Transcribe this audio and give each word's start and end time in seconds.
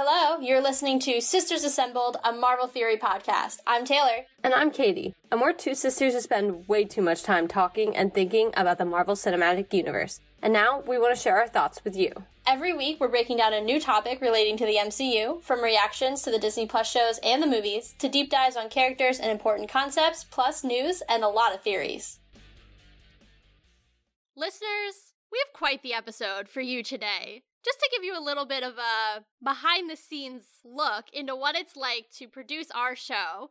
hello. 0.00 0.38
You're 0.38 0.62
listening 0.62 1.00
to 1.00 1.20
Sisters 1.20 1.64
Assembled, 1.64 2.18
a 2.22 2.32
Marvel 2.32 2.68
Theory 2.68 2.96
podcast. 2.96 3.58
I'm 3.66 3.84
Taylor. 3.84 4.26
And 4.44 4.54
I'm 4.54 4.70
Katie. 4.70 5.16
And 5.32 5.40
we're 5.40 5.52
two 5.52 5.74
sisters 5.74 6.14
who 6.14 6.20
spend 6.20 6.68
way 6.68 6.84
too 6.84 7.02
much 7.02 7.24
time 7.24 7.48
talking 7.48 7.96
and 7.96 8.14
thinking 8.14 8.52
about 8.56 8.78
the 8.78 8.84
Marvel 8.84 9.16
Cinematic 9.16 9.74
Universe. 9.74 10.20
And 10.40 10.52
now 10.52 10.84
we 10.86 10.98
want 10.98 11.16
to 11.16 11.20
share 11.20 11.40
our 11.40 11.48
thoughts 11.48 11.82
with 11.82 11.96
you. 11.96 12.12
Every 12.46 12.72
week, 12.72 13.00
we're 13.00 13.08
breaking 13.08 13.38
down 13.38 13.52
a 13.52 13.60
new 13.60 13.80
topic 13.80 14.20
relating 14.20 14.56
to 14.58 14.66
the 14.66 14.76
MCU, 14.76 15.42
from 15.42 15.64
reactions 15.64 16.22
to 16.22 16.30
the 16.30 16.38
Disney 16.38 16.66
Plus 16.66 16.88
shows 16.88 17.18
and 17.24 17.42
the 17.42 17.48
movies, 17.48 17.96
to 17.98 18.08
deep 18.08 18.30
dives 18.30 18.56
on 18.56 18.68
characters 18.68 19.18
and 19.18 19.32
important 19.32 19.68
concepts, 19.68 20.22
plus 20.22 20.62
news 20.62 21.02
and 21.08 21.24
a 21.24 21.28
lot 21.28 21.52
of 21.52 21.62
theories. 21.62 22.20
Listeners, 24.36 25.12
we 25.32 25.40
have 25.44 25.52
quite 25.52 25.82
the 25.82 25.92
episode 25.92 26.48
for 26.48 26.60
you 26.60 26.84
today 26.84 27.42
just 27.68 27.80
to 27.80 27.90
give 27.92 28.02
you 28.02 28.18
a 28.18 28.24
little 28.24 28.46
bit 28.46 28.62
of 28.62 28.78
a 28.78 29.24
behind 29.44 29.90
the 29.90 29.96
scenes 29.96 30.44
look 30.64 31.04
into 31.12 31.36
what 31.36 31.54
it's 31.54 31.76
like 31.76 32.06
to 32.16 32.26
produce 32.26 32.70
our 32.70 32.96
show, 32.96 33.50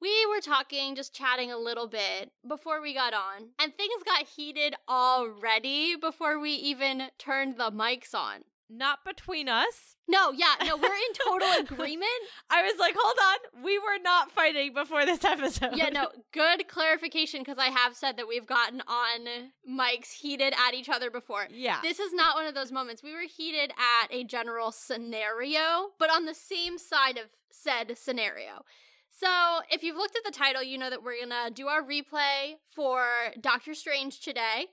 we 0.00 0.26
were 0.26 0.40
talking, 0.40 0.96
just 0.96 1.14
chatting 1.14 1.52
a 1.52 1.56
little 1.56 1.86
bit 1.86 2.32
before 2.46 2.82
we 2.82 2.92
got 2.92 3.14
on, 3.14 3.50
and 3.60 3.74
things 3.74 4.02
got 4.04 4.26
heated 4.26 4.74
already 4.88 5.94
before 5.94 6.40
we 6.40 6.50
even 6.50 7.04
turned 7.18 7.56
the 7.56 7.70
mics 7.70 8.14
on. 8.14 8.40
Not 8.68 9.04
between 9.04 9.48
us. 9.48 9.96
No, 10.08 10.32
yeah, 10.32 10.54
no, 10.64 10.76
we're 10.76 10.86
in 10.86 11.12
total 11.24 11.48
agreement. 11.60 12.10
I 12.50 12.62
was 12.62 12.74
like, 12.78 12.94
hold 12.98 13.16
on, 13.22 13.64
we 13.64 13.78
were 13.78 13.98
not 14.02 14.32
fighting 14.32 14.72
before 14.74 15.04
this 15.04 15.24
episode. 15.24 15.76
Yeah, 15.76 15.88
no, 15.88 16.08
good 16.32 16.66
clarification 16.68 17.40
because 17.40 17.58
I 17.58 17.66
have 17.66 17.94
said 17.94 18.16
that 18.16 18.26
we've 18.28 18.46
gotten 18.46 18.82
on 18.86 19.50
mics 19.68 20.12
heated 20.12 20.52
at 20.66 20.74
each 20.74 20.88
other 20.88 21.10
before. 21.10 21.46
Yeah. 21.50 21.78
This 21.82 22.00
is 22.00 22.12
not 22.12 22.34
one 22.34 22.46
of 22.46 22.54
those 22.54 22.72
moments. 22.72 23.02
We 23.02 23.12
were 23.12 23.26
heated 23.28 23.72
at 23.72 24.12
a 24.12 24.24
general 24.24 24.72
scenario, 24.72 25.90
but 25.98 26.10
on 26.10 26.24
the 26.24 26.34
same 26.34 26.78
side 26.78 27.18
of 27.18 27.26
said 27.50 27.96
scenario. 27.96 28.64
So, 29.10 29.60
if 29.70 29.82
you've 29.82 29.96
looked 29.96 30.16
at 30.16 30.24
the 30.24 30.36
title, 30.36 30.62
you 30.62 30.76
know 30.76 30.90
that 30.90 31.02
we're 31.02 31.18
gonna 31.18 31.50
do 31.50 31.68
our 31.68 31.82
replay 31.82 32.56
for 32.74 33.06
Doctor 33.40 33.72
Strange 33.72 34.20
today. 34.20 34.66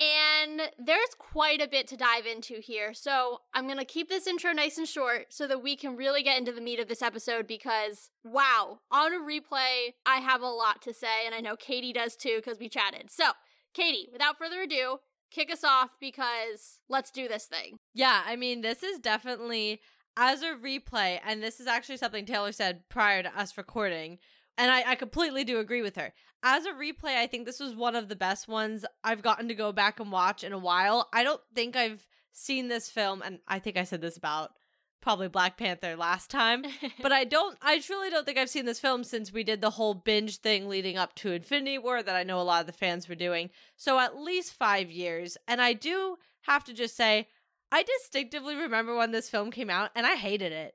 And 0.00 0.62
there's 0.78 1.14
quite 1.18 1.60
a 1.60 1.66
bit 1.66 1.88
to 1.88 1.96
dive 1.96 2.24
into 2.24 2.60
here. 2.60 2.94
So 2.94 3.40
I'm 3.52 3.66
going 3.66 3.78
to 3.78 3.84
keep 3.84 4.08
this 4.08 4.28
intro 4.28 4.52
nice 4.52 4.78
and 4.78 4.86
short 4.86 5.32
so 5.32 5.48
that 5.48 5.62
we 5.62 5.74
can 5.74 5.96
really 5.96 6.22
get 6.22 6.38
into 6.38 6.52
the 6.52 6.60
meat 6.60 6.78
of 6.78 6.86
this 6.86 7.02
episode 7.02 7.48
because, 7.48 8.10
wow, 8.22 8.78
on 8.92 9.12
a 9.12 9.18
replay, 9.18 9.94
I 10.06 10.18
have 10.18 10.40
a 10.40 10.46
lot 10.46 10.82
to 10.82 10.94
say. 10.94 11.26
And 11.26 11.34
I 11.34 11.40
know 11.40 11.56
Katie 11.56 11.92
does 11.92 12.14
too 12.14 12.36
because 12.36 12.60
we 12.60 12.68
chatted. 12.68 13.10
So, 13.10 13.30
Katie, 13.74 14.08
without 14.12 14.38
further 14.38 14.62
ado, 14.62 14.98
kick 15.32 15.52
us 15.52 15.64
off 15.64 15.90
because 16.00 16.78
let's 16.88 17.10
do 17.10 17.26
this 17.26 17.46
thing. 17.46 17.78
Yeah, 17.92 18.22
I 18.24 18.36
mean, 18.36 18.60
this 18.60 18.84
is 18.84 19.00
definitely 19.00 19.80
as 20.16 20.42
a 20.42 20.54
replay, 20.54 21.20
and 21.24 21.42
this 21.42 21.60
is 21.60 21.66
actually 21.66 21.96
something 21.96 22.24
Taylor 22.24 22.52
said 22.52 22.88
prior 22.88 23.22
to 23.22 23.38
us 23.38 23.56
recording. 23.58 24.18
And 24.56 24.70
I, 24.70 24.90
I 24.90 24.94
completely 24.96 25.44
do 25.44 25.60
agree 25.60 25.82
with 25.82 25.96
her 25.96 26.12
as 26.42 26.66
a 26.66 26.72
replay, 26.72 27.16
I 27.16 27.26
think 27.26 27.46
this 27.46 27.60
was 27.60 27.74
one 27.74 27.96
of 27.96 28.08
the 28.08 28.16
best 28.16 28.48
ones 28.48 28.84
I've 29.02 29.22
gotten 29.22 29.48
to 29.48 29.54
go 29.54 29.72
back 29.72 30.00
and 30.00 30.12
watch 30.12 30.44
in 30.44 30.52
a 30.52 30.58
while. 30.58 31.08
I 31.12 31.24
don't 31.24 31.40
think 31.54 31.76
I've 31.76 32.06
seen 32.32 32.68
this 32.68 32.88
film, 32.90 33.22
and 33.22 33.40
I 33.48 33.58
think 33.58 33.76
I 33.76 33.84
said 33.84 34.00
this 34.00 34.16
about 34.16 34.52
probably 35.00 35.28
Black 35.28 35.56
Panther 35.56 35.96
last 35.96 36.30
time, 36.30 36.64
but 37.02 37.12
I 37.12 37.24
don't, 37.24 37.56
I 37.62 37.78
truly 37.80 38.10
don't 38.10 38.26
think 38.26 38.38
I've 38.38 38.50
seen 38.50 38.66
this 38.66 38.80
film 38.80 39.04
since 39.04 39.32
we 39.32 39.44
did 39.44 39.60
the 39.60 39.70
whole 39.70 39.94
binge 39.94 40.38
thing 40.38 40.68
leading 40.68 40.96
up 40.96 41.14
to 41.16 41.32
Infinity 41.32 41.78
War 41.78 42.02
that 42.02 42.16
I 42.16 42.24
know 42.24 42.40
a 42.40 42.42
lot 42.42 42.60
of 42.60 42.66
the 42.66 42.72
fans 42.72 43.08
were 43.08 43.14
doing. 43.14 43.50
So 43.76 43.98
at 43.98 44.16
least 44.16 44.54
five 44.54 44.90
years. 44.90 45.36
And 45.46 45.60
I 45.60 45.72
do 45.72 46.16
have 46.42 46.64
to 46.64 46.72
just 46.72 46.96
say, 46.96 47.28
I 47.70 47.82
distinctively 47.82 48.56
remember 48.56 48.96
when 48.96 49.12
this 49.12 49.30
film 49.30 49.50
came 49.50 49.70
out 49.70 49.90
and 49.94 50.06
I 50.06 50.14
hated 50.14 50.52
it. 50.52 50.74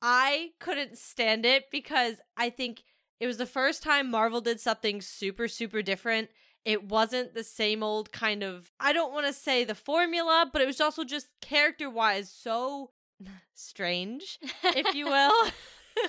I 0.00 0.50
couldn't 0.60 0.96
stand 0.96 1.44
it 1.44 1.70
because 1.70 2.16
I 2.36 2.50
think 2.50 2.82
it 3.20 3.26
was 3.26 3.36
the 3.36 3.46
first 3.46 3.82
time 3.82 4.10
Marvel 4.10 4.40
did 4.40 4.60
something 4.60 5.00
super, 5.00 5.48
super 5.48 5.82
different. 5.82 6.28
It 6.64 6.84
wasn't 6.84 7.34
the 7.34 7.44
same 7.44 7.82
old 7.82 8.12
kind 8.12 8.42
of, 8.42 8.70
I 8.78 8.92
don't 8.92 9.12
want 9.12 9.26
to 9.26 9.32
say 9.32 9.64
the 9.64 9.74
formula, 9.74 10.48
but 10.52 10.62
it 10.62 10.66
was 10.66 10.80
also 10.80 11.04
just 11.04 11.28
character 11.40 11.88
wise 11.88 12.30
so 12.30 12.90
strange, 13.54 14.38
if 14.64 14.94
you 14.94 15.06
will. 15.06 15.32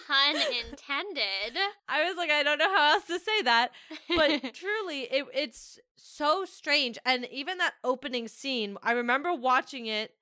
Pun 0.08 0.36
intended. 0.70 1.58
I 1.88 2.08
was 2.08 2.16
like, 2.16 2.30
I 2.30 2.44
don't 2.44 2.60
know 2.60 2.70
how 2.70 2.94
else 2.94 3.06
to 3.06 3.20
say 3.20 3.42
that. 3.44 3.72
But 4.08 4.54
truly, 4.54 5.02
it, 5.02 5.26
it's 5.34 5.80
so 5.96 6.46
strange. 6.46 6.98
And 7.06 7.26
even 7.32 7.58
that 7.58 7.74
opening 7.84 8.28
scene, 8.28 8.78
I 8.84 8.92
remember 8.92 9.34
watching 9.34 9.88
it 9.88 10.14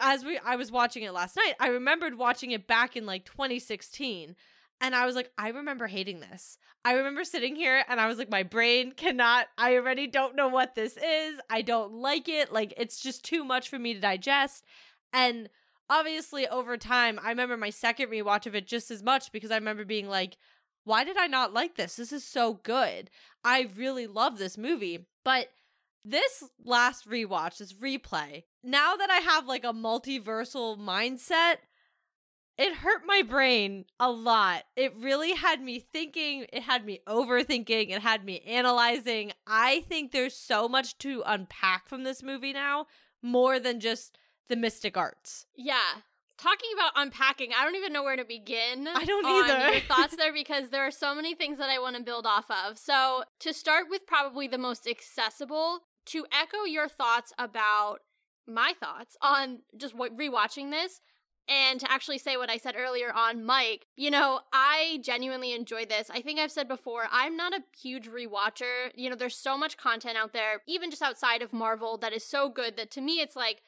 as 0.00 0.24
we 0.24 0.38
I 0.38 0.56
was 0.56 0.70
watching 0.70 1.02
it 1.02 1.12
last 1.12 1.36
night. 1.36 1.54
I 1.58 1.68
remembered 1.68 2.16
watching 2.16 2.52
it 2.52 2.68
back 2.68 2.96
in 2.96 3.06
like 3.06 3.24
2016 3.24 4.36
and 4.82 4.96
I 4.96 5.06
was 5.06 5.14
like, 5.14 5.30
I 5.38 5.50
remember 5.50 5.86
hating 5.86 6.20
this. 6.20 6.58
I 6.84 6.94
remember 6.94 7.22
sitting 7.22 7.54
here 7.54 7.84
and 7.88 8.00
I 8.00 8.08
was 8.08 8.18
like, 8.18 8.30
my 8.30 8.42
brain 8.42 8.92
cannot, 8.96 9.46
I 9.56 9.76
already 9.76 10.08
don't 10.08 10.34
know 10.34 10.48
what 10.48 10.74
this 10.74 10.96
is. 10.96 11.38
I 11.48 11.62
don't 11.62 11.92
like 11.94 12.28
it. 12.28 12.52
Like, 12.52 12.74
it's 12.76 13.00
just 13.00 13.24
too 13.24 13.44
much 13.44 13.68
for 13.68 13.78
me 13.78 13.94
to 13.94 14.00
digest. 14.00 14.64
And 15.12 15.48
obviously, 15.88 16.48
over 16.48 16.76
time, 16.76 17.20
I 17.22 17.28
remember 17.28 17.56
my 17.56 17.70
second 17.70 18.08
rewatch 18.10 18.46
of 18.46 18.56
it 18.56 18.66
just 18.66 18.90
as 18.90 19.04
much 19.04 19.30
because 19.30 19.52
I 19.52 19.56
remember 19.56 19.84
being 19.84 20.08
like, 20.08 20.36
why 20.84 21.04
did 21.04 21.16
I 21.16 21.28
not 21.28 21.54
like 21.54 21.76
this? 21.76 21.94
This 21.94 22.12
is 22.12 22.24
so 22.24 22.54
good. 22.54 23.08
I 23.44 23.68
really 23.76 24.08
love 24.08 24.38
this 24.38 24.58
movie. 24.58 25.06
But 25.24 25.50
this 26.04 26.42
last 26.64 27.08
rewatch, 27.08 27.58
this 27.58 27.74
replay, 27.74 28.42
now 28.64 28.96
that 28.96 29.10
I 29.10 29.18
have 29.18 29.46
like 29.46 29.62
a 29.62 29.72
multiversal 29.72 30.76
mindset, 30.76 31.58
it 32.62 32.76
hurt 32.76 33.02
my 33.04 33.22
brain 33.22 33.84
a 33.98 34.08
lot. 34.08 34.62
It 34.76 34.94
really 34.96 35.34
had 35.34 35.60
me 35.60 35.80
thinking, 35.80 36.46
it 36.52 36.62
had 36.62 36.86
me 36.86 37.00
overthinking, 37.08 37.90
it 37.90 38.00
had 38.00 38.24
me 38.24 38.38
analyzing. 38.46 39.32
I 39.48 39.80
think 39.88 40.12
there's 40.12 40.36
so 40.36 40.68
much 40.68 40.96
to 40.98 41.24
unpack 41.26 41.88
from 41.88 42.04
this 42.04 42.22
movie 42.22 42.52
now, 42.52 42.86
more 43.20 43.58
than 43.58 43.80
just 43.80 44.16
the 44.48 44.54
mystic 44.54 44.96
arts. 44.96 45.46
Yeah. 45.56 46.02
Talking 46.38 46.70
about 46.72 46.92
unpacking, 46.94 47.50
I 47.52 47.64
don't 47.64 47.74
even 47.74 47.92
know 47.92 48.04
where 48.04 48.16
to 48.16 48.24
begin. 48.24 48.86
I 48.86 49.04
don't 49.04 49.26
either. 49.26 49.72
your 49.72 49.80
thoughts 49.80 50.14
there 50.18 50.32
because 50.32 50.70
there 50.70 50.86
are 50.86 50.92
so 50.92 51.16
many 51.16 51.34
things 51.34 51.58
that 51.58 51.68
I 51.68 51.80
want 51.80 51.96
to 51.96 52.02
build 52.02 52.26
off 52.26 52.46
of. 52.48 52.78
So, 52.78 53.24
to 53.40 53.52
start 53.52 53.86
with 53.90 54.06
probably 54.06 54.46
the 54.46 54.58
most 54.58 54.86
accessible, 54.86 55.80
to 56.06 56.26
echo 56.32 56.64
your 56.64 56.88
thoughts 56.88 57.32
about 57.38 57.98
my 58.46 58.72
thoughts 58.78 59.16
on 59.20 59.60
just 59.76 59.96
rewatching 59.96 60.70
this, 60.70 61.00
and 61.48 61.80
to 61.80 61.90
actually 61.90 62.18
say 62.18 62.36
what 62.36 62.50
I 62.50 62.56
said 62.56 62.74
earlier 62.76 63.12
on 63.12 63.44
mic, 63.44 63.86
you 63.96 64.10
know, 64.10 64.40
I 64.52 65.00
genuinely 65.02 65.52
enjoyed 65.52 65.88
this. 65.88 66.10
I 66.10 66.20
think 66.20 66.38
I've 66.38 66.52
said 66.52 66.68
before, 66.68 67.06
I'm 67.10 67.36
not 67.36 67.52
a 67.52 67.64
huge 67.80 68.08
rewatcher. 68.08 68.90
You 68.94 69.10
know, 69.10 69.16
there's 69.16 69.36
so 69.36 69.58
much 69.58 69.76
content 69.76 70.16
out 70.16 70.32
there, 70.32 70.62
even 70.66 70.90
just 70.90 71.02
outside 71.02 71.42
of 71.42 71.52
Marvel, 71.52 71.98
that 71.98 72.12
is 72.12 72.24
so 72.24 72.48
good 72.48 72.76
that 72.76 72.90
to 72.92 73.00
me 73.00 73.20
it's 73.20 73.36
like, 73.36 73.62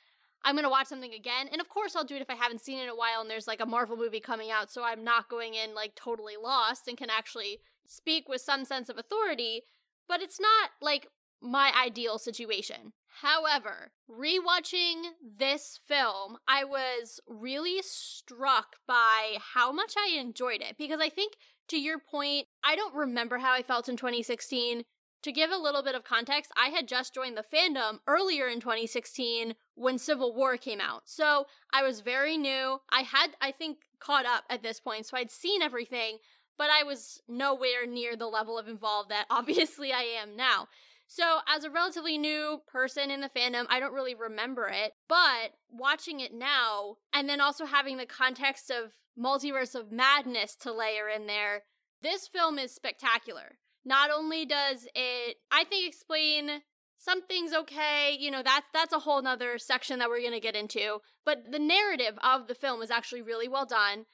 I'm 0.45 0.55
going 0.55 0.65
to 0.65 0.71
watch 0.71 0.89
something 0.89 1.15
again. 1.15 1.49
And 1.51 1.61
of 1.61 1.69
course, 1.69 1.97
I'll 1.97 2.05
do 2.05 2.17
it 2.17 2.23
if 2.23 2.31
I 2.31 2.35
haven't 2.35 2.61
seen 2.61 2.79
it 2.79 2.85
in 2.85 2.91
a 2.91 2.97
while 2.97 3.21
and 3.23 3.31
there's 3.31 3.47
like 3.47 3.61
a 3.61 3.67
Marvel 3.67 3.97
movie 3.97 4.21
coming 4.21 4.51
out. 4.51 4.71
So 4.71 4.85
I'm 4.85 5.03
not 5.03 5.31
going 5.31 5.55
in 5.55 5.75
like 5.75 5.95
totally 5.95 6.35
lost 6.41 6.87
and 6.87 6.99
can 6.99 7.11
actually 7.11 7.61
speak 7.87 8.29
with 8.29 8.43
some 8.43 8.65
sense 8.65 8.89
of 8.89 8.99
authority. 8.99 9.63
But 10.07 10.21
it's 10.21 10.39
not 10.39 10.71
like 10.83 11.09
my 11.41 11.73
ideal 11.83 12.19
situation. 12.19 12.93
However, 13.23 13.93
rewatching 14.11 15.13
this 15.23 15.79
film, 15.87 16.39
I 16.49 16.65
was 16.65 17.21
really 17.29 17.81
struck 17.81 18.77
by 18.87 19.37
how 19.55 19.73
much 19.73 19.95
I 19.97 20.19
enjoyed 20.19 20.61
it 20.61 20.77
because 20.77 21.01
I 21.01 21.09
think 21.09 21.35
to 21.69 21.79
your 21.79 21.99
point, 21.99 22.49
I 22.65 22.75
don't 22.75 22.95
remember 22.95 23.39
how 23.39 23.53
I 23.53 23.63
felt 23.63 23.89
in 23.89 23.97
2016. 23.97 24.85
To 25.23 25.33
give 25.33 25.51
a 25.51 25.57
little 25.57 25.83
bit 25.83 25.95
of 25.95 26.05
context, 26.05 26.53
I 26.55 26.69
had 26.69 26.87
just 26.87 27.15
joined 27.15 27.39
the 27.39 27.45
fandom 27.45 28.01
earlier 28.07 28.47
in 28.47 28.61
2016 28.61 29.55
when 29.75 29.97
Civil 29.97 30.35
War 30.35 30.59
came 30.59 30.81
out. 30.81 31.03
So 31.07 31.47
I 31.73 31.83
was 31.83 32.01
very 32.01 32.37
new. 32.37 32.81
I 32.91 33.03
had, 33.03 33.31
I 33.41 33.53
think, 33.53 33.79
caught 34.01 34.27
up 34.27 34.45
at 34.51 34.63
this 34.63 34.81
point. 34.81 35.07
So 35.07 35.17
I'd 35.17 35.31
seen 35.31 35.63
everything, 35.63 36.19
but 36.59 36.69
I 36.69 36.83
was 36.83 37.23
nowhere 37.27 37.87
near 37.87 38.17
the 38.17 38.27
level 38.27 38.59
of 38.59 38.69
involved 38.69 39.11
that 39.11 39.27
obviously 39.31 39.93
I 39.93 40.03
am 40.03 40.37
now. 40.37 40.69
So, 41.07 41.41
as 41.47 41.65
a 41.65 41.71
relatively 41.71 42.19
new 42.19 42.63
person 42.67 43.11
in 43.11 43.21
the 43.21 43.29
fandom, 43.29 43.67
I 43.69 43.79
don't 43.79 43.93
really 43.93 44.15
remember 44.15 44.69
it, 44.69 44.93
but 45.09 45.53
watching 45.71 46.21
it 46.21 46.33
now, 46.33 46.97
and 47.13 47.29
then 47.29 47.41
also 47.41 47.67
having 47.67 47.99
the 47.99 48.07
context 48.07 48.71
of 48.71 48.93
Multiverse 49.19 49.75
of 49.75 49.93
Madness 49.93 50.57
to 50.57 50.73
layer 50.73 51.09
in 51.09 51.27
there, 51.27 51.65
this 52.03 52.27
film 52.27 52.59
is 52.59 52.75
spectacular. 52.75 53.59
Not 53.85 54.11
only 54.11 54.45
does 54.47 54.87
it, 54.95 55.37
I 55.51 55.65
think, 55.65 55.87
explain 55.87 56.63
something's 56.97 57.53
okay, 57.53 58.17
you 58.19 58.31
know, 58.31 58.43
that's 58.43 58.67
that's 58.73 58.95
a 58.95 59.01
whole 59.01 59.21
nother 59.21 59.59
section 59.59 59.99
that 59.99 60.09
we're 60.09 60.23
gonna 60.23 60.41
get 60.41 60.57
into. 60.57 61.01
But 61.25 61.53
the 61.53 61.59
narrative 61.59 62.19
of 62.23 62.47
the 62.49 62.55
film 62.55 62.83
is 62.83 62.91
actually 62.91 63.23
really 63.23 63.49
well 63.49 63.67
done. 63.67 64.07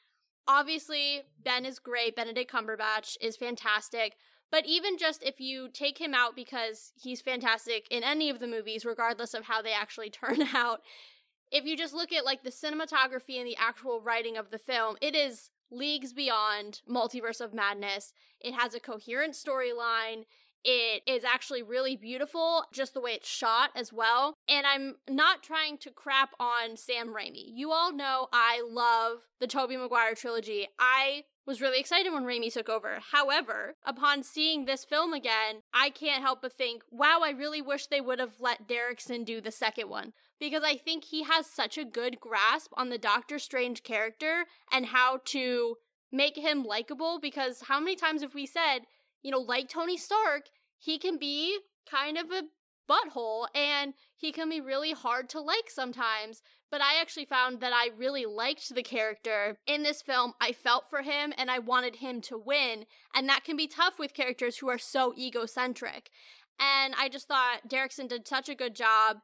Obviously, 0.49 1.23
Ben 1.43 1.65
is 1.65 1.79
great. 1.79 2.17
Benedict 2.17 2.51
Cumberbatch 2.51 3.17
is 3.21 3.37
fantastic. 3.37 4.17
But 4.51 4.67
even 4.67 4.99
just 4.99 5.23
if 5.23 5.41
you 5.41 5.69
take 5.69 5.99
him 5.99 6.15
out 6.15 6.35
because 6.35 6.93
he's 7.01 7.21
fantastic 7.21 7.87
in 7.91 8.03
any 8.03 8.31
of 8.31 8.41
the 8.41 8.47
movies, 8.47 8.85
regardless 8.85 9.35
of 9.35 9.45
how 9.45 9.63
they 9.63 9.73
actually 9.73 10.11
turn 10.11 10.43
out, 10.55 10.81
if 11.51 11.65
you 11.65 11.77
just 11.77 11.95
look 11.95 12.13
at 12.13 12.25
like 12.25 12.43
the 12.43 12.51
cinematography 12.51 13.39
and 13.39 13.47
the 13.47 13.57
actual 13.57 14.01
writing 14.01 14.37
of 14.37 14.51
the 14.51 14.59
film, 14.59 14.97
it 15.01 15.15
is 15.15 15.51
leagues 15.71 16.13
beyond 16.13 16.81
Multiverse 16.89 17.41
of 17.41 17.55
Madness. 17.55 18.13
It 18.41 18.55
has 18.55 18.75
a 18.75 18.81
coherent 18.81 19.35
storyline. 19.35 20.25
It 20.63 21.03
is 21.07 21.25
actually 21.25 21.63
really 21.63 21.97
beautiful, 21.97 22.65
just 22.73 22.93
the 22.93 23.01
way 23.01 23.13
it's 23.13 23.29
shot 23.29 23.71
as 23.75 23.93
well. 23.93 24.35
And 24.49 24.67
I'm 24.67 24.97
not 25.09 25.43
trying 25.43 25.79
to 25.79 25.91
crap 25.91 26.31
on 26.39 26.77
Sam 26.77 27.15
Raimi. 27.15 27.45
You 27.47 27.73
all 27.73 27.93
know 27.93 28.29
I 28.33 28.63
love 28.69 29.21
the 29.41 29.47
Tobey 29.47 29.77
Maguire 29.77 30.15
trilogy. 30.15 30.69
I 30.79 31.25
was 31.51 31.61
really 31.61 31.81
excited 31.81 32.13
when 32.13 32.23
Raimi 32.23 32.53
took 32.53 32.69
over. 32.69 33.01
However, 33.11 33.75
upon 33.85 34.23
seeing 34.23 34.67
this 34.67 34.85
film 34.85 35.13
again, 35.13 35.63
I 35.75 35.91
can't 35.91 36.23
help 36.23 36.43
but 36.43 36.53
think, 36.53 36.85
wow, 36.93 37.23
I 37.25 37.31
really 37.31 37.61
wish 37.61 37.89
they 37.89 38.01
would 38.01 38.21
have 38.21 38.35
let 38.39 38.69
Derrickson 38.69 39.25
do 39.25 39.41
the 39.41 39.51
second 39.51 39.89
one. 39.89 40.13
Because 40.39 40.63
I 40.63 40.77
think 40.77 41.07
he 41.07 41.25
has 41.25 41.47
such 41.47 41.77
a 41.77 41.85
good 41.85 42.21
grasp 42.21 42.71
on 42.77 42.89
the 42.89 42.99
Doctor 42.99 43.41
Strange 43.41 43.83
character 43.83 44.45
and 44.73 44.87
how 44.87 45.23
to 45.25 45.75
make 46.13 46.37
him 46.37 46.63
likable. 46.63 47.19
Because 47.19 47.63
how 47.63 47.81
many 47.81 47.97
times 47.97 48.23
have 48.23 48.33
we 48.33 48.47
said, 48.47 48.83
you 49.21 49.33
know, 49.33 49.41
like 49.41 49.69
Tony 49.69 49.97
Stark, 49.97 50.51
he 50.79 50.99
can 50.99 51.19
be 51.19 51.59
kind 51.91 52.17
of 52.17 52.31
a 52.31 52.45
butthole 52.89 53.47
and 53.57 53.95
he 54.17 54.31
can 54.31 54.49
be 54.49 54.61
really 54.61 54.93
hard 54.93 55.29
to 55.31 55.41
like 55.41 55.69
sometimes. 55.69 56.43
But 56.71 56.81
I 56.81 57.01
actually 57.01 57.25
found 57.25 57.61
that 57.61 57.73
I 57.75 57.91
really 57.97 58.27
liked 58.27 58.75
the 58.75 58.83
character 58.83 59.59
in 59.67 59.83
this 59.83 60.03
film. 60.03 60.35
I 60.41 60.53
felt 60.53 60.89
for 60.89 61.03
him 61.03 61.33
and 61.37 61.51
I 61.51 61.59
wanted 61.59 61.97
him 61.97 62.21
to 62.23 62.39
win. 62.39 62.87
And 63.15 63.29
that 63.29 63.45
can 63.45 63.57
be 63.57 63.67
tough 63.67 63.99
with 63.99 64.15
characters 64.15 64.59
who 64.59 64.69
are 64.69 64.79
so 64.79 65.13
egocentric. 65.19 66.11
And 66.61 66.95
I 66.97 67.09
just 67.09 67.27
thought 67.27 67.69
Derrickson 67.69 68.09
did 68.09 68.29
such 68.29 68.49
a 68.49 68.55
good 68.55 68.77
job. 68.77 69.19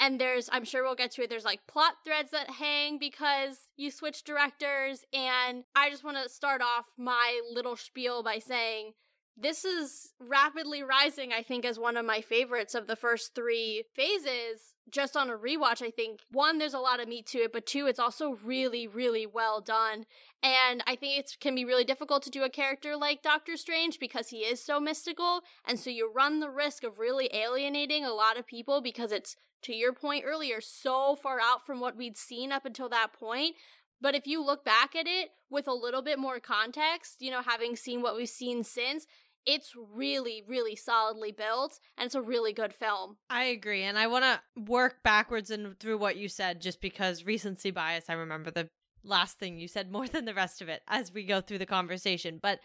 And 0.00 0.20
there's, 0.20 0.48
I'm 0.52 0.64
sure 0.64 0.82
we'll 0.82 0.94
get 0.94 1.10
to 1.12 1.22
it, 1.22 1.30
there's 1.30 1.44
like 1.44 1.66
plot 1.66 1.94
threads 2.04 2.30
that 2.30 2.50
hang 2.50 2.98
because 2.98 3.68
you 3.76 3.90
switch 3.90 4.24
directors. 4.24 5.04
And 5.12 5.64
I 5.76 5.90
just 5.90 6.04
want 6.04 6.16
to 6.22 6.28
start 6.28 6.62
off 6.62 6.86
my 6.96 7.40
little 7.52 7.76
spiel 7.76 8.22
by 8.22 8.38
saying 8.38 8.92
this 9.36 9.64
is 9.64 10.14
rapidly 10.18 10.82
rising, 10.82 11.32
I 11.32 11.42
think, 11.42 11.64
as 11.64 11.78
one 11.78 11.96
of 11.96 12.04
my 12.04 12.20
favorites 12.20 12.74
of 12.74 12.86
the 12.86 12.96
first 12.96 13.34
three 13.34 13.84
phases. 13.94 14.74
Just 14.90 15.16
on 15.16 15.28
a 15.28 15.36
rewatch, 15.36 15.82
I 15.82 15.90
think 15.90 16.20
one, 16.30 16.58
there's 16.58 16.74
a 16.74 16.78
lot 16.78 17.00
of 17.00 17.08
meat 17.08 17.26
to 17.26 17.38
it, 17.38 17.52
but 17.52 17.66
two, 17.66 17.86
it's 17.86 17.98
also 17.98 18.38
really, 18.42 18.86
really 18.86 19.26
well 19.26 19.60
done. 19.60 20.06
And 20.42 20.82
I 20.86 20.96
think 20.96 21.18
it 21.18 21.36
can 21.40 21.54
be 21.54 21.64
really 21.64 21.84
difficult 21.84 22.22
to 22.22 22.30
do 22.30 22.42
a 22.42 22.48
character 22.48 22.96
like 22.96 23.22
Doctor 23.22 23.56
Strange 23.56 23.98
because 23.98 24.28
he 24.28 24.38
is 24.38 24.62
so 24.62 24.80
mystical. 24.80 25.42
And 25.66 25.78
so 25.78 25.90
you 25.90 26.10
run 26.10 26.40
the 26.40 26.50
risk 26.50 26.84
of 26.84 26.98
really 26.98 27.28
alienating 27.34 28.04
a 28.04 28.14
lot 28.14 28.38
of 28.38 28.46
people 28.46 28.80
because 28.80 29.12
it's, 29.12 29.36
to 29.62 29.74
your 29.74 29.92
point 29.92 30.24
earlier, 30.24 30.60
so 30.60 31.16
far 31.16 31.40
out 31.40 31.66
from 31.66 31.80
what 31.80 31.96
we'd 31.96 32.16
seen 32.16 32.52
up 32.52 32.64
until 32.64 32.88
that 32.88 33.12
point. 33.12 33.56
But 34.00 34.14
if 34.14 34.26
you 34.26 34.44
look 34.44 34.64
back 34.64 34.94
at 34.94 35.06
it 35.08 35.30
with 35.50 35.66
a 35.66 35.74
little 35.74 36.02
bit 36.02 36.18
more 36.18 36.38
context, 36.38 37.20
you 37.20 37.30
know, 37.30 37.42
having 37.42 37.74
seen 37.74 38.00
what 38.00 38.16
we've 38.16 38.28
seen 38.28 38.62
since, 38.62 39.06
it's 39.48 39.72
really, 39.94 40.44
really 40.46 40.76
solidly 40.76 41.32
built 41.32 41.80
and 41.96 42.04
it's 42.04 42.14
a 42.14 42.20
really 42.20 42.52
good 42.52 42.74
film. 42.74 43.16
I 43.30 43.44
agree. 43.44 43.82
And 43.82 43.98
I 43.98 44.06
want 44.06 44.24
to 44.24 44.40
work 44.60 45.02
backwards 45.02 45.50
and 45.50 45.78
through 45.80 45.96
what 45.96 46.18
you 46.18 46.28
said 46.28 46.60
just 46.60 46.82
because 46.82 47.24
recency 47.24 47.70
bias, 47.70 48.04
I 48.10 48.12
remember 48.12 48.50
the 48.50 48.68
last 49.02 49.38
thing 49.38 49.58
you 49.58 49.66
said 49.66 49.90
more 49.92 50.06
than 50.06 50.26
the 50.26 50.34
rest 50.34 50.60
of 50.60 50.68
it 50.68 50.82
as 50.86 51.12
we 51.12 51.24
go 51.24 51.40
through 51.40 51.58
the 51.58 51.66
conversation. 51.66 52.38
But 52.42 52.60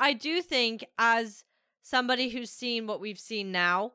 I 0.00 0.14
do 0.14 0.40
think, 0.40 0.86
as 0.98 1.44
somebody 1.82 2.30
who's 2.30 2.50
seen 2.50 2.86
what 2.86 3.00
we've 3.00 3.18
seen 3.18 3.52
now, 3.52 3.92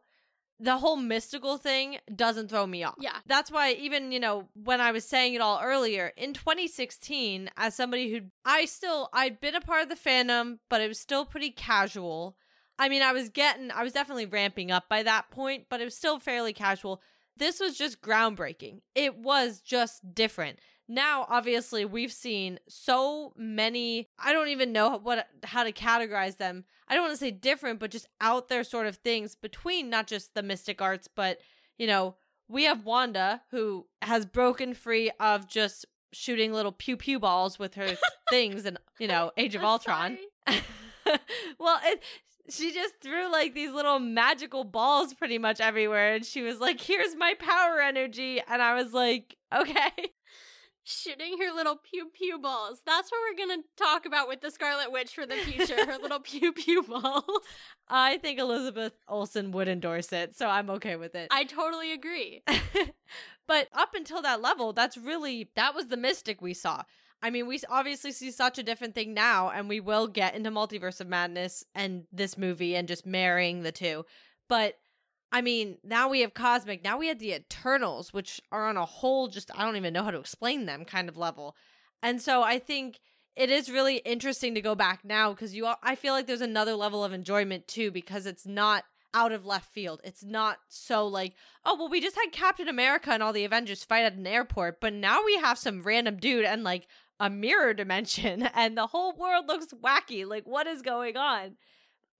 the 0.60 0.78
whole 0.78 0.98
mystical 0.98 1.58
thing 1.58 1.98
doesn't 2.14 2.50
throw 2.50 2.68
me 2.68 2.84
off. 2.84 2.96
Yeah. 3.00 3.16
That's 3.26 3.52
why 3.52 3.72
even, 3.74 4.12
you 4.12 4.20
know, 4.20 4.50
when 4.54 4.82
I 4.82 4.92
was 4.92 5.06
saying 5.06 5.34
it 5.34 5.42
all 5.42 5.62
earlier, 5.64 6.12
in 6.18 6.34
2016, 6.34 7.50
as 7.56 7.76
somebody 7.76 8.12
who 8.12 8.22
I 8.44 8.66
still 8.66 9.10
I'd 9.14 9.40
been 9.40 9.56
a 9.56 9.62
part 9.62 9.84
of 9.84 9.90
the 9.90 9.96
fandom, 9.96 10.60
but 10.70 10.82
it 10.82 10.88
was 10.88 11.00
still 11.00 11.26
pretty 11.26 11.52
casual. 11.52 12.36
I 12.78 12.90
mean, 12.90 13.02
I 13.02 13.14
was 13.14 13.30
getting 13.30 13.72
I 13.72 13.84
was 13.84 13.94
definitely 13.94 14.26
ramping 14.26 14.72
up 14.72 14.90
by 14.90 15.04
that 15.04 15.32
point, 15.32 15.68
but 15.70 15.82
it 15.82 15.86
was 15.86 15.96
still 15.96 16.20
fairly 16.20 16.54
casual. 16.54 17.02
This 17.38 17.60
was 17.60 17.78
just 17.78 18.02
groundbreaking. 18.02 18.82
It 18.96 19.18
was 19.18 19.62
just 19.62 20.14
different 20.14 20.60
now 20.90 21.26
obviously 21.30 21.86
we've 21.86 22.12
seen 22.12 22.60
so 22.68 23.32
many 23.38 24.10
i 24.18 24.34
don't 24.34 24.50
even 24.50 24.74
know 24.74 24.98
what 24.98 25.28
how 25.44 25.64
to 25.64 25.72
categorize 25.72 26.38
them. 26.38 26.66
I 26.88 26.96
don't 26.96 27.04
want 27.04 27.14
to 27.14 27.20
say 27.20 27.32
different 27.32 27.80
but 27.80 27.92
just 27.92 28.08
out 28.20 28.50
there 28.50 28.64
sort 28.64 28.88
of 28.88 28.98
things 28.98 29.36
between 29.36 29.90
not 29.90 30.08
just 30.08 30.34
the 30.34 30.44
mystic 30.44 30.82
arts 30.82 31.08
but 31.08 31.38
you 31.78 31.88
know 31.88 32.16
we 32.48 32.64
have 32.64 32.84
wanda 32.84 33.44
who 33.52 33.86
has 34.02 34.26
broken 34.26 34.74
free 34.74 35.12
of 35.20 35.48
just 35.48 35.86
shooting 36.12 36.52
little 36.52 36.72
pew 36.72 36.98
pew 36.98 37.20
balls 37.20 37.60
with 37.60 37.76
her 37.76 37.96
things 38.30 38.66
and 38.66 38.80
you 39.00 39.08
know 39.08 39.32
age 39.38 39.56
of 39.56 39.64
ultron. 39.64 40.18
well 41.60 41.80
it 41.84 42.04
she 42.50 42.74
just 42.74 42.96
threw 43.00 43.32
like 43.32 43.54
these 43.54 43.72
little 43.72 44.00
magical 44.00 44.64
balls 44.64 45.14
pretty 45.14 45.38
much 45.38 45.60
everywhere 45.60 46.16
and 46.16 46.26
she 46.26 46.42
was 46.42 46.60
like 46.60 46.82
here's 46.82 47.16
my 47.16 47.36
power 47.36 47.80
energy 47.80 48.42
and 48.48 48.62
i 48.62 48.74
was 48.74 48.92
like 48.94 49.36
okay 49.54 49.92
shooting 50.90 51.38
her 51.40 51.54
little 51.54 51.76
pew 51.78 52.10
pew 52.14 52.40
balls. 52.40 52.82
That's 52.86 53.12
what 53.12 53.20
we're 53.22 53.48
gonna 53.48 53.64
talk 53.78 54.06
about 54.06 54.28
with 54.28 54.42
the 54.42 54.52
Scarlet 54.52 54.92
Witch 54.92 55.14
for 55.14 55.26
the 55.26 55.36
future. 55.36 55.86
her 55.86 55.98
little 56.02 56.20
pew 56.24 56.52
pew 56.52 56.84
balls. 56.84 57.24
I 57.88 58.18
think 58.18 58.40
Elizabeth 58.40 58.94
Olsen 59.08 59.52
would 59.52 59.68
endorse 59.68 60.12
it, 60.12 60.36
so 60.36 60.48
I'm 60.48 60.70
okay 60.72 60.96
with 60.96 61.16
it. 61.16 61.28
I 61.32 61.44
totally 61.44 61.92
agree. 61.92 62.44
but 63.48 63.68
up 63.74 63.94
until 63.94 64.22
that 64.22 64.42
level, 64.42 64.74
that's 64.74 64.98
really 64.98 65.50
that 65.56 65.76
was 65.76 65.88
the 65.88 65.98
mystic 65.98 66.42
we 66.42 66.54
saw. 66.54 66.84
I 67.22 67.30
mean, 67.30 67.48
we 67.48 67.60
obviously 67.70 68.12
see 68.12 68.32
such 68.32 68.58
a 68.58 68.64
different 68.64 68.96
thing 68.96 69.14
now, 69.14 69.50
and 69.50 69.68
we 69.68 69.80
will 69.80 70.08
get 70.08 70.36
into 70.36 70.52
Multiverse 70.52 71.02
of 71.02 71.08
Madness 71.08 71.66
and 71.76 72.06
this 72.12 72.38
movie 72.38 72.76
and 72.76 72.88
just 72.88 73.06
marrying 73.06 73.64
the 73.64 73.74
two. 73.74 74.06
But 74.48 74.76
I 75.31 75.42
mean, 75.42 75.78
now 75.84 76.10
we 76.10 76.22
have 76.22 76.34
Cosmic. 76.34 76.84
Now 76.84 76.98
we 76.98 77.08
have 77.08 77.20
the 77.20 77.34
Eternals, 77.34 78.14
which 78.14 78.42
are 78.52 78.68
on 78.68 78.78
a 78.78 78.86
whole 78.86 79.28
just, 79.28 79.52
I 79.56 79.64
don't 79.64 79.76
even 79.76 79.94
know 79.94 80.04
how 80.04 80.12
to 80.12 80.20
explain 80.20 80.66
them 80.66 80.86
kind 80.86 81.08
of 81.08 81.18
level. 81.18 81.56
And 82.02 82.22
so 82.22 82.42
I 82.42 82.58
think 82.58 83.00
it 83.36 83.50
is 83.50 83.70
really 83.70 83.98
interesting 83.98 84.56
to 84.56 84.62
go 84.62 84.74
back 84.74 85.06
now 85.06 85.31
because 85.31 85.56
you, 85.56 85.72
I 85.84 85.96
feel 85.96 86.14
like 86.14 86.26
there's 86.26 86.42
another 86.42 86.74
level 86.74 87.04
of 87.04 87.14
enjoyment 87.14 87.68
too 87.68 87.92
because 87.92 88.26
it's 88.26 88.48
not 88.48 88.86
out 89.14 89.31
of 89.31 89.46
left 89.46 89.72
field. 89.72 90.02
It's 90.04 90.24
not 90.24 90.58
so 90.68 91.06
like, 91.06 91.34
oh, 91.64 91.76
well, 91.78 91.90
we 91.90 92.02
just 92.02 92.16
had 92.16 92.31
Captain 92.31 92.68
America 92.68 93.12
and 93.12 93.21
all 93.21 93.33
the 93.33 93.45
Avengers 93.45 93.83
fight 93.83 94.06
at 94.06 94.14
an 94.14 94.28
airport, 94.28 94.81
but 94.81 94.94
now 94.94 95.24
we 95.26 95.38
have 95.38 95.57
some 95.57 95.83
random 95.83 96.18
dude 96.18 96.45
and 96.45 96.64
like 96.64 96.88
a 97.19 97.30
mirror 97.30 97.74
dimension 97.76 98.44
and 98.54 98.78
the 98.78 98.88
whole 98.88 99.14
world 99.16 99.48
looks 99.48 99.74
wacky. 99.74 100.26
Like, 100.26 100.45
what 100.45 100.68
is 100.68 100.81
going 100.81 101.18
on? 101.18 101.57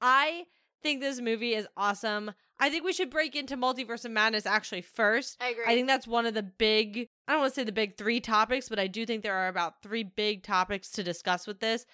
I 0.02 0.46
think 0.82 1.02
this 1.02 1.22
movie 1.22 1.54
is 1.54 1.68
awesome. 1.78 2.32
I 2.60 2.70
think 2.70 2.84
we 2.84 2.94
should 2.94 3.10
break 3.10 3.36
into 3.36 3.56
Multiverse 3.56 4.06
of 4.06 4.12
Madness 4.12 4.46
actually 4.46 4.82
first. 4.82 5.38
I 5.40 5.50
agree. 5.50 5.64
I 5.66 5.76
think 5.76 5.88
that's 5.88 6.08
one 6.08 6.26
of 6.26 6.34
the 6.34 6.44
big, 6.44 7.08
I 7.28 7.34
don't 7.34 7.42
want 7.42 7.54
to 7.54 7.56
say 7.56 7.64
the 7.64 7.72
big 7.72 7.98
three 7.98 8.20
topics, 8.20 8.68
but 8.68 8.80
I 8.80 8.88
do 8.88 9.06
think 9.06 9.24
there 9.24 9.38
are 9.38 9.48
about 9.48 9.82
three 9.82 10.04
big 10.04 10.44
topics 10.44 10.92
to 10.92 11.04
discuss 11.04 11.48
with 11.48 11.60
this. 11.60 11.86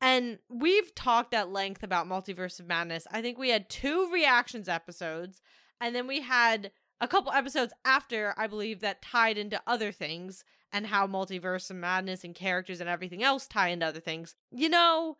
And 0.00 0.38
we've 0.48 0.94
talked 0.94 1.34
at 1.34 1.52
length 1.52 1.82
about 1.82 2.08
Multiverse 2.08 2.60
of 2.60 2.66
Madness. 2.66 3.06
I 3.10 3.22
think 3.22 3.38
we 3.38 3.50
had 3.50 3.68
two 3.68 4.10
reactions 4.12 4.68
episodes, 4.68 5.40
and 5.80 5.94
then 5.94 6.06
we 6.06 6.20
had 6.20 6.70
a 7.00 7.08
couple 7.08 7.32
episodes 7.32 7.72
after, 7.84 8.34
I 8.36 8.46
believe, 8.46 8.80
that 8.80 9.02
tied 9.02 9.38
into 9.38 9.60
other 9.66 9.92
things 9.92 10.44
and 10.72 10.86
how 10.86 11.06
Multiverse 11.06 11.70
of 11.70 11.76
Madness 11.76 12.24
and 12.24 12.34
characters 12.34 12.80
and 12.80 12.88
everything 12.88 13.22
else 13.22 13.46
tie 13.46 13.68
into 13.68 13.86
other 13.86 14.00
things. 14.00 14.34
You 14.50 14.68
know, 14.68 15.16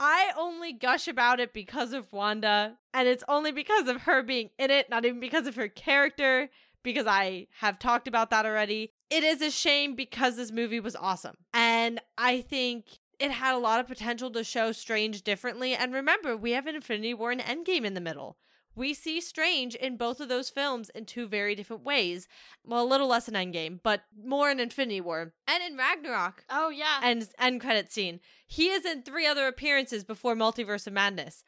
I 0.00 0.32
only 0.36 0.72
gush 0.72 1.06
about 1.06 1.40
it 1.40 1.52
because 1.52 1.92
of 1.92 2.10
Wanda, 2.10 2.78
and 2.94 3.06
it's 3.06 3.22
only 3.28 3.52
because 3.52 3.86
of 3.86 4.02
her 4.02 4.22
being 4.22 4.48
in 4.58 4.70
it, 4.70 4.88
not 4.88 5.04
even 5.04 5.20
because 5.20 5.46
of 5.46 5.56
her 5.56 5.68
character, 5.68 6.48
because 6.82 7.06
I 7.06 7.48
have 7.60 7.78
talked 7.78 8.08
about 8.08 8.30
that 8.30 8.46
already. 8.46 8.94
It 9.10 9.22
is 9.22 9.42
a 9.42 9.50
shame 9.50 9.94
because 9.94 10.36
this 10.36 10.50
movie 10.50 10.80
was 10.80 10.96
awesome. 10.96 11.36
And 11.52 12.00
I 12.16 12.40
think 12.40 12.86
it 13.18 13.30
had 13.30 13.54
a 13.54 13.58
lot 13.58 13.78
of 13.78 13.86
potential 13.86 14.30
to 14.30 14.42
show 14.42 14.72
Strange 14.72 15.22
differently. 15.22 15.74
And 15.74 15.92
remember, 15.92 16.34
we 16.34 16.52
have 16.52 16.66
Infinity 16.66 17.12
War 17.12 17.30
and 17.30 17.42
Endgame 17.42 17.84
in 17.84 17.92
the 17.92 18.00
middle 18.00 18.38
we 18.74 18.94
see 18.94 19.20
Strange 19.20 19.74
in 19.74 19.96
both 19.96 20.20
of 20.20 20.28
those 20.28 20.50
films 20.50 20.90
in 20.90 21.04
two 21.04 21.26
very 21.26 21.54
different 21.54 21.84
ways. 21.84 22.28
Well, 22.64 22.84
a 22.84 22.86
little 22.86 23.08
less 23.08 23.28
in 23.28 23.34
Endgame, 23.34 23.80
but 23.82 24.02
more 24.22 24.50
in 24.50 24.60
Infinity 24.60 25.00
War 25.00 25.32
and 25.46 25.62
in 25.62 25.76
Ragnarok. 25.76 26.44
Oh 26.48 26.70
yeah, 26.70 27.00
and 27.02 27.28
end 27.38 27.60
credit 27.60 27.92
scene. 27.92 28.20
He 28.46 28.68
is 28.68 28.84
in 28.84 29.02
three 29.02 29.26
other 29.26 29.46
appearances 29.46 30.04
before 30.04 30.34
Multiverse 30.34 30.86
of 30.86 30.92
Madness, 30.92 31.44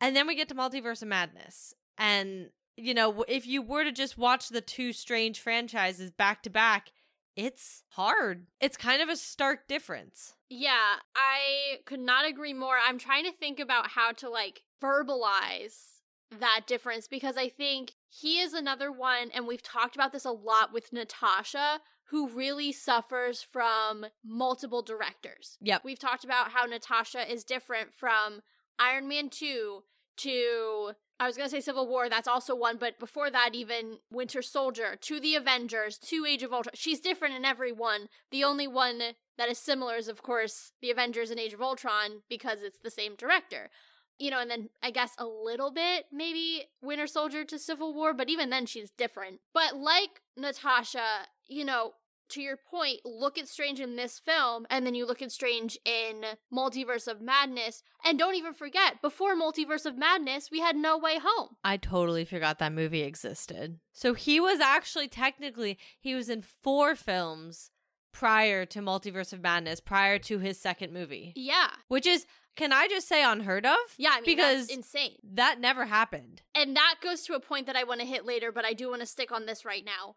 and 0.00 0.14
then 0.14 0.26
we 0.26 0.34
get 0.34 0.48
to 0.48 0.54
Multiverse 0.54 1.02
of 1.02 1.08
Madness. 1.08 1.74
And 1.96 2.50
you 2.76 2.94
know, 2.94 3.24
if 3.28 3.46
you 3.46 3.62
were 3.62 3.84
to 3.84 3.92
just 3.92 4.18
watch 4.18 4.48
the 4.48 4.60
two 4.60 4.92
Strange 4.92 5.40
franchises 5.40 6.10
back 6.10 6.42
to 6.42 6.50
back, 6.50 6.90
it's 7.36 7.82
hard. 7.90 8.46
It's 8.60 8.76
kind 8.76 9.00
of 9.02 9.08
a 9.08 9.16
stark 9.16 9.66
difference. 9.68 10.34
Yeah, 10.48 10.96
I 11.16 11.78
could 11.84 12.00
not 12.00 12.26
agree 12.26 12.52
more. 12.52 12.76
I'm 12.84 12.98
trying 12.98 13.24
to 13.24 13.32
think 13.32 13.58
about 13.58 13.88
how 13.88 14.12
to 14.12 14.28
like 14.28 14.62
verbalize 14.82 15.93
that 16.40 16.62
difference 16.66 17.08
because 17.08 17.36
I 17.36 17.48
think 17.48 17.92
he 18.08 18.40
is 18.40 18.52
another 18.52 18.92
one, 18.92 19.30
and 19.34 19.46
we've 19.46 19.62
talked 19.62 19.94
about 19.94 20.12
this 20.12 20.24
a 20.24 20.30
lot 20.30 20.72
with 20.72 20.92
Natasha, 20.92 21.80
who 22.08 22.28
really 22.28 22.72
suffers 22.72 23.42
from 23.42 24.06
multiple 24.24 24.82
directors. 24.82 25.58
Yep. 25.60 25.82
We've 25.84 25.98
talked 25.98 26.24
about 26.24 26.52
how 26.52 26.64
Natasha 26.64 27.30
is 27.30 27.44
different 27.44 27.94
from 27.94 28.42
Iron 28.78 29.08
Man 29.08 29.30
2 29.30 29.82
to 30.18 30.92
I 31.20 31.26
was 31.26 31.36
going 31.36 31.48
to 31.48 31.54
say 31.54 31.60
Civil 31.60 31.86
War, 31.86 32.08
that's 32.08 32.26
also 32.26 32.56
one, 32.56 32.76
but 32.76 32.98
before 32.98 33.30
that, 33.30 33.50
even 33.54 33.98
Winter 34.10 34.42
Soldier, 34.42 34.96
to 35.00 35.20
the 35.20 35.36
Avengers, 35.36 35.96
to 35.98 36.26
Age 36.26 36.42
of 36.42 36.52
Ultron. 36.52 36.72
She's 36.74 36.98
different 36.98 37.36
in 37.36 37.44
every 37.44 37.70
one. 37.70 38.08
The 38.32 38.42
only 38.42 38.66
one 38.66 39.00
that 39.38 39.48
is 39.48 39.58
similar 39.58 39.94
is, 39.94 40.08
of 40.08 40.22
course, 40.22 40.72
the 40.82 40.90
Avengers 40.90 41.30
and 41.30 41.38
Age 41.38 41.52
of 41.52 41.62
Ultron 41.62 42.22
because 42.28 42.62
it's 42.62 42.80
the 42.80 42.90
same 42.90 43.14
director. 43.14 43.70
You 44.18 44.30
know, 44.30 44.40
and 44.40 44.50
then 44.50 44.68
I 44.82 44.90
guess 44.90 45.12
a 45.18 45.26
little 45.26 45.70
bit 45.70 46.06
maybe 46.12 46.66
Winter 46.80 47.06
Soldier 47.06 47.44
to 47.44 47.58
Civil 47.58 47.94
War, 47.94 48.14
but 48.14 48.30
even 48.30 48.50
then 48.50 48.66
she's 48.66 48.90
different. 48.90 49.40
But 49.52 49.76
like 49.76 50.22
Natasha, 50.36 51.26
you 51.46 51.64
know, 51.64 51.94
to 52.30 52.40
your 52.40 52.56
point, 52.56 53.00
look 53.04 53.38
at 53.38 53.48
Strange 53.48 53.80
in 53.80 53.96
this 53.96 54.18
film, 54.18 54.66
and 54.70 54.86
then 54.86 54.94
you 54.94 55.06
look 55.06 55.22
at 55.22 55.30
Strange 55.30 55.78
in 55.84 56.24
Multiverse 56.52 57.06
of 57.06 57.20
Madness, 57.20 57.82
and 58.04 58.18
don't 58.18 58.34
even 58.34 58.54
forget, 58.54 59.02
before 59.02 59.36
Multiverse 59.36 59.86
of 59.86 59.98
Madness, 59.98 60.50
we 60.50 60.60
had 60.60 60.76
No 60.76 60.96
Way 60.96 61.18
Home. 61.22 61.50
I 61.62 61.76
totally 61.76 62.24
forgot 62.24 62.58
that 62.58 62.72
movie 62.72 63.02
existed. 63.02 63.78
So 63.92 64.14
he 64.14 64.40
was 64.40 64.60
actually 64.60 65.08
technically 65.08 65.78
he 66.00 66.14
was 66.14 66.28
in 66.28 66.42
four 66.42 66.94
films 66.96 67.70
prior 68.14 68.64
to 68.64 68.78
Multiverse 68.78 69.34
of 69.34 69.42
Madness, 69.42 69.80
prior 69.80 70.18
to 70.20 70.38
his 70.38 70.58
second 70.58 70.92
movie. 70.94 71.32
Yeah. 71.36 71.68
Which 71.88 72.06
is 72.06 72.24
can 72.56 72.72
I 72.72 72.86
just 72.86 73.08
say 73.08 73.24
unheard 73.24 73.66
of? 73.66 73.76
Yeah, 73.98 74.10
I 74.12 74.20
mean, 74.20 74.24
because 74.24 74.68
insane. 74.68 75.16
that 75.32 75.58
never 75.58 75.86
happened. 75.86 76.42
And 76.54 76.76
that 76.76 76.96
goes 77.02 77.22
to 77.24 77.34
a 77.34 77.40
point 77.40 77.66
that 77.66 77.74
I 77.74 77.82
want 77.82 78.00
to 78.00 78.06
hit 78.06 78.24
later, 78.24 78.52
but 78.52 78.64
I 78.64 78.74
do 78.74 78.90
want 78.90 79.00
to 79.00 79.06
stick 79.06 79.32
on 79.32 79.46
this 79.46 79.64
right 79.64 79.84
now. 79.84 80.14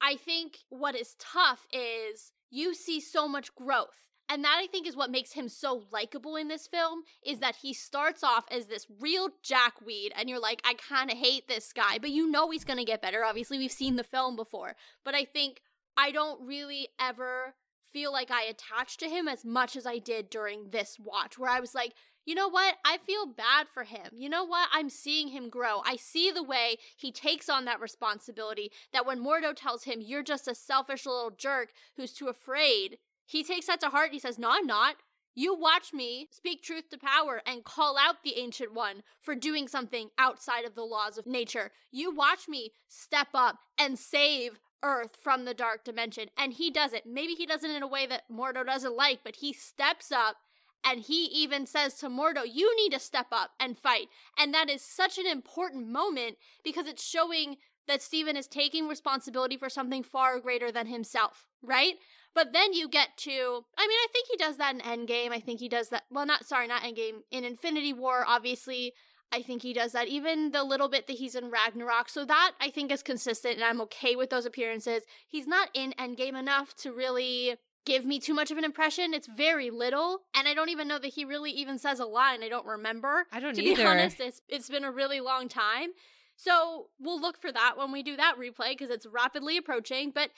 I 0.00 0.14
think 0.14 0.58
what 0.68 0.94
is 0.94 1.16
tough 1.18 1.66
is 1.72 2.32
you 2.48 2.74
see 2.74 3.00
so 3.00 3.26
much 3.26 3.54
growth. 3.54 4.06
And 4.28 4.44
that 4.44 4.58
I 4.62 4.68
think 4.68 4.86
is 4.86 4.94
what 4.96 5.10
makes 5.10 5.32
him 5.32 5.48
so 5.48 5.82
likable 5.90 6.36
in 6.36 6.46
this 6.46 6.68
film 6.68 7.02
is 7.26 7.40
that 7.40 7.56
he 7.56 7.74
starts 7.74 8.22
off 8.22 8.44
as 8.52 8.66
this 8.66 8.86
real 9.00 9.30
jackweed 9.42 10.12
and 10.16 10.30
you're 10.30 10.38
like 10.38 10.62
I 10.64 10.74
kind 10.74 11.10
of 11.10 11.18
hate 11.18 11.48
this 11.48 11.72
guy, 11.72 11.98
but 11.98 12.10
you 12.10 12.30
know 12.30 12.50
he's 12.50 12.64
going 12.64 12.78
to 12.78 12.84
get 12.84 13.02
better. 13.02 13.24
Obviously, 13.24 13.58
we've 13.58 13.72
seen 13.72 13.96
the 13.96 14.04
film 14.04 14.36
before. 14.36 14.76
But 15.04 15.16
I 15.16 15.24
think 15.24 15.60
I 16.00 16.12
don't 16.12 16.40
really 16.46 16.88
ever 16.98 17.54
feel 17.92 18.10
like 18.10 18.30
I 18.30 18.44
attached 18.44 19.00
to 19.00 19.08
him 19.08 19.28
as 19.28 19.44
much 19.44 19.76
as 19.76 19.84
I 19.84 19.98
did 19.98 20.30
during 20.30 20.70
this 20.70 20.96
watch 20.98 21.38
where 21.38 21.50
I 21.50 21.60
was 21.60 21.74
like, 21.74 21.92
you 22.24 22.34
know 22.34 22.48
what? 22.48 22.76
I 22.86 22.96
feel 22.96 23.26
bad 23.26 23.66
for 23.68 23.84
him. 23.84 24.08
You 24.14 24.30
know 24.30 24.44
what? 24.44 24.70
I'm 24.72 24.88
seeing 24.88 25.28
him 25.28 25.50
grow. 25.50 25.82
I 25.84 25.96
see 25.96 26.30
the 26.30 26.42
way 26.42 26.78
he 26.96 27.12
takes 27.12 27.50
on 27.50 27.66
that 27.66 27.80
responsibility. 27.80 28.72
That 28.94 29.04
when 29.04 29.22
Mordo 29.22 29.54
tells 29.54 29.84
him, 29.84 30.00
you're 30.00 30.22
just 30.22 30.48
a 30.48 30.54
selfish 30.54 31.04
little 31.04 31.32
jerk 31.36 31.68
who's 31.98 32.14
too 32.14 32.28
afraid, 32.28 32.96
he 33.26 33.44
takes 33.44 33.66
that 33.66 33.80
to 33.80 33.90
heart 33.90 34.06
and 34.06 34.14
he 34.14 34.20
says, 34.20 34.38
no, 34.38 34.48
I'm 34.50 34.66
not. 34.66 34.96
You 35.34 35.54
watch 35.54 35.92
me 35.92 36.28
speak 36.32 36.62
truth 36.62 36.88
to 36.90 36.98
power 36.98 37.42
and 37.46 37.62
call 37.62 37.98
out 37.98 38.22
the 38.24 38.38
Ancient 38.38 38.72
One 38.72 39.02
for 39.20 39.34
doing 39.34 39.68
something 39.68 40.08
outside 40.18 40.64
of 40.64 40.74
the 40.74 40.82
laws 40.82 41.18
of 41.18 41.26
nature. 41.26 41.72
You 41.92 42.14
watch 42.14 42.48
me 42.48 42.72
step 42.88 43.28
up 43.34 43.58
and 43.78 43.98
save 43.98 44.60
Earth 44.82 45.16
from 45.22 45.44
the 45.44 45.54
dark 45.54 45.84
dimension. 45.84 46.28
And 46.36 46.52
he 46.52 46.70
does 46.70 46.92
it. 46.92 47.04
Maybe 47.06 47.34
he 47.34 47.46
does 47.46 47.64
it 47.64 47.70
in 47.70 47.82
a 47.82 47.88
way 47.88 48.06
that 48.06 48.30
Mordo 48.30 48.64
doesn't 48.64 48.96
like, 48.96 49.20
but 49.24 49.36
he 49.36 49.52
steps 49.52 50.10
up 50.12 50.36
and 50.84 51.00
he 51.00 51.24
even 51.26 51.66
says 51.66 51.94
to 51.96 52.08
Mordo, 52.08 52.42
You 52.44 52.74
need 52.76 52.92
to 52.92 52.98
step 52.98 53.26
up 53.32 53.50
and 53.60 53.76
fight. 53.76 54.08
And 54.38 54.54
that 54.54 54.70
is 54.70 54.82
such 54.82 55.18
an 55.18 55.26
important 55.26 55.88
moment 55.88 56.36
because 56.64 56.86
it's 56.86 57.06
showing 57.06 57.56
that 57.86 58.02
Stephen 58.02 58.36
is 58.36 58.46
taking 58.46 58.88
responsibility 58.88 59.56
for 59.56 59.68
something 59.68 60.02
far 60.02 60.38
greater 60.38 60.70
than 60.70 60.86
himself, 60.86 61.46
right? 61.62 61.94
But 62.34 62.52
then 62.52 62.72
you 62.72 62.88
get 62.88 63.16
to, 63.18 63.64
I 63.76 63.86
mean, 63.86 63.98
I 63.98 64.06
think 64.12 64.28
he 64.30 64.36
does 64.36 64.56
that 64.58 64.74
in 64.74 64.80
Endgame. 64.80 65.32
I 65.32 65.40
think 65.40 65.58
he 65.58 65.68
does 65.68 65.88
that, 65.88 66.04
well, 66.10 66.26
not, 66.26 66.46
sorry, 66.46 66.68
not 66.68 66.82
Endgame. 66.82 67.22
In 67.30 67.44
Infinity 67.44 67.92
War, 67.92 68.24
obviously, 68.26 68.92
I 69.32 69.42
think 69.42 69.62
he 69.62 69.72
does 69.72 69.92
that. 69.92 70.08
Even 70.08 70.50
the 70.50 70.64
little 70.64 70.88
bit 70.88 71.06
that 71.06 71.16
he's 71.16 71.34
in 71.34 71.50
Ragnarok. 71.50 72.08
So 72.08 72.24
that 72.24 72.52
I 72.60 72.70
think 72.70 72.90
is 72.90 73.02
consistent 73.02 73.54
and 73.54 73.64
I'm 73.64 73.80
okay 73.82 74.16
with 74.16 74.30
those 74.30 74.46
appearances. 74.46 75.02
He's 75.28 75.46
not 75.46 75.68
in 75.74 75.94
Endgame 75.98 76.38
enough 76.38 76.74
to 76.78 76.92
really 76.92 77.56
give 77.84 78.04
me 78.04 78.18
too 78.18 78.34
much 78.34 78.50
of 78.50 78.58
an 78.58 78.64
impression. 78.64 79.14
It's 79.14 79.26
very 79.26 79.70
little, 79.70 80.20
and 80.34 80.46
I 80.46 80.54
don't 80.54 80.68
even 80.68 80.88
know 80.88 80.98
that 80.98 81.14
he 81.14 81.24
really 81.24 81.50
even 81.50 81.78
says 81.78 81.98
a 82.00 82.04
line. 82.04 82.42
I 82.42 82.48
don't 82.48 82.66
remember. 82.66 83.26
I 83.32 83.40
don't 83.40 83.54
to 83.54 83.62
either. 83.62 83.82
be 83.82 83.86
honest. 83.86 84.20
It's 84.20 84.40
it's 84.48 84.68
been 84.68 84.84
a 84.84 84.90
really 84.90 85.20
long 85.20 85.48
time, 85.48 85.90
so 86.36 86.88
we'll 86.98 87.20
look 87.20 87.38
for 87.38 87.52
that 87.52 87.74
when 87.76 87.92
we 87.92 88.02
do 88.02 88.16
that 88.16 88.36
replay 88.38 88.70
because 88.70 88.90
it's 88.90 89.06
rapidly 89.06 89.56
approaching. 89.56 90.10
But 90.14 90.30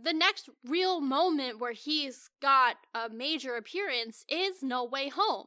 the 0.00 0.12
next 0.12 0.48
real 0.64 1.00
moment 1.00 1.58
where 1.58 1.72
he's 1.72 2.30
got 2.40 2.76
a 2.94 3.08
major 3.08 3.56
appearance 3.56 4.24
is 4.28 4.62
No 4.62 4.84
Way 4.84 5.08
Home, 5.08 5.46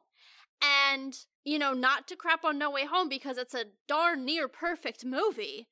and 0.62 1.18
you 1.44 1.60
know, 1.60 1.74
not 1.74 2.08
to 2.08 2.16
crap 2.16 2.44
on 2.44 2.58
No 2.58 2.72
Way 2.72 2.86
Home 2.86 3.10
because 3.10 3.38
it's 3.38 3.54
a 3.54 3.66
darn 3.88 4.26
near 4.26 4.48
perfect 4.48 5.06
movie. 5.06 5.68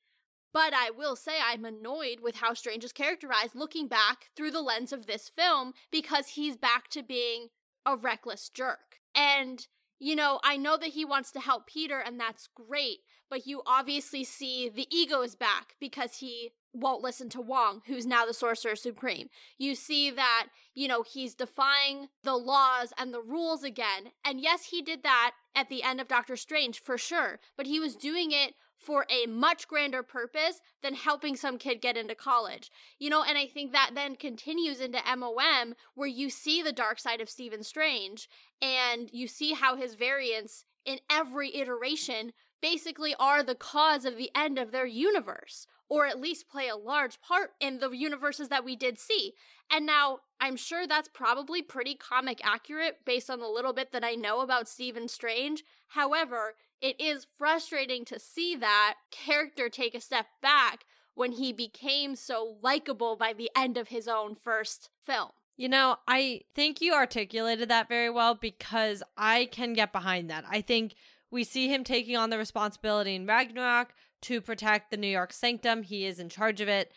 But 0.52 0.74
I 0.74 0.90
will 0.90 1.16
say 1.16 1.32
I'm 1.42 1.64
annoyed 1.64 2.20
with 2.20 2.36
how 2.36 2.52
Strange 2.52 2.84
is 2.84 2.92
characterized 2.92 3.54
looking 3.54 3.88
back 3.88 4.30
through 4.36 4.50
the 4.50 4.60
lens 4.60 4.92
of 4.92 5.06
this 5.06 5.30
film 5.34 5.72
because 5.90 6.28
he's 6.28 6.56
back 6.56 6.88
to 6.88 7.02
being 7.02 7.48
a 7.86 7.96
reckless 7.96 8.50
jerk. 8.50 8.98
And, 9.14 9.66
you 9.98 10.14
know, 10.14 10.40
I 10.44 10.58
know 10.58 10.76
that 10.76 10.90
he 10.90 11.04
wants 11.06 11.32
to 11.32 11.40
help 11.40 11.66
Peter 11.66 12.00
and 12.00 12.20
that's 12.20 12.48
great, 12.54 12.98
but 13.30 13.46
you 13.46 13.62
obviously 13.66 14.24
see 14.24 14.68
the 14.68 14.86
ego 14.94 15.22
is 15.22 15.34
back 15.34 15.74
because 15.80 16.16
he 16.16 16.52
won't 16.72 17.02
listen 17.02 17.28
to 17.30 17.40
Wong, 17.40 17.82
who's 17.86 18.06
now 18.06 18.24
the 18.24 18.34
Sorcerer 18.34 18.76
Supreme. 18.76 19.28
You 19.58 19.74
see 19.74 20.10
that, 20.10 20.48
you 20.74 20.88
know, 20.88 21.02
he's 21.02 21.34
defying 21.34 22.08
the 22.22 22.36
laws 22.36 22.92
and 22.96 23.12
the 23.12 23.20
rules 23.20 23.62
again. 23.62 24.12
And 24.24 24.40
yes, 24.40 24.66
he 24.66 24.82
did 24.82 25.02
that 25.02 25.32
at 25.54 25.68
the 25.68 25.82
end 25.82 26.00
of 26.00 26.08
Doctor 26.08 26.36
Strange 26.36 26.80
for 26.80 26.96
sure, 26.96 27.40
but 27.56 27.66
he 27.66 27.78
was 27.78 27.94
doing 27.94 28.32
it 28.32 28.54
for 28.82 29.06
a 29.08 29.26
much 29.26 29.68
grander 29.68 30.02
purpose 30.02 30.60
than 30.82 30.94
helping 30.94 31.36
some 31.36 31.56
kid 31.56 31.80
get 31.80 31.96
into 31.96 32.14
college. 32.14 32.70
You 32.98 33.10
know, 33.10 33.22
and 33.22 33.38
I 33.38 33.46
think 33.46 33.72
that 33.72 33.92
then 33.94 34.16
continues 34.16 34.80
into 34.80 34.98
MOM 35.16 35.74
where 35.94 36.08
you 36.08 36.30
see 36.30 36.62
the 36.62 36.72
dark 36.72 36.98
side 36.98 37.20
of 37.20 37.30
Stephen 37.30 37.62
Strange 37.62 38.28
and 38.60 39.08
you 39.12 39.28
see 39.28 39.52
how 39.52 39.76
his 39.76 39.94
variants 39.94 40.64
in 40.84 40.98
every 41.08 41.54
iteration 41.54 42.32
basically 42.60 43.14
are 43.18 43.42
the 43.42 43.54
cause 43.54 44.04
of 44.04 44.16
the 44.16 44.30
end 44.34 44.58
of 44.58 44.72
their 44.72 44.86
universe 44.86 45.66
or 45.92 46.06
at 46.06 46.18
least 46.18 46.48
play 46.48 46.68
a 46.68 46.74
large 46.74 47.20
part 47.20 47.50
in 47.60 47.78
the 47.78 47.90
universes 47.90 48.48
that 48.48 48.64
we 48.64 48.74
did 48.74 48.98
see. 48.98 49.34
And 49.70 49.84
now 49.84 50.20
I'm 50.40 50.56
sure 50.56 50.86
that's 50.86 51.10
probably 51.12 51.60
pretty 51.60 51.94
comic 51.94 52.40
accurate 52.42 53.00
based 53.04 53.28
on 53.28 53.40
the 53.40 53.46
little 53.46 53.74
bit 53.74 53.92
that 53.92 54.02
I 54.02 54.14
know 54.14 54.40
about 54.40 54.70
Stephen 54.70 55.06
Strange. 55.06 55.62
However, 55.88 56.54
it 56.80 56.98
is 56.98 57.26
frustrating 57.36 58.06
to 58.06 58.18
see 58.18 58.56
that 58.56 58.94
character 59.10 59.68
take 59.68 59.94
a 59.94 60.00
step 60.00 60.28
back 60.40 60.86
when 61.14 61.32
he 61.32 61.52
became 61.52 62.16
so 62.16 62.56
likable 62.62 63.14
by 63.14 63.34
the 63.34 63.50
end 63.54 63.76
of 63.76 63.88
his 63.88 64.08
own 64.08 64.34
first 64.34 64.88
film. 64.98 65.32
You 65.58 65.68
know, 65.68 65.96
I 66.08 66.40
think 66.54 66.80
you 66.80 66.94
articulated 66.94 67.68
that 67.68 67.90
very 67.90 68.08
well 68.08 68.34
because 68.34 69.02
I 69.18 69.46
can 69.52 69.74
get 69.74 69.92
behind 69.92 70.30
that. 70.30 70.46
I 70.48 70.62
think 70.62 70.94
we 71.30 71.44
see 71.44 71.68
him 71.68 71.84
taking 71.84 72.16
on 72.16 72.30
the 72.30 72.38
responsibility 72.38 73.14
in 73.14 73.26
Ragnarok 73.26 73.92
to 74.22 74.40
protect 74.40 74.90
the 74.90 74.96
New 74.96 75.08
York 75.08 75.32
Sanctum. 75.32 75.82
He 75.82 76.06
is 76.06 76.18
in 76.18 76.28
charge 76.28 76.60
of 76.60 76.68
it. 76.68 76.92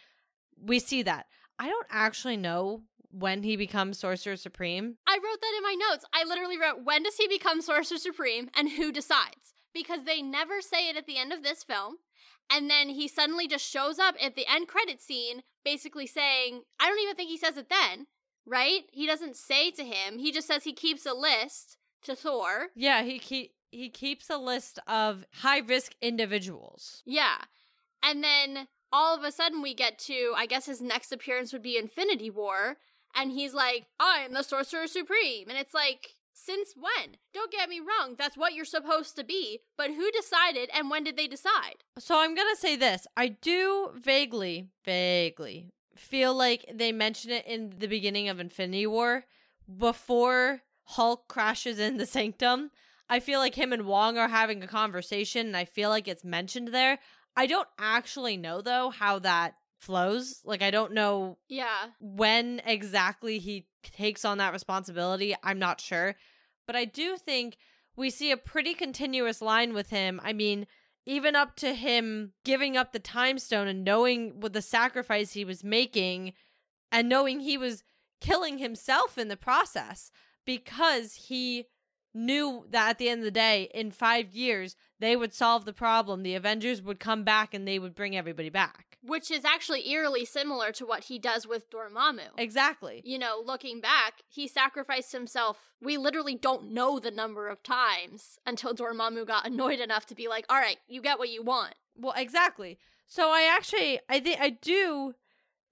We 0.59 0.79
see 0.79 1.03
that. 1.03 1.27
I 1.59 1.67
don't 1.67 1.87
actually 1.89 2.37
know 2.37 2.83
when 3.11 3.43
he 3.43 3.55
becomes 3.55 3.99
Sorcerer 3.99 4.35
Supreme. 4.35 4.97
I 5.07 5.15
wrote 5.15 5.41
that 5.41 5.53
in 5.57 5.63
my 5.63 5.75
notes. 5.89 6.05
I 6.13 6.23
literally 6.23 6.57
wrote, 6.57 6.83
when 6.83 7.03
does 7.03 7.15
he 7.15 7.27
become 7.27 7.61
Sorcerer 7.61 7.97
Supreme 7.97 8.49
and 8.55 8.71
who 8.71 8.91
decides? 8.91 9.53
Because 9.73 10.03
they 10.03 10.21
never 10.21 10.61
say 10.61 10.89
it 10.89 10.97
at 10.97 11.07
the 11.07 11.17
end 11.17 11.31
of 11.31 11.43
this 11.43 11.63
film. 11.63 11.95
And 12.51 12.69
then 12.69 12.89
he 12.89 13.07
suddenly 13.07 13.47
just 13.47 13.65
shows 13.65 13.99
up 13.99 14.15
at 14.21 14.35
the 14.35 14.45
end 14.47 14.67
credit 14.67 15.01
scene, 15.01 15.41
basically 15.63 16.05
saying, 16.05 16.61
I 16.79 16.87
don't 16.87 17.01
even 17.01 17.15
think 17.15 17.29
he 17.29 17.37
says 17.37 17.57
it 17.57 17.69
then, 17.69 18.07
right? 18.45 18.81
He 18.91 19.07
doesn't 19.07 19.35
say 19.35 19.71
to 19.71 19.83
him, 19.83 20.19
he 20.19 20.31
just 20.31 20.47
says 20.47 20.63
he 20.63 20.73
keeps 20.73 21.05
a 21.05 21.13
list 21.13 21.77
to 22.03 22.15
Thor. 22.15 22.67
Yeah, 22.75 23.01
he 23.01 23.17
keep 23.17 23.54
he 23.71 23.89
keeps 23.89 24.29
a 24.29 24.37
list 24.37 24.79
of 24.87 25.25
high 25.41 25.59
risk 25.59 25.93
individuals. 26.01 27.03
Yeah. 27.05 27.37
And 28.03 28.23
then 28.23 28.67
all 28.91 29.15
of 29.15 29.23
a 29.23 29.31
sudden 29.31 29.61
we 29.61 29.73
get 29.73 29.99
to, 29.99 30.33
I 30.35 30.45
guess 30.45 30.65
his 30.65 30.81
next 30.81 31.11
appearance 31.11 31.51
would 31.53 31.63
be 31.63 31.77
Infinity 31.77 32.29
War. 32.29 32.77
And 33.15 33.31
he's 33.31 33.53
like, 33.53 33.87
I'm 33.99 34.33
the 34.33 34.43
Sorcerer 34.43 34.87
Supreme. 34.87 35.49
And 35.49 35.57
it's 35.57 35.73
like, 35.73 36.15
since 36.33 36.73
when? 36.75 37.15
Don't 37.33 37.51
get 37.51 37.69
me 37.69 37.79
wrong, 37.79 38.15
that's 38.17 38.37
what 38.37 38.53
you're 38.53 38.65
supposed 38.65 39.15
to 39.15 39.23
be. 39.23 39.59
But 39.77 39.91
who 39.91 40.11
decided 40.11 40.69
and 40.73 40.89
when 40.89 41.03
did 41.03 41.17
they 41.17 41.27
decide? 41.27 41.83
So 41.97 42.19
I'm 42.19 42.35
going 42.35 42.53
to 42.53 42.59
say 42.59 42.75
this. 42.75 43.07
I 43.15 43.29
do 43.29 43.91
vaguely, 43.95 44.67
vaguely 44.83 45.71
feel 45.95 46.35
like 46.35 46.65
they 46.73 46.91
mention 46.91 47.31
it 47.31 47.45
in 47.47 47.73
the 47.79 47.87
beginning 47.87 48.29
of 48.29 48.39
Infinity 48.39 48.85
War 48.85 49.23
before 49.77 50.61
Hulk 50.83 51.27
crashes 51.27 51.79
in 51.79 51.97
the 51.97 52.05
sanctum. 52.05 52.71
I 53.09 53.19
feel 53.19 53.39
like 53.39 53.55
him 53.55 53.71
and 53.73 53.85
Wong 53.85 54.17
are 54.17 54.27
having 54.27 54.63
a 54.63 54.67
conversation 54.67 55.47
and 55.47 55.57
I 55.57 55.65
feel 55.65 55.89
like 55.89 56.07
it's 56.07 56.23
mentioned 56.23 56.69
there. 56.69 56.99
I 57.35 57.45
don't 57.45 57.67
actually 57.77 58.37
know 58.37 58.61
though 58.61 58.89
how 58.89 59.19
that 59.19 59.55
flows. 59.79 60.41
Like 60.43 60.61
I 60.61 60.71
don't 60.71 60.93
know 60.93 61.37
Yeah. 61.47 61.89
when 61.99 62.61
exactly 62.65 63.39
he 63.39 63.67
takes 63.83 64.25
on 64.25 64.39
that 64.39 64.53
responsibility. 64.53 65.35
I'm 65.43 65.59
not 65.59 65.81
sure. 65.81 66.15
But 66.65 66.75
I 66.75 66.85
do 66.85 67.17
think 67.17 67.57
we 67.95 68.09
see 68.09 68.31
a 68.31 68.37
pretty 68.37 68.73
continuous 68.73 69.41
line 69.41 69.73
with 69.73 69.89
him. 69.91 70.19
I 70.23 70.33
mean, 70.33 70.65
even 71.05 71.35
up 71.35 71.55
to 71.57 71.73
him 71.75 72.33
giving 72.43 72.75
up 72.75 72.91
the 72.91 72.99
time 72.99 73.37
stone 73.37 73.67
and 73.67 73.83
knowing 73.83 74.39
what 74.39 74.53
the 74.53 74.61
sacrifice 74.61 75.33
he 75.33 75.45
was 75.45 75.63
making 75.63 76.33
and 76.91 77.07
knowing 77.07 77.41
he 77.41 77.57
was 77.57 77.83
killing 78.21 78.57
himself 78.57 79.17
in 79.17 79.27
the 79.27 79.37
process 79.37 80.09
because 80.45 81.13
he 81.27 81.65
knew 82.15 82.65
that 82.69 82.89
at 82.91 82.97
the 82.97 83.09
end 83.09 83.19
of 83.19 83.25
the 83.25 83.31
day 83.31 83.69
in 83.73 83.91
5 83.91 84.33
years 84.33 84.75
they 84.99 85.15
would 85.15 85.33
solve 85.33 85.65
the 85.65 85.73
problem 85.73 86.23
the 86.23 86.33
avengers 86.35 86.81
would 86.81 86.99
come 86.99 87.23
back 87.23 87.53
and 87.53 87.67
they 87.67 87.77
would 87.77 87.93
bring 87.93 88.15
everybody 88.15 88.49
back 88.49 88.97
Which 89.03 89.29
is 89.29 89.43
actually 89.45 89.87
eerily 89.89 90.25
similar 90.25 90.71
to 90.71 90.85
what 90.85 91.05
he 91.05 91.19
does 91.19 91.45
with 91.45 91.69
Dormammu. 91.69 92.29
exactly 92.37 93.01
you 93.03 93.19
know, 93.19 93.43
looking 93.45 93.81
back, 93.81 94.21
he 94.27 94.47
sacrificed 94.47 95.11
himself. 95.11 95.73
We 95.81 95.97
literally 95.97 96.35
don't 96.35 96.71
know 96.71 96.97
the 96.99 97.11
number 97.11 97.47
of 97.49 97.61
times 97.61 98.39
until 98.45 98.73
Dormammu 98.73 99.27
got 99.27 99.45
annoyed 99.51 99.79
enough 99.79 100.05
to 100.07 100.15
be 100.15 100.27
like, 100.27 100.45
"All 100.49 100.57
right, 100.57 100.77
you 100.87 101.01
get 101.01 101.19
what 101.19 101.29
you 101.29 101.43
want." 101.43 101.75
Well, 101.95 102.13
exactly. 102.15 102.79
So 103.05 103.29
I 103.29 103.43
actually, 103.55 103.99
I 104.09 104.19
think 104.19 104.39
I 104.41 104.49
do 104.49 105.13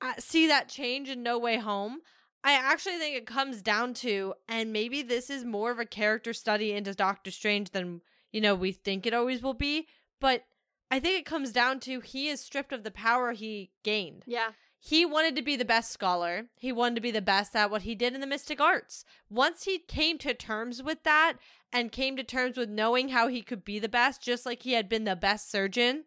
uh, 0.01 0.13
see 0.19 0.47
that 0.47 0.67
change 0.69 1.09
in 1.09 1.23
No 1.23 1.39
Way 1.39 1.57
Home. 1.57 2.00
I 2.43 2.53
actually 2.53 2.97
think 2.97 3.15
it 3.15 3.25
comes 3.25 3.62
down 3.62 3.93
to, 3.95 4.33
and 4.50 4.73
maybe 4.73 5.01
this 5.01 5.29
is 5.29 5.45
more 5.45 5.71
of 5.71 5.79
a 5.79 5.85
character 5.85 6.33
study 6.33 6.73
into 6.73 6.93
Doctor 6.93 7.31
Strange 7.31 7.71
than 7.71 8.01
you 8.31 8.41
know 8.41 8.55
we 8.55 8.71
think 8.71 9.05
it 9.05 9.13
always 9.13 9.41
will 9.41 9.53
be, 9.53 9.88
but 10.19 10.43
I 10.91 11.00
think 11.00 11.17
it 11.17 11.25
comes 11.25 11.51
down 11.51 11.79
to 11.81 12.01
he 12.01 12.27
is 12.27 12.41
stripped 12.41 12.73
of 12.73 12.83
the 12.83 12.91
power 12.91 13.31
he 13.31 13.71
gained. 13.83 14.23
Yeah. 14.27 14.51
He 14.79 15.05
wanted 15.05 15.38
to 15.38 15.41
be 15.41 15.55
the 15.55 15.63
best 15.63 15.91
scholar. 15.91 16.47
He 16.57 16.73
wanted 16.73 16.95
to 16.95 17.01
be 17.01 17.12
the 17.12 17.21
best 17.21 17.55
at 17.55 17.71
what 17.71 17.83
he 17.83 17.95
did 17.95 18.13
in 18.13 18.19
the 18.19 18.27
mystic 18.27 18.59
arts. 18.59 19.05
Once 19.29 19.63
he 19.63 19.79
came 19.79 20.17
to 20.17 20.33
terms 20.33 20.83
with 20.83 21.03
that 21.03 21.35
and 21.71 21.91
came 21.91 22.17
to 22.17 22.23
terms 22.23 22.57
with 22.57 22.69
knowing 22.69 23.09
how 23.09 23.29
he 23.29 23.41
could 23.41 23.63
be 23.63 23.79
the 23.79 23.88
best, 23.88 24.21
just 24.21 24.45
like 24.45 24.63
he 24.63 24.73
had 24.73 24.89
been 24.89 25.05
the 25.05 25.15
best 25.15 25.50
surgeon, 25.50 26.03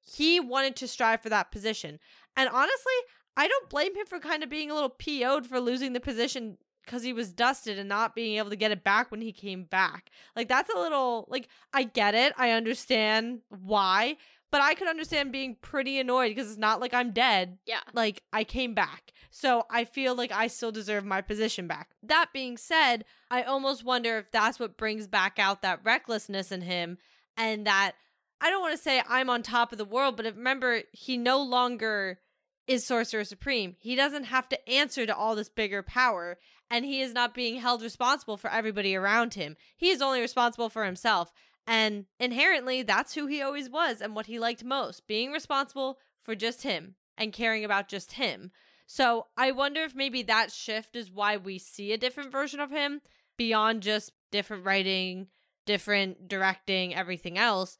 he 0.00 0.40
wanted 0.40 0.74
to 0.76 0.88
strive 0.88 1.22
for 1.22 1.28
that 1.28 1.52
position. 1.52 2.00
And 2.36 2.48
honestly, 2.48 2.94
I 3.36 3.48
don't 3.48 3.68
blame 3.68 3.94
him 3.94 4.06
for 4.06 4.18
kind 4.18 4.42
of 4.42 4.50
being 4.50 4.70
a 4.70 4.74
little 4.74 4.88
PO'd 4.88 5.46
for 5.46 5.60
losing 5.60 5.92
the 5.92 6.00
position 6.00 6.58
because 6.84 7.02
he 7.02 7.12
was 7.12 7.32
dusted 7.32 7.78
and 7.78 7.88
not 7.88 8.14
being 8.14 8.38
able 8.38 8.50
to 8.50 8.56
get 8.56 8.70
it 8.70 8.84
back 8.84 9.10
when 9.10 9.20
he 9.20 9.32
came 9.32 9.64
back. 9.64 10.10
Like, 10.36 10.48
that's 10.48 10.72
a 10.72 10.78
little, 10.78 11.26
like, 11.28 11.48
I 11.72 11.82
get 11.82 12.14
it. 12.14 12.32
I 12.36 12.50
understand 12.52 13.40
why. 13.48 14.16
But 14.52 14.60
I 14.60 14.74
could 14.74 14.86
understand 14.88 15.32
being 15.32 15.56
pretty 15.60 15.98
annoyed 15.98 16.28
because 16.28 16.48
it's 16.48 16.58
not 16.58 16.80
like 16.80 16.94
I'm 16.94 17.10
dead 17.10 17.58
Yeah. 17.66 17.80
like 17.92 18.22
I 18.32 18.44
came 18.44 18.74
back. 18.74 19.12
So 19.30 19.64
I 19.68 19.84
feel 19.84 20.14
like 20.14 20.30
I 20.30 20.46
still 20.46 20.70
deserve 20.70 21.04
my 21.04 21.20
position 21.20 21.66
back. 21.66 21.90
That 22.04 22.28
being 22.32 22.56
said, 22.56 23.04
I 23.30 23.42
almost 23.42 23.84
wonder 23.84 24.18
if 24.18 24.30
that's 24.30 24.60
what 24.60 24.76
brings 24.78 25.08
back 25.08 25.38
out 25.40 25.62
that 25.62 25.80
recklessness 25.84 26.52
in 26.52 26.62
him 26.62 26.98
and 27.36 27.66
that 27.66 27.92
I 28.40 28.48
don't 28.48 28.62
want 28.62 28.76
to 28.76 28.82
say 28.82 29.02
I'm 29.08 29.28
on 29.28 29.42
top 29.42 29.72
of 29.72 29.78
the 29.78 29.84
world, 29.84 30.16
but 30.16 30.24
remember 30.26 30.82
he 30.92 31.16
no 31.18 31.42
longer 31.42 32.20
is 32.66 32.84
Sorcerer 32.84 33.24
Supreme. 33.24 33.76
He 33.78 33.94
doesn't 33.94 34.24
have 34.24 34.48
to 34.48 34.68
answer 34.68 35.06
to 35.06 35.16
all 35.16 35.36
this 35.36 35.48
bigger 35.48 35.82
power 35.82 36.38
and 36.70 36.84
he 36.84 37.00
is 37.00 37.12
not 37.12 37.34
being 37.34 37.60
held 37.60 37.82
responsible 37.82 38.36
for 38.36 38.50
everybody 38.50 38.94
around 38.94 39.34
him. 39.34 39.56
He 39.76 39.90
is 39.90 40.02
only 40.02 40.20
responsible 40.20 40.68
for 40.68 40.84
himself. 40.84 41.32
And 41.66 42.06
inherently, 42.18 42.82
that's 42.82 43.14
who 43.14 43.26
he 43.26 43.42
always 43.42 43.68
was 43.68 44.00
and 44.00 44.14
what 44.14 44.26
he 44.26 44.38
liked 44.38 44.64
most 44.64 45.06
being 45.06 45.32
responsible 45.32 45.98
for 46.22 46.34
just 46.34 46.62
him 46.62 46.94
and 47.16 47.32
caring 47.32 47.64
about 47.64 47.88
just 47.88 48.12
him. 48.12 48.50
So 48.86 49.26
I 49.36 49.50
wonder 49.50 49.82
if 49.82 49.94
maybe 49.94 50.22
that 50.24 50.52
shift 50.52 50.94
is 50.94 51.10
why 51.10 51.36
we 51.36 51.58
see 51.58 51.92
a 51.92 51.98
different 51.98 52.30
version 52.30 52.60
of 52.60 52.70
him 52.70 53.00
beyond 53.36 53.82
just 53.82 54.12
different 54.30 54.64
writing, 54.64 55.28
different 55.66 56.28
directing, 56.28 56.94
everything 56.94 57.36
else. 57.36 57.78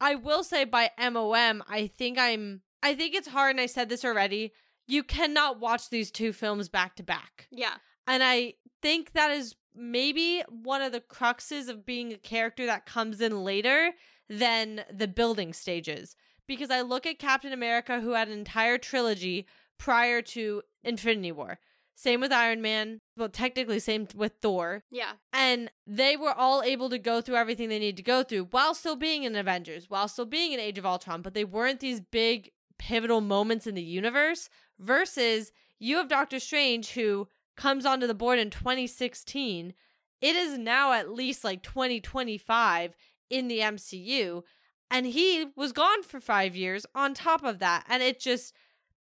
I 0.00 0.14
will 0.14 0.42
say 0.42 0.64
by 0.64 0.90
MOM, 0.98 1.62
I 1.68 1.86
think 1.86 2.18
I'm 2.18 2.62
I 2.82 2.94
think 2.94 3.14
it's 3.14 3.28
hard 3.28 3.52
and 3.52 3.60
I 3.60 3.66
said 3.66 3.88
this 3.88 4.04
already. 4.04 4.52
You 4.86 5.02
cannot 5.02 5.60
watch 5.60 5.88
these 5.88 6.10
two 6.10 6.32
films 6.32 6.68
back 6.68 6.96
to 6.96 7.02
back. 7.02 7.48
Yeah. 7.50 7.74
And 8.06 8.22
I 8.22 8.54
think 8.80 9.12
that 9.12 9.30
is 9.30 9.54
maybe 9.74 10.42
one 10.48 10.82
of 10.82 10.92
the 10.92 11.00
cruxes 11.00 11.68
of 11.68 11.86
being 11.86 12.12
a 12.12 12.18
character 12.18 12.66
that 12.66 12.86
comes 12.86 13.20
in 13.20 13.44
later 13.44 13.92
than 14.28 14.84
the 14.92 15.08
building 15.08 15.52
stages. 15.52 16.16
Because 16.48 16.70
I 16.70 16.80
look 16.80 17.06
at 17.06 17.18
Captain 17.18 17.52
America, 17.52 18.00
who 18.00 18.12
had 18.12 18.28
an 18.28 18.36
entire 18.36 18.76
trilogy 18.76 19.46
prior 19.78 20.20
to 20.22 20.62
Infinity 20.82 21.32
War. 21.32 21.58
Same 21.94 22.20
with 22.20 22.32
Iron 22.32 22.60
Man. 22.60 23.00
Well, 23.16 23.28
technically, 23.28 23.78
same 23.78 24.08
with 24.14 24.32
Thor. 24.42 24.82
Yeah. 24.90 25.12
And 25.32 25.70
they 25.86 26.16
were 26.16 26.32
all 26.32 26.62
able 26.62 26.90
to 26.90 26.98
go 26.98 27.20
through 27.20 27.36
everything 27.36 27.68
they 27.68 27.78
needed 27.78 27.98
to 27.98 28.02
go 28.02 28.22
through 28.22 28.48
while 28.50 28.74
still 28.74 28.96
being 28.96 29.22
in 29.22 29.36
Avengers, 29.36 29.88
while 29.88 30.08
still 30.08 30.26
being 30.26 30.52
in 30.52 30.58
Age 30.58 30.78
of 30.78 30.86
Ultron, 30.86 31.22
but 31.22 31.34
they 31.34 31.44
weren't 31.44 31.80
these 31.80 32.00
big 32.00 32.50
pivotal 32.86 33.20
moments 33.20 33.66
in 33.66 33.74
the 33.74 33.82
universe. 33.82 34.48
Versus 34.78 35.52
you 35.78 35.96
have 35.96 36.08
Doctor 36.08 36.40
Strange, 36.40 36.90
who 36.90 37.28
comes 37.56 37.86
onto 37.86 38.06
the 38.06 38.14
board 38.14 38.38
in 38.38 38.50
2016. 38.50 39.74
It 40.20 40.36
is 40.36 40.58
now 40.58 40.92
at 40.92 41.10
least 41.10 41.44
like 41.44 41.62
2025 41.62 42.96
in 43.30 43.48
the 43.48 43.60
MCU. 43.60 44.42
And 44.90 45.06
he 45.06 45.46
was 45.56 45.72
gone 45.72 46.02
for 46.02 46.20
five 46.20 46.56
years 46.56 46.84
on 46.94 47.14
top 47.14 47.44
of 47.44 47.60
that. 47.60 47.84
And 47.88 48.02
it 48.02 48.20
just, 48.20 48.52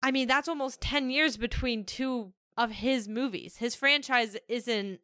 I 0.01 0.11
mean, 0.11 0.27
that's 0.27 0.47
almost 0.47 0.81
10 0.81 1.09
years 1.09 1.37
between 1.37 1.85
two 1.85 2.33
of 2.57 2.71
his 2.71 3.07
movies. 3.07 3.57
His 3.57 3.75
franchise 3.75 4.35
isn't, 4.47 4.99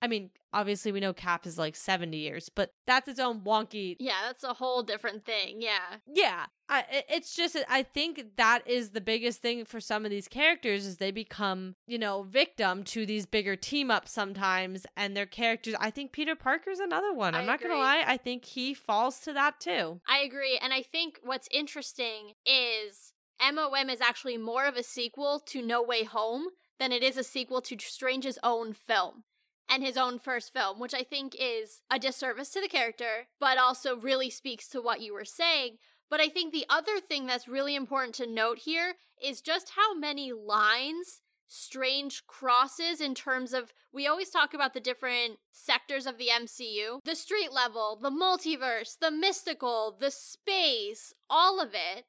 I 0.00 0.06
mean, 0.06 0.30
obviously 0.52 0.92
we 0.92 1.00
know 1.00 1.12
Cap 1.12 1.46
is 1.46 1.58
like 1.58 1.74
70 1.74 2.16
years, 2.16 2.48
but 2.48 2.72
that's 2.86 3.08
its 3.08 3.18
own 3.18 3.40
wonky. 3.40 3.96
Yeah, 3.98 4.14
that's 4.26 4.44
a 4.44 4.54
whole 4.54 4.82
different 4.82 5.24
thing. 5.24 5.60
Yeah. 5.60 5.96
Yeah. 6.06 6.46
I, 6.68 6.84
it's 7.08 7.34
just, 7.34 7.56
I 7.68 7.82
think 7.82 8.36
that 8.36 8.66
is 8.66 8.90
the 8.90 9.00
biggest 9.00 9.40
thing 9.40 9.64
for 9.64 9.80
some 9.80 10.04
of 10.04 10.10
these 10.10 10.28
characters 10.28 10.86
is 10.86 10.98
they 10.98 11.10
become, 11.10 11.74
you 11.86 11.98
know, 11.98 12.22
victim 12.22 12.84
to 12.84 13.06
these 13.06 13.26
bigger 13.26 13.56
team 13.56 13.90
ups 13.90 14.12
sometimes 14.12 14.86
and 14.96 15.16
their 15.16 15.26
characters. 15.26 15.74
I 15.80 15.90
think 15.90 16.12
Peter 16.12 16.36
Parker's 16.36 16.78
another 16.78 17.12
one. 17.12 17.34
I 17.34 17.40
I'm 17.40 17.46
not 17.46 17.60
going 17.60 17.72
to 17.72 17.78
lie. 17.78 18.04
I 18.06 18.18
think 18.18 18.44
he 18.44 18.74
falls 18.74 19.20
to 19.20 19.32
that 19.32 19.60
too. 19.60 20.00
I 20.08 20.18
agree. 20.18 20.58
And 20.62 20.72
I 20.72 20.82
think 20.82 21.18
what's 21.22 21.48
interesting 21.50 22.34
is 22.46 23.12
MOM 23.40 23.88
is 23.88 24.00
actually 24.00 24.36
more 24.36 24.66
of 24.66 24.76
a 24.76 24.82
sequel 24.82 25.40
to 25.46 25.62
No 25.62 25.82
Way 25.82 26.04
Home 26.04 26.48
than 26.78 26.92
it 26.92 27.02
is 27.02 27.16
a 27.16 27.24
sequel 27.24 27.60
to 27.62 27.76
Strange's 27.78 28.38
own 28.42 28.72
film 28.72 29.24
and 29.68 29.82
his 29.82 29.96
own 29.96 30.18
first 30.18 30.52
film, 30.52 30.78
which 30.78 30.94
I 30.94 31.02
think 31.02 31.36
is 31.38 31.82
a 31.90 31.98
disservice 31.98 32.50
to 32.50 32.60
the 32.60 32.68
character, 32.68 33.28
but 33.38 33.58
also 33.58 33.96
really 33.96 34.30
speaks 34.30 34.68
to 34.68 34.80
what 34.80 35.00
you 35.00 35.12
were 35.12 35.24
saying. 35.24 35.78
But 36.10 36.20
I 36.20 36.28
think 36.28 36.52
the 36.52 36.66
other 36.70 37.00
thing 37.00 37.26
that's 37.26 37.48
really 37.48 37.74
important 37.74 38.14
to 38.16 38.26
note 38.26 38.58
here 38.58 38.94
is 39.22 39.40
just 39.40 39.72
how 39.76 39.94
many 39.94 40.32
lines 40.32 41.20
Strange 41.50 42.26
crosses 42.26 43.00
in 43.00 43.14
terms 43.14 43.54
of 43.54 43.72
we 43.90 44.06
always 44.06 44.28
talk 44.28 44.52
about 44.52 44.74
the 44.74 44.80
different 44.80 45.38
sectors 45.50 46.06
of 46.06 46.18
the 46.18 46.28
MCU 46.28 47.02
the 47.04 47.16
street 47.16 47.52
level, 47.52 47.98
the 48.00 48.10
multiverse, 48.10 48.98
the 49.00 49.10
mystical, 49.10 49.96
the 49.98 50.10
space, 50.10 51.14
all 51.30 51.58
of 51.58 51.70
it. 51.72 52.04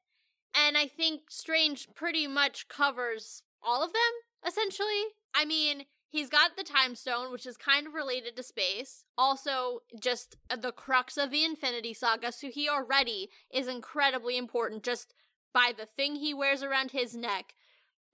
And 0.54 0.76
I 0.76 0.86
think 0.86 1.30
Strange 1.30 1.88
pretty 1.94 2.26
much 2.26 2.68
covers 2.68 3.42
all 3.62 3.82
of 3.82 3.94
them, 3.94 4.00
essentially. 4.46 5.04
I 5.34 5.46
mean, 5.46 5.84
he's 6.10 6.28
got 6.28 6.56
the 6.56 6.64
time 6.64 6.94
stone, 6.94 7.32
which 7.32 7.46
is 7.46 7.56
kind 7.56 7.86
of 7.86 7.94
related 7.94 8.36
to 8.36 8.42
space. 8.42 9.04
Also, 9.16 9.80
just 9.98 10.36
the 10.54 10.72
crux 10.72 11.16
of 11.16 11.30
the 11.30 11.44
Infinity 11.44 11.94
Saga, 11.94 12.32
so 12.32 12.48
he 12.48 12.68
already 12.68 13.30
is 13.52 13.68
incredibly 13.68 14.36
important 14.36 14.82
just 14.82 15.14
by 15.54 15.72
the 15.76 15.86
thing 15.86 16.16
he 16.16 16.34
wears 16.34 16.62
around 16.62 16.90
his 16.90 17.16
neck. 17.16 17.54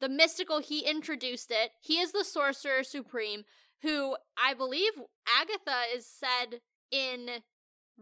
The 0.00 0.09
mystical, 0.09 0.61
he 0.61 0.80
introduced 0.80 1.50
it. 1.50 1.70
He 1.80 1.98
is 1.98 2.12
the 2.12 2.24
Sorcerer 2.24 2.82
Supreme, 2.82 3.44
who 3.82 4.16
I 4.42 4.54
believe 4.54 4.92
Agatha 5.40 5.82
is 5.94 6.06
said 6.06 6.61
in 6.90 7.42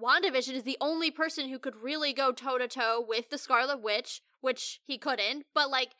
WandaVision 0.01 0.55
is 0.55 0.65
the 0.65 0.79
only 0.81 1.11
person 1.11 1.49
who 1.49 1.59
could 1.59 1.77
really 1.77 2.13
go 2.13 2.33
toe 2.33 2.59
to 2.59 2.67
toe 2.67 3.05
with 3.07 3.31
the 3.31 3.39
Scarlet 3.39 3.81
Witch, 3.81 4.23
which 4.41 4.81
he 4.85 4.99
couldn't. 4.99 5.45
But 5.55 5.71
like, 5.71 5.95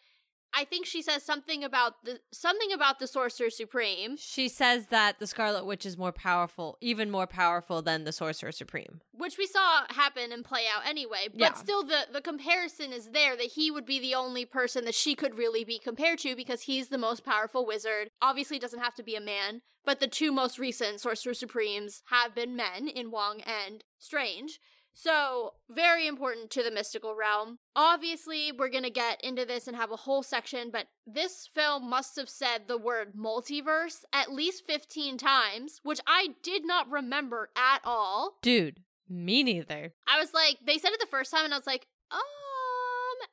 I 0.57 0.65
think 0.65 0.87
she 0.87 1.03
says 1.03 1.23
something 1.25 1.65
about 1.65 2.05
the 2.05 2.21
something 2.33 2.73
about 2.73 2.99
the 2.99 3.07
Sorcerer 3.07 3.51
Supreme, 3.51 4.17
She 4.17 4.49
says 4.49 4.87
that 4.87 5.19
the 5.19 5.27
Scarlet 5.27 5.65
Witch 5.67 5.85
is 5.85 5.99
more 5.99 6.13
powerful, 6.13 6.79
even 6.81 7.11
more 7.11 7.27
powerful 7.27 7.83
than 7.83 8.05
the 8.05 8.13
Sorcerer 8.13 8.53
Supreme. 8.53 9.01
which 9.13 9.37
we 9.39 9.47
saw 9.47 9.85
happen 9.91 10.33
and 10.33 10.45
play 10.45 10.65
out 10.73 10.87
anyway. 10.87 11.29
But 11.31 11.41
Yeah. 11.41 11.53
still, 11.55 11.83
the 11.83 12.07
the 12.13 12.21
comparison 12.21 12.93
is 12.93 13.11
there 13.11 13.37
that 13.37 13.53
he 13.53 13.71
would 13.71 13.87
be 13.87 13.99
the 13.99 14.15
only 14.15 14.45
person 14.45 14.85
that 14.85 14.95
she 14.95 15.15
could 15.15 15.37
really 15.37 15.65
be 15.65 15.79
compared 15.79 16.19
to 16.21 16.37
because 16.37 16.63
he's 16.63 16.89
the 16.89 16.99
most 16.99 17.25
powerful 17.25 17.67
wizard. 17.67 18.09
Obviously, 18.23 18.59
doesn't 18.59 18.81
have 18.81 18.95
to 18.95 19.03
be 19.03 19.17
a 19.17 19.21
man, 19.21 19.63
but 19.85 19.99
the 20.01 20.07
two 20.09 20.31
most 20.33 20.59
recent 20.59 21.01
Sorcerer 21.01 21.35
Supremes 21.35 22.03
have 22.07 22.35
been 22.35 22.55
men 22.57 22.89
in 22.89 23.11
Wong 23.11 23.41
and 23.43 23.83
Strange. 23.99 24.61
So, 24.95 25.55
very 25.69 26.07
important 26.07 26.51
to 26.51 26.63
the 26.63 26.71
mystical 26.71 27.17
realm. 27.17 27.59
Obviously, 27.75 28.53
we're 28.53 28.69
going 28.69 28.85
to 28.85 28.91
get 28.91 29.23
into 29.25 29.45
this 29.45 29.67
and 29.67 29.77
have 29.77 29.91
a 29.91 29.97
whole 29.97 30.23
section, 30.23 30.71
but 30.71 30.87
this 31.05 31.49
film 31.53 31.91
must 31.91 32.15
have 32.17 32.29
said 32.29 32.69
the 32.69 32.79
word 32.79 33.15
multiverse 33.15 34.05
at 34.13 34.33
least 34.33 34.65
15 34.67 35.19
times, 35.19 35.81
which 35.83 36.01
I 36.07 36.29
did 36.45 36.65
not 36.65 36.89
remember 36.89 37.51
at 37.57 37.81
all. 37.85 38.39
Dude, 38.41 38.81
me 39.09 39.43
neither. 39.43 39.93
I 40.07 40.21
was 40.21 40.33
like, 40.33 40.59
they 40.65 40.79
said 40.79 40.93
it 40.93 41.01
the 41.01 41.07
first 41.07 41.33
time, 41.33 41.45
and 41.45 41.53
I 41.53 41.59
was 41.59 41.67
like, 41.67 41.89
um, 42.13 42.21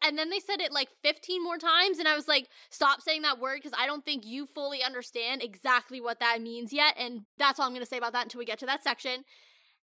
and 0.04 0.18
then 0.18 0.32
they 0.32 0.40
said 0.40 0.62
it 0.62 0.72
like 0.72 0.90
15 1.04 1.44
more 1.44 1.60
times, 1.60 2.00
and 2.00 2.08
I 2.08 2.16
was 2.16 2.28
like, 2.28 2.48
stop 2.72 3.02
saying 3.02 3.22
that 3.22 3.40
word 3.40 3.60
because 3.62 3.78
I 3.78 3.86
don't 3.86 4.04
think 4.04 4.26
you 4.26 4.48
fully 4.48 4.82
understand 4.82 5.44
exactly 5.44 6.02
what 6.02 6.20
that 6.22 6.42
means 6.42 6.74
yet, 6.74 6.96
and 6.98 7.22
that's 7.38 7.60
all 7.60 7.68
I'm 7.68 7.74
gonna 7.74 7.86
say 7.86 7.98
about 7.98 8.14
that 8.14 8.24
until 8.24 8.40
we 8.40 8.46
get 8.46 8.58
to 8.60 8.66
that 8.66 8.84
section. 8.84 9.26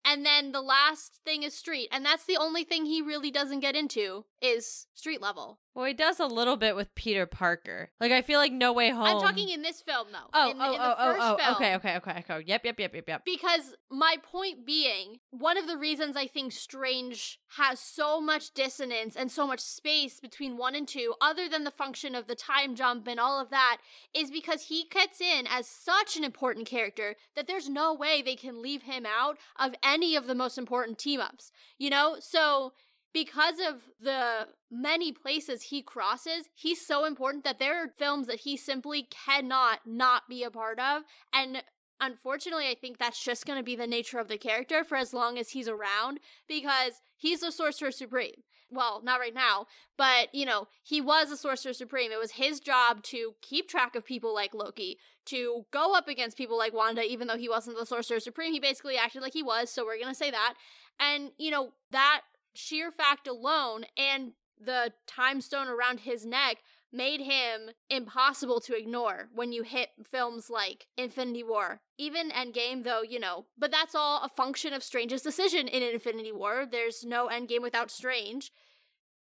And 0.09 0.25
then 0.25 0.53
the 0.53 0.63
last 0.63 1.21
thing 1.25 1.43
is 1.43 1.53
street, 1.53 1.89
and 1.91 2.07
that's 2.07 2.25
the 2.25 2.37
only 2.37 2.63
thing 2.63 2.87
he 2.87 3.03
really 3.03 3.33
doesn't 3.33 3.59
get 3.59 3.75
into 3.75 4.25
is 4.41 4.87
street 4.95 5.21
level. 5.21 5.59
Well, 5.77 5.85
he 5.85 5.93
does 5.93 6.21
a 6.21 6.27
little 6.27 6.57
bit 6.57 6.75
with 6.75 6.95
Peter 6.95 7.27
Parker. 7.27 7.91
Like 8.01 8.11
I 8.11 8.23
feel 8.23 8.39
like 8.39 8.51
No 8.51 8.73
Way 8.73 8.89
Home. 8.89 9.05
I'm 9.05 9.21
talking 9.21 9.51
in 9.51 9.61
this 9.61 9.83
film 9.83 10.07
though. 10.11 10.31
Oh, 10.33 10.51
in, 10.51 10.57
oh, 10.59 10.73
in 10.73 10.81
oh, 10.81 10.95
oh, 10.97 11.13
first 11.13 11.21
oh, 11.23 11.35
oh. 11.35 11.37
film. 11.37 11.55
Okay, 11.57 11.75
okay, 11.75 11.97
okay, 11.97 12.25
okay. 12.31 12.45
Yep, 12.47 12.65
yep, 12.65 12.81
yep, 12.81 12.95
yep, 12.95 13.05
yep. 13.07 13.25
Because 13.27 13.75
my 13.91 14.17
point 14.23 14.65
being, 14.65 15.19
one 15.33 15.59
of 15.59 15.67
the 15.67 15.77
reasons 15.77 16.17
I 16.17 16.29
think 16.29 16.53
Strange 16.53 17.39
has 17.59 17.79
so 17.79 18.23
much 18.23 18.55
dissonance 18.55 19.17
and 19.17 19.31
so 19.31 19.47
much 19.47 19.61
space 19.61 20.19
between 20.19 20.57
one 20.57 20.75
and 20.75 20.89
two, 20.89 21.13
other 21.21 21.47
than 21.47 21.65
the 21.65 21.71
function 21.71 22.15
of 22.15 22.27
the 22.27 22.35
time 22.35 22.75
jump 22.75 23.07
and 23.07 23.21
all 23.21 23.39
of 23.39 23.51
that, 23.51 23.77
is 24.15 24.31
because 24.31 24.69
he 24.69 24.87
gets 24.91 25.21
in 25.21 25.47
as 25.47 25.67
such 25.67 26.17
an 26.17 26.25
important 26.25 26.67
character 26.67 27.17
that 27.35 27.47
there's 27.47 27.69
no 27.69 27.93
way 27.93 28.23
they 28.23 28.35
can 28.35 28.63
leave 28.63 28.85
him 28.85 29.05
out 29.05 29.37
of 29.59 29.75
any 29.83 30.17
of 30.17 30.27
the 30.27 30.35
most 30.35 30.57
important 30.57 30.97
team 30.97 31.21
ups. 31.21 31.53
You 31.77 31.91
know? 31.91 32.17
So 32.19 32.73
because 33.13 33.57
of 33.59 33.83
the 34.01 34.49
many 34.71 35.13
places 35.13 35.65
he 35.65 35.83
crosses, 35.83 36.49
he's 36.55 36.87
so 36.87 37.05
important 37.05 37.45
that 37.45 37.59
there 37.59 37.83
are 37.83 37.89
films 37.89 38.27
that 38.27 38.41
he 38.41 38.57
simply 38.57 39.09
cannot 39.11 39.81
not 39.87 40.29
be 40.29 40.43
a 40.43 40.51
part 40.51 40.79
of. 40.79 41.03
And 41.33 41.63
unfortunately, 42.01 42.69
I 42.69 42.75
think 42.75 42.99
that's 42.99 43.25
just 43.25 43.47
going 43.47 43.59
to 43.59 43.65
be 43.65 43.77
the 43.77 43.87
nature 43.87 44.19
of 44.19 44.29
the 44.29 44.39
character 44.39 44.85
for 44.85 44.97
as 44.97 45.15
long 45.15 45.39
as 45.39 45.51
he's 45.51 45.69
around 45.69 46.21
because 46.49 47.01
he's 47.17 47.41
the 47.41 47.53
Sorcerer 47.53 47.91
Supreme. 47.91 48.43
Well, 48.69 49.01
not 49.05 49.21
right 49.21 49.35
now, 49.35 49.67
but 49.97 50.35
you 50.35 50.45
know, 50.45 50.67
he 50.83 51.01
was 51.01 51.31
a 51.31 51.37
Sorcerer 51.37 51.73
Supreme. 51.73 52.11
It 52.11 52.19
was 52.19 52.33
his 52.33 52.59
job 52.59 53.05
to 53.05 53.35
keep 53.41 53.69
track 53.69 53.95
of 53.95 54.05
people 54.05 54.35
like 54.35 54.55
Loki, 54.55 54.99
to 55.27 55.67
go 55.73 55.95
up 55.95 56.09
against 56.09 56.37
people 56.37 56.59
like 56.59 56.75
Wanda, 56.75 57.03
even 57.03 57.29
though 57.29 57.39
he 57.39 57.49
wasn't 57.49 57.79
the 57.79 57.87
Sorcerer 57.87 58.19
Supreme. 58.19 58.53
He 58.53 58.59
basically 58.59 58.97
acted 58.97 59.23
like 59.23 59.35
he 59.35 59.43
was, 59.43 59.71
so 59.71 59.85
we're 59.85 59.99
going 59.99 60.09
to 60.09 60.15
say 60.15 60.33
that. 60.33 60.55
And, 60.99 61.31
you 61.39 61.53
know, 61.53 61.71
that 61.93 62.23
sheer 62.57 62.91
fact 62.91 63.27
alone 63.27 63.85
and 63.97 64.33
the 64.59 64.93
time 65.07 65.41
stone 65.41 65.69
around 65.69 66.01
his 66.01 66.25
neck 66.25 66.59
made 66.93 67.21
him 67.21 67.71
impossible 67.91 68.61
to 68.61 68.77
ignore 68.77 69.29
when 69.35 69.53
you 69.53 69.63
hit 69.63 69.91
films 70.05 70.49
like 70.49 70.87
Infinity 70.97 71.43
War. 71.43 71.81
Even 71.99 72.31
Endgame, 72.31 72.85
though, 72.85 73.03
you 73.03 73.21
know, 73.21 73.47
but 73.59 73.71
that's 73.71 73.95
all 73.95 74.23
a 74.23 74.29
function 74.29 74.73
of 74.73 74.83
Strange's 74.83 75.23
decision 75.23 75.69
in 75.69 75.83
Infinity 75.83 76.33
War. 76.33 76.65
There's 76.71 77.05
no 77.05 77.29
Endgame 77.29 77.63
without 77.63 77.91
Strange. 77.91 78.51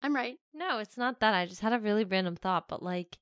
I'm 0.01 0.15
right. 0.15 0.37
No, 0.53 0.77
it's 0.77 0.97
not 0.97 1.19
that. 1.19 1.33
I 1.33 1.45
just 1.45 1.61
had 1.61 1.73
a 1.73 1.79
really 1.79 2.03
random 2.03 2.35
thought, 2.35 2.67
but 2.67 2.83
like, 2.83 3.17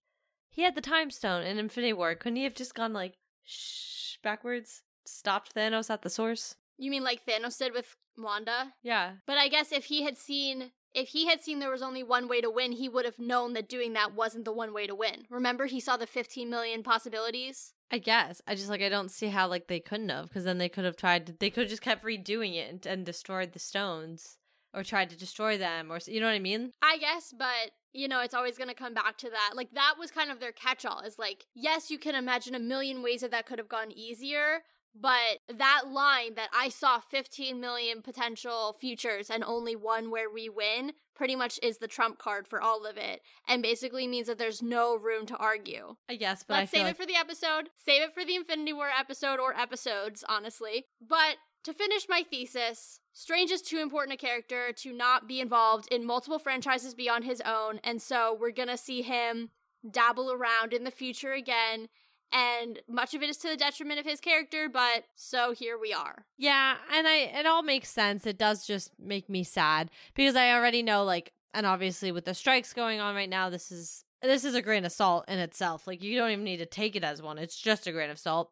he 0.49 0.63
had 0.63 0.76
the 0.76 0.82
time 0.82 1.10
stone 1.10 1.43
in 1.43 1.58
Infinity 1.58 1.93
War. 1.93 2.13
Couldn't 2.13 2.36
he 2.36 2.43
have 2.43 2.54
just 2.54 2.76
gone 2.76 2.93
like 2.93 3.13
shh 3.43 4.17
backwards, 4.21 4.84
stopped 5.06 5.56
Thanos 5.56 5.89
at 5.89 6.02
the 6.02 6.10
source? 6.10 6.56
You 6.78 6.91
mean 6.91 7.04
like 7.04 7.26
Thanos 7.26 7.58
did 7.58 7.73
with 7.73 7.95
Wanda? 8.17 8.73
Yeah. 8.82 9.13
But 9.26 9.38
I 9.38 9.47
guess 9.47 9.71
if 9.71 9.86
he 9.86 10.04
had 10.04 10.17
seen 10.17 10.71
if 10.93 11.10
he 11.10 11.28
had 11.28 11.41
seen 11.41 11.60
there 11.60 11.71
was 11.71 11.82
only 11.82 12.04
one 12.04 12.28
way 12.28 12.39
to 12.41 12.52
win, 12.52 12.71
he 12.73 12.88
would 12.88 13.06
have 13.06 13.17
known 13.19 13.54
that 13.54 13.67
doing 13.67 13.93
that 13.93 14.13
wasn't 14.13 14.45
the 14.45 14.54
one 14.54 14.73
way 14.73 14.86
to 14.86 14.95
win. 14.95 15.26
Remember 15.30 15.65
he 15.65 15.80
saw 15.80 15.97
the 15.97 16.06
15 16.06 16.49
million 16.49 16.84
possibilities? 16.84 17.73
I 17.91 17.97
guess. 17.97 18.41
I 18.47 18.56
just 18.56 18.69
like 18.69 18.82
I 18.82 18.89
don't 18.89 19.12
see 19.12 19.28
how 19.28 19.47
like 19.47 19.67
they 19.67 19.80
couldn't 19.80 20.10
have 20.10 20.30
because 20.30 20.43
then 20.43 20.58
they 20.58 20.69
could 20.69 20.86
have 20.86 20.97
tried 20.97 21.28
to, 21.28 21.34
they 21.34 21.49
could 21.49 21.62
have 21.62 21.69
just 21.69 21.82
kept 21.82 22.04
redoing 22.04 22.56
it 22.56 22.69
and, 22.69 22.86
and 22.86 23.06
destroyed 23.06 23.54
the 23.54 23.60
stones 23.60 24.38
or 24.73 24.84
tried 24.84 25.10
to 25.12 25.17
destroy 25.17 25.58
them 25.58 25.91
or 25.91 25.99
you 26.08 26.19
know 26.19 26.28
what 26.28 26.34
I 26.34 26.39
mean? 26.39 26.71
I 26.82 26.97
guess, 26.97 27.34
but 27.38 27.71
you 27.93 28.08
know, 28.08 28.21
it's 28.21 28.34
always 28.34 28.58
going 28.58 28.69
to 28.69 28.76
come 28.76 28.93
back 28.93 29.17
to 29.19 29.30
that. 29.30 29.52
Like 29.56 29.71
that 29.73 29.95
was 29.99 30.12
kind 30.12 30.32
of 30.32 30.39
their 30.39 30.52
catch-all 30.52 31.02
is 31.02 31.19
like, 31.19 31.45
yes, 31.54 31.91
you 31.91 31.99
can 31.99 32.15
imagine 32.15 32.56
a 32.56 32.60
million 32.60 33.04
ways 33.04 33.21
that 33.21 33.32
that 33.32 33.45
could 33.45 33.60
have 33.60 33.69
gone 33.69 33.91
easier, 33.91 34.63
but 34.99 35.39
that 35.58 35.84
line 35.88 36.36
that 36.36 36.49
I 36.53 36.69
saw 36.69 36.99
15 36.99 37.60
million 37.60 38.01
potential 38.01 38.75
futures 38.79 39.29
and 39.29 39.43
only 39.43 39.75
one 39.75 40.12
where 40.12 40.29
we 40.29 40.49
win 40.49 40.93
pretty 41.15 41.36
much 41.36 41.60
is 41.62 41.77
the 41.77 41.88
trump 41.88 42.17
card 42.17 42.47
for 42.47 42.62
all 42.62 42.86
of 42.86 42.97
it 42.97 43.21
and 43.47 43.62
basically 43.62 44.08
means 44.08 44.27
that 44.27 44.38
there's 44.38 44.62
no 44.62 44.95
room 44.95 45.25
to 45.27 45.38
argue. 45.38 45.95
I 46.10 46.15
guess, 46.15 46.43
but 46.43 46.56
Let's 46.56 46.71
save 46.71 46.84
like 46.84 46.91
it 46.91 46.97
for 46.97 47.06
the 47.06 47.15
episode. 47.15 47.69
Save 47.77 48.01
it 48.03 48.13
for 48.13 48.25
the 48.25 48.36
Infinity 48.36 48.73
War 48.73 48.89
episode 48.97 49.39
or 49.39 49.56
episodes, 49.56 50.23
honestly. 50.27 50.86
But 51.01 51.38
to 51.63 51.73
finish 51.73 52.08
my 52.10 52.23
thesis, 52.29 52.99
Strange 53.13 53.51
is 53.51 53.62
too 53.62 53.77
important 53.79 54.15
a 54.15 54.17
character 54.17 54.73
to 54.73 54.91
not 54.91 55.27
be 55.27 55.39
involved 55.39 55.88
in 55.91 56.06
multiple 56.06 56.39
franchises 56.39 56.95
beyond 56.95 57.23
his 57.23 57.41
own, 57.41 57.79
and 57.84 58.01
so 58.01 58.36
we're 58.39 58.51
gonna 58.51 58.77
see 58.77 59.03
him 59.03 59.51
dabble 59.89 60.32
around 60.32 60.73
in 60.73 60.84
the 60.84 60.91
future 60.91 61.34
again. 61.34 61.89
And 62.34 62.80
much 62.89 63.13
of 63.13 63.22
it 63.22 63.30
is 63.30 63.38
to 63.38 63.48
the 63.48 63.56
detriment 63.56 64.00
of 64.00 64.08
his 64.08 64.19
character, 64.19 64.67
but 64.67 65.04
so 65.15 65.54
here 65.54 65.78
we 65.80 65.93
are. 65.93 66.26
Yeah, 66.36 66.78
and 66.91 67.08
I 67.08 67.15
it 67.15 67.46
all 67.46 67.62
makes 67.62 67.89
sense. 67.89 68.26
It 68.26 68.39
does 68.39 68.65
just 68.65 68.91
make 69.00 69.30
me 69.30 69.43
sad 69.43 69.91
because 70.15 70.36
I 70.36 70.52
already 70.52 70.82
know 70.82 71.04
like 71.04 71.32
and 71.54 71.67
obviously 71.67 72.12
with 72.12 72.26
the 72.26 72.34
strikes 72.34 72.74
going 72.74 73.00
on 73.00 73.15
right 73.15 73.30
now, 73.30 73.52
this 73.52 73.72
is 73.72 74.04
this 74.24 74.43
is 74.46 74.56
a 74.56 74.63
grain 74.63 74.84
of 74.84 74.91
salt 74.91 75.26
in 75.28 75.38
itself. 75.38 75.86
Like 75.86 76.02
you 76.02 76.17
don't 76.17 76.32
even 76.32 76.43
need 76.43 76.58
to 76.58 76.65
take 76.65 76.96
it 76.96 77.04
as 77.04 77.22
one. 77.22 77.38
It's 77.38 77.60
just 77.60 77.86
a 77.86 77.91
grain 77.91 78.10
of 78.10 78.17
salt. 78.17 78.52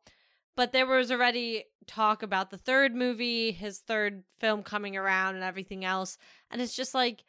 But 0.56 0.74
there 0.74 0.86
was 0.86 1.12
already 1.12 1.64
talk 1.88 2.22
about 2.22 2.52
the 2.52 2.58
third 2.58 2.94
movie, 2.94 3.52
his 3.52 3.80
third 3.80 4.24
film 4.40 4.62
coming 4.62 4.96
around 4.96 5.36
and 5.36 5.44
everything 5.44 5.84
else. 5.86 6.20
And 6.52 6.62
it's 6.62 6.76
just 6.76 6.94
like 6.94 7.24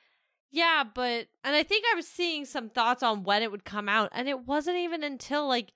yeah, 0.50 0.84
but 0.84 1.28
and 1.42 1.56
I 1.56 1.62
think 1.62 1.86
I 1.90 1.96
was 1.96 2.06
seeing 2.06 2.44
some 2.44 2.68
thoughts 2.68 3.02
on 3.02 3.24
when 3.24 3.42
it 3.42 3.50
would 3.50 3.64
come 3.64 3.88
out 3.88 4.10
and 4.12 4.28
it 4.28 4.46
wasn't 4.46 4.76
even 4.76 5.02
until 5.02 5.48
like 5.48 5.72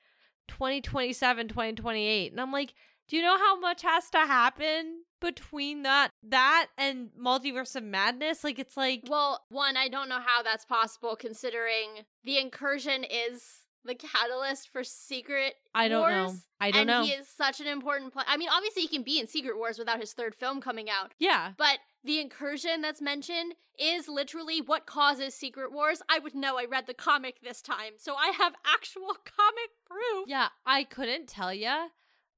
2027, 0.49 1.49
2028. 1.49 2.33
And 2.33 2.41
I'm 2.41 2.53
like, 2.53 2.75
do 3.09 3.17
you 3.17 3.23
know 3.23 3.37
how 3.37 3.59
much 3.59 3.83
has 3.83 4.11
to 4.11 4.19
happen 4.19 5.03
between 5.21 5.83
that 5.83 6.11
that 6.23 6.69
and 6.77 7.11
Multiverse 7.21 7.77
of 7.77 7.85
Madness? 7.85 8.45
Like 8.45 8.59
it's 8.59 8.77
like 8.77 9.05
Well, 9.09 9.45
one, 9.49 9.77
I 9.77 9.89
don't 9.89 10.09
know 10.09 10.21
how 10.25 10.43
that's 10.43 10.65
possible 10.65 11.17
considering 11.17 12.05
the 12.25 12.39
incursion 12.39 13.05
is 13.05 13.61
the 13.85 13.95
catalyst 13.95 14.71
for 14.73 14.83
Secret 14.83 15.55
I 15.75 15.89
don't 15.89 16.11
know. 16.11 16.35
I 16.61 16.71
don't 16.71 16.81
and 16.83 16.89
know. 16.89 17.05
he 17.05 17.13
is 17.13 17.29
such 17.29 17.61
an 17.61 17.67
important 17.67 18.13
player. 18.13 18.27
I 18.29 18.37
mean, 18.37 18.49
obviously 18.53 18.83
he 18.83 18.89
can 18.89 19.03
be 19.03 19.21
in 19.21 19.29
Secret 19.29 19.57
Wars 19.57 19.79
without 19.79 20.01
his 20.01 20.13
third 20.13 20.35
film 20.35 20.61
coming 20.61 20.91
out, 20.91 21.13
yeah. 21.19 21.53
but 21.57 21.79
the 22.07 22.21
incursion 22.21 22.81
that's 22.81 23.03
mentioned 23.03 23.55
is 23.79 24.09
literally 24.09 24.61
what 24.61 24.87
causes 24.87 25.35
Secret 25.35 25.73
Wars. 25.73 26.01
I 26.09 26.19
would 26.19 26.35
know. 26.35 26.59
I 26.59 26.65
read 26.65 26.87
the 26.87 26.95
comic 26.95 27.41
this 27.43 27.61
time, 27.61 27.95
so 27.99 28.15
I 28.15 28.29
have 28.29 28.55
actual 28.65 29.09
comic 29.25 29.71
proof. 29.85 30.27
Yeah, 30.27 30.49
I 30.65 30.85
couldn't 30.85 31.27
tell 31.27 31.53
you, 31.53 31.89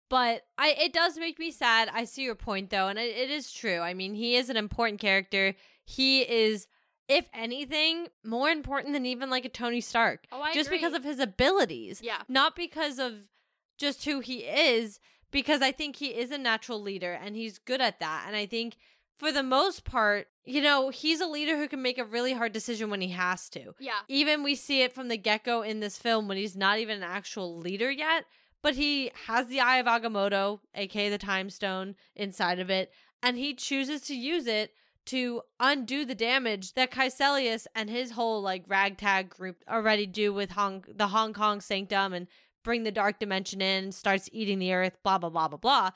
but 0.09 0.46
I 0.57 0.74
it 0.78 0.92
does 0.92 1.18
make 1.18 1.38
me 1.38 1.50
sad. 1.50 1.88
I 1.92 2.04
see 2.04 2.22
your 2.22 2.35
point 2.35 2.70
though, 2.70 2.88
and 2.88 2.98
it, 2.98 3.16
it 3.16 3.31
is 3.31 3.52
true. 3.52 3.78
I 3.81 3.94
mean, 3.94 4.14
he 4.14 4.37
is 4.37 4.50
an 4.50 4.57
important 4.57 5.00
character. 5.00 5.54
He 5.85 6.22
is, 6.22 6.66
if 7.09 7.28
anything, 7.33 8.09
more 8.24 8.50
important 8.50 8.94
than 8.94 9.07
even 9.07 9.31
like 9.31 9.44
a 9.44 9.50
Tony 9.50 9.81
Stark. 9.81 10.26
Oh, 10.33 10.40
I 10.40 10.54
just 10.54 10.68
agree. 10.68 10.78
because 10.78 10.94
of 10.94 11.04
his 11.04 11.18
abilities. 11.18 12.00
Yeah. 12.02 12.22
Not 12.28 12.57
because 12.57 12.98
of 12.98 13.28
just 13.78 14.04
who 14.04 14.20
he 14.20 14.38
is, 14.40 14.98
because 15.31 15.62
I 15.62 15.72
think 15.72 15.96
he 15.96 16.09
is 16.09 16.31
a 16.31 16.38
natural 16.38 16.83
leader 16.83 17.12
and 17.12 17.37
he's 17.37 17.59
good 17.59 17.81
at 17.81 18.00
that. 18.00 18.24
And 18.26 18.37
I 18.37 18.46
think 18.46 18.76
for 19.18 19.33
the 19.33 19.42
most 19.42 19.85
part, 19.85 20.28
you 20.44 20.62
know, 20.62 20.90
he's 20.90 21.20
a 21.20 21.26
leader 21.26 21.57
who 21.57 21.68
can 21.68 21.83
make 21.83 21.98
a 21.98 22.04
really 22.04 22.33
hard 22.33 22.52
decision 22.52 22.88
when 22.88 23.00
he 23.00 23.09
has 23.09 23.48
to. 23.50 23.74
Yeah. 23.78 23.98
Even 24.09 24.42
we 24.42 24.54
see 24.54 24.83
it 24.83 24.92
from 24.92 25.09
the 25.09 25.16
get 25.16 25.44
go 25.44 25.62
in 25.62 25.81
this 25.81 25.98
film 25.98 26.28
when 26.28 26.38
he's 26.38 26.57
not 26.57 26.78
even 26.78 26.98
an 26.98 27.02
actual 27.02 27.59
leader 27.59 27.90
yet, 27.90 28.24
but 28.62 28.76
he 28.76 29.11
has 29.26 29.48
the 29.48 29.61
Eye 29.61 29.78
of 29.78 29.87
Agamotto, 29.87 30.61
aka 30.74 31.11
the 31.11 31.18
Time 31.18 31.50
Stone, 31.50 31.96
inside 32.16 32.59
of 32.59 32.70
it, 32.70 32.92
and 33.22 33.37
he 33.37 33.54
chooses 33.54 34.02
to 34.02 34.14
use 34.14 34.46
it 34.46 34.72
to 35.07 35.42
undo 35.59 36.04
the 36.04 36.14
damage 36.14 36.74
that 36.74 36.90
Kaecilius 36.90 37.66
and 37.74 37.88
his 37.88 38.12
whole 38.12 38.42
like 38.42 38.64
ragtag 38.68 39.31
group 39.31 39.64
already 39.68 40.07
do 40.07 40.33
with 40.33 40.50
Hong 40.52 40.85
the 40.87 41.09
Hong 41.09 41.33
Kong 41.33 41.61
sanctum 41.61 42.12
and 42.12 42.26
bring 42.62 42.85
the 42.85 42.92
dark 42.92 43.18
dimension 43.18 43.62
in, 43.62 43.90
starts 43.90 44.28
eating 44.33 44.59
the 44.59 44.72
earth, 44.72 44.98
blah 45.02 45.18
blah 45.18 45.31
blah 45.31 45.48
blah 45.48 45.59
blah. 45.59 45.90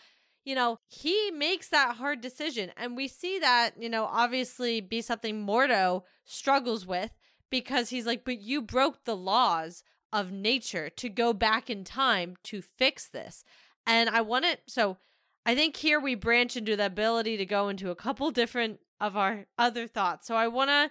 You 0.44 0.54
know, 0.54 0.78
he 0.88 1.30
makes 1.30 1.68
that 1.68 1.96
hard 1.96 2.20
decision. 2.20 2.72
And 2.76 2.96
we 2.96 3.08
see 3.08 3.38
that, 3.38 3.72
you 3.78 3.88
know, 3.88 4.04
obviously 4.04 4.80
be 4.80 5.00
something 5.00 5.46
Mordo 5.46 6.02
struggles 6.24 6.86
with 6.86 7.10
because 7.50 7.90
he's 7.90 8.06
like, 8.06 8.24
but 8.24 8.40
you 8.40 8.62
broke 8.62 9.04
the 9.04 9.16
laws 9.16 9.84
of 10.12 10.32
nature 10.32 10.90
to 10.90 11.08
go 11.08 11.32
back 11.32 11.70
in 11.70 11.84
time 11.84 12.36
to 12.44 12.60
fix 12.60 13.08
this. 13.08 13.44
And 13.86 14.10
I 14.10 14.20
want 14.20 14.44
it 14.44 14.60
so 14.66 14.98
I 15.44 15.54
think 15.54 15.76
here 15.76 15.98
we 15.98 16.14
branch 16.14 16.56
into 16.56 16.76
the 16.76 16.86
ability 16.86 17.36
to 17.36 17.46
go 17.46 17.68
into 17.68 17.90
a 17.90 17.96
couple 17.96 18.30
different 18.30 18.78
of 19.00 19.16
our 19.16 19.46
other 19.58 19.88
thoughts. 19.88 20.26
So 20.26 20.36
I 20.36 20.48
want 20.48 20.70
to 20.70 20.90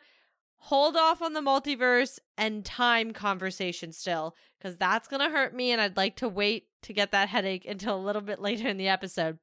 hold 0.65 0.95
off 0.95 1.21
on 1.21 1.33
the 1.33 1.41
multiverse 1.41 2.19
and 2.37 2.63
time 2.63 3.13
conversation 3.13 3.91
still 3.91 4.35
because 4.59 4.77
that's 4.77 5.07
going 5.07 5.19
to 5.19 5.35
hurt 5.35 5.55
me 5.55 5.71
and 5.71 5.81
I'd 5.81 5.97
like 5.97 6.15
to 6.17 6.29
wait 6.29 6.67
to 6.83 6.93
get 6.93 7.11
that 7.11 7.29
headache 7.29 7.65
until 7.65 7.95
a 7.95 8.01
little 8.01 8.21
bit 8.21 8.39
later 8.39 8.67
in 8.67 8.77
the 8.77 8.87
episode. 8.87 9.39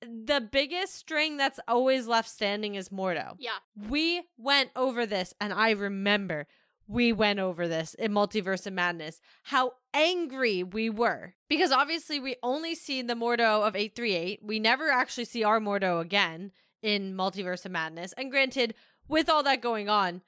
The 0.00 0.40
biggest 0.40 0.94
string 0.94 1.36
that's 1.36 1.58
always 1.66 2.06
left 2.06 2.28
standing 2.28 2.76
is 2.76 2.90
Mordo. 2.90 3.34
Yeah. 3.38 3.56
We 3.88 4.22
went 4.38 4.70
over 4.76 5.04
this 5.04 5.34
and 5.40 5.52
I 5.52 5.70
remember 5.70 6.46
we 6.86 7.12
went 7.12 7.40
over 7.40 7.66
this 7.66 7.94
in 7.94 8.12
Multiverse 8.12 8.68
of 8.68 8.72
Madness, 8.72 9.20
how 9.42 9.72
angry 9.92 10.62
we 10.62 10.88
were. 10.88 11.34
Because 11.48 11.72
obviously, 11.72 12.20
we 12.20 12.36
only 12.44 12.76
see 12.76 13.02
the 13.02 13.14
Mordo 13.14 13.66
of 13.66 13.74
838. 13.74 14.38
We 14.44 14.60
never 14.60 14.90
actually 14.90 15.24
see 15.24 15.42
our 15.42 15.58
Mordo 15.58 16.00
again 16.00 16.52
in 16.82 17.16
Multiverse 17.16 17.66
of 17.66 17.72
Madness. 17.72 18.12
And 18.12 18.30
granted, 18.30 18.74
with 19.08 19.28
all 19.28 19.42
that 19.42 19.60
going 19.60 19.88
on, 19.88 20.22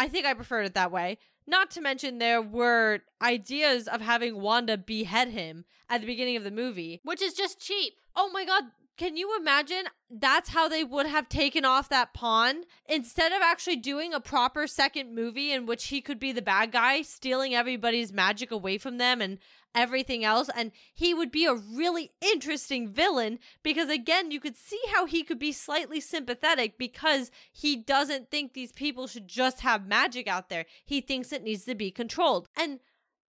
I 0.00 0.08
think 0.08 0.24
I 0.24 0.32
preferred 0.32 0.64
it 0.64 0.72
that 0.74 0.90
way. 0.90 1.18
Not 1.46 1.70
to 1.72 1.82
mention, 1.82 2.18
there 2.18 2.40
were 2.40 3.00
ideas 3.20 3.86
of 3.86 4.00
having 4.00 4.40
Wanda 4.40 4.78
behead 4.78 5.28
him 5.28 5.66
at 5.90 6.00
the 6.00 6.06
beginning 6.06 6.36
of 6.36 6.44
the 6.44 6.50
movie, 6.50 7.02
which 7.04 7.20
is 7.20 7.34
just 7.34 7.60
cheap. 7.60 7.92
Oh 8.16 8.30
my 8.32 8.46
god, 8.46 8.64
can 8.96 9.16
you 9.16 9.34
imagine? 9.38 9.84
That's 10.10 10.50
how 10.50 10.68
they 10.68 10.84
would 10.84 11.06
have 11.06 11.28
taken 11.28 11.64
off 11.64 11.88
that 11.88 12.12
pawn. 12.12 12.64
Instead 12.86 13.32
of 13.32 13.40
actually 13.42 13.76
doing 13.76 14.12
a 14.12 14.20
proper 14.20 14.66
second 14.66 15.14
movie 15.14 15.52
in 15.52 15.64
which 15.66 15.86
he 15.86 16.00
could 16.00 16.18
be 16.18 16.32
the 16.32 16.42
bad 16.42 16.72
guy 16.72 17.02
stealing 17.02 17.54
everybody's 17.54 18.12
magic 18.12 18.50
away 18.50 18.76
from 18.76 18.98
them 18.98 19.20
and 19.20 19.38
everything 19.74 20.24
else 20.24 20.50
and 20.54 20.72
he 20.92 21.14
would 21.14 21.30
be 21.30 21.46
a 21.46 21.54
really 21.54 22.10
interesting 22.20 22.88
villain 22.88 23.38
because 23.62 23.88
again 23.88 24.30
you 24.30 24.40
could 24.40 24.56
see 24.56 24.80
how 24.92 25.06
he 25.06 25.22
could 25.22 25.38
be 25.38 25.52
slightly 25.52 26.00
sympathetic 26.00 26.76
because 26.76 27.30
he 27.52 27.76
doesn't 27.76 28.30
think 28.30 28.52
these 28.52 28.72
people 28.72 29.06
should 29.06 29.28
just 29.28 29.60
have 29.60 29.86
magic 29.86 30.26
out 30.26 30.48
there. 30.48 30.66
He 30.84 31.00
thinks 31.00 31.32
it 31.32 31.44
needs 31.44 31.64
to 31.66 31.74
be 31.74 31.90
controlled. 31.90 32.48
And 32.56 32.80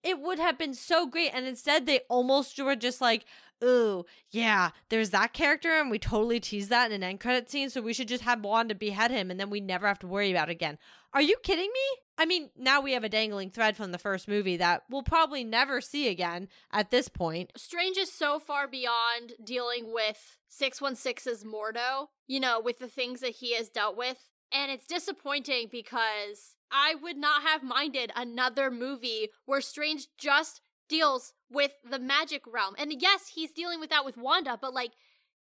it 0.03 0.19
would 0.19 0.39
have 0.39 0.57
been 0.57 0.75
so 0.75 1.07
great 1.07 1.31
and 1.35 1.47
instead 1.47 1.85
they 1.85 2.01
almost 2.09 2.59
were 2.59 2.77
just 2.77 3.01
like 3.01 3.25
ooh, 3.63 4.05
yeah, 4.31 4.71
there's 4.89 5.11
that 5.11 5.33
character, 5.33 5.71
and 5.71 5.91
we 5.91 5.99
totally 5.99 6.41
tease 6.41 6.69
that 6.69 6.91
in 6.91 6.93
an 6.93 7.03
end 7.03 7.21
credit 7.21 7.51
scene, 7.51 7.71
so 7.71 7.81
we 7.81 7.93
should 7.93 8.09
just 8.09 8.25
have 8.25 8.45
Wanda 8.45 8.75
behead 8.75 9.11
him, 9.11 9.31
and 9.31 9.39
then 9.39 9.51
we 9.51 9.61
never 9.61 9.87
have 9.87 9.99
to 10.01 10.07
worry 10.07 10.31
about 10.31 10.49
it 10.49 10.53
again. 10.53 10.79
Are 11.13 11.23
you 11.23 11.37
kidding 11.43 11.71
me? 11.73 12.03
I 12.19 12.27
mean, 12.27 12.51
now 12.57 12.81
we 12.81 12.93
have 12.93 13.03
a 13.03 13.09
dangling 13.09 13.51
thread 13.51 13.77
from 13.77 13.93
the 13.93 13.99
first 13.99 14.29
movie 14.29 14.57
that 14.59 14.83
we'll 14.89 15.03
probably 15.03 15.43
never 15.43 15.81
see 15.81 16.09
again 16.09 16.49
at 16.71 16.91
this 16.91 17.09
point. 17.09 17.53
Strange 17.57 17.97
is 17.97 18.13
so 18.13 18.39
far 18.39 18.69
beyond 18.69 19.33
dealing 19.43 19.93
with 19.93 20.39
616's 20.51 21.45
Mordo, 21.45 22.09
you 22.27 22.39
know, 22.39 22.61
with 22.61 22.79
the 22.79 22.89
things 22.89 23.21
that 23.21 23.37
he 23.37 23.55
has 23.55 23.69
dealt 23.69 23.97
with. 23.97 24.29
And 24.53 24.71
it's 24.71 24.87
disappointing 24.87 25.69
because 25.71 26.57
I 26.71 26.95
would 26.95 27.17
not 27.17 27.43
have 27.43 27.63
minded 27.63 28.13
another 28.15 28.71
movie 28.71 29.31
where 29.47 29.61
Strange 29.61 30.09
just 30.19 30.61
deals 30.91 31.33
with 31.51 31.73
the 31.89 31.99
magic 31.99 32.43
realm. 32.47 32.75
And 32.77 32.93
yes, 33.01 33.33
he's 33.35 33.53
dealing 33.53 33.81
with 33.81 33.89
that 33.89 34.05
with 34.05 34.19
Wanda, 34.19 34.59
but 34.61 34.75
like 34.75 34.93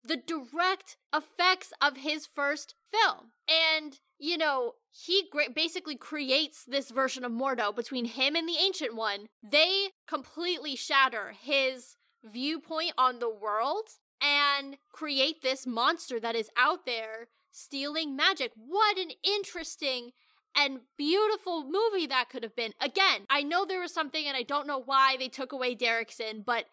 the 0.02 0.16
direct 0.16 0.96
effects 1.14 1.72
of 1.80 1.98
his 1.98 2.26
first 2.26 2.74
film. 2.90 3.30
And, 3.48 4.00
you 4.18 4.36
know, 4.36 4.72
he 4.90 5.24
basically 5.54 5.96
creates 5.96 6.64
this 6.66 6.90
version 6.90 7.24
of 7.24 7.32
Mordo 7.32 7.74
between 7.74 8.06
him 8.06 8.34
and 8.34 8.48
the 8.48 8.58
Ancient 8.60 8.96
One. 8.96 9.28
They 9.42 9.90
completely 10.08 10.74
shatter 10.76 11.34
his 11.40 11.96
viewpoint 12.24 12.92
on 12.98 13.18
the 13.18 13.30
world 13.30 13.88
and 14.20 14.78
create 14.92 15.42
this 15.42 15.66
monster 15.66 16.18
that 16.20 16.34
is 16.34 16.50
out 16.56 16.86
there 16.86 17.28
stealing 17.50 18.16
magic. 18.16 18.52
What 18.56 18.98
an 18.98 19.10
interesting 19.22 20.10
and 20.56 20.80
beautiful 20.96 21.64
movie 21.64 22.06
that 22.06 22.28
could 22.28 22.42
have 22.42 22.56
been. 22.56 22.72
Again, 22.80 23.26
I 23.28 23.42
know 23.42 23.64
there 23.64 23.80
was 23.80 23.92
something 23.92 24.26
and 24.26 24.36
I 24.36 24.42
don't 24.42 24.66
know 24.66 24.80
why 24.80 25.16
they 25.18 25.28
took 25.28 25.52
away 25.52 25.74
Derrickson, 25.74 26.44
but 26.44 26.66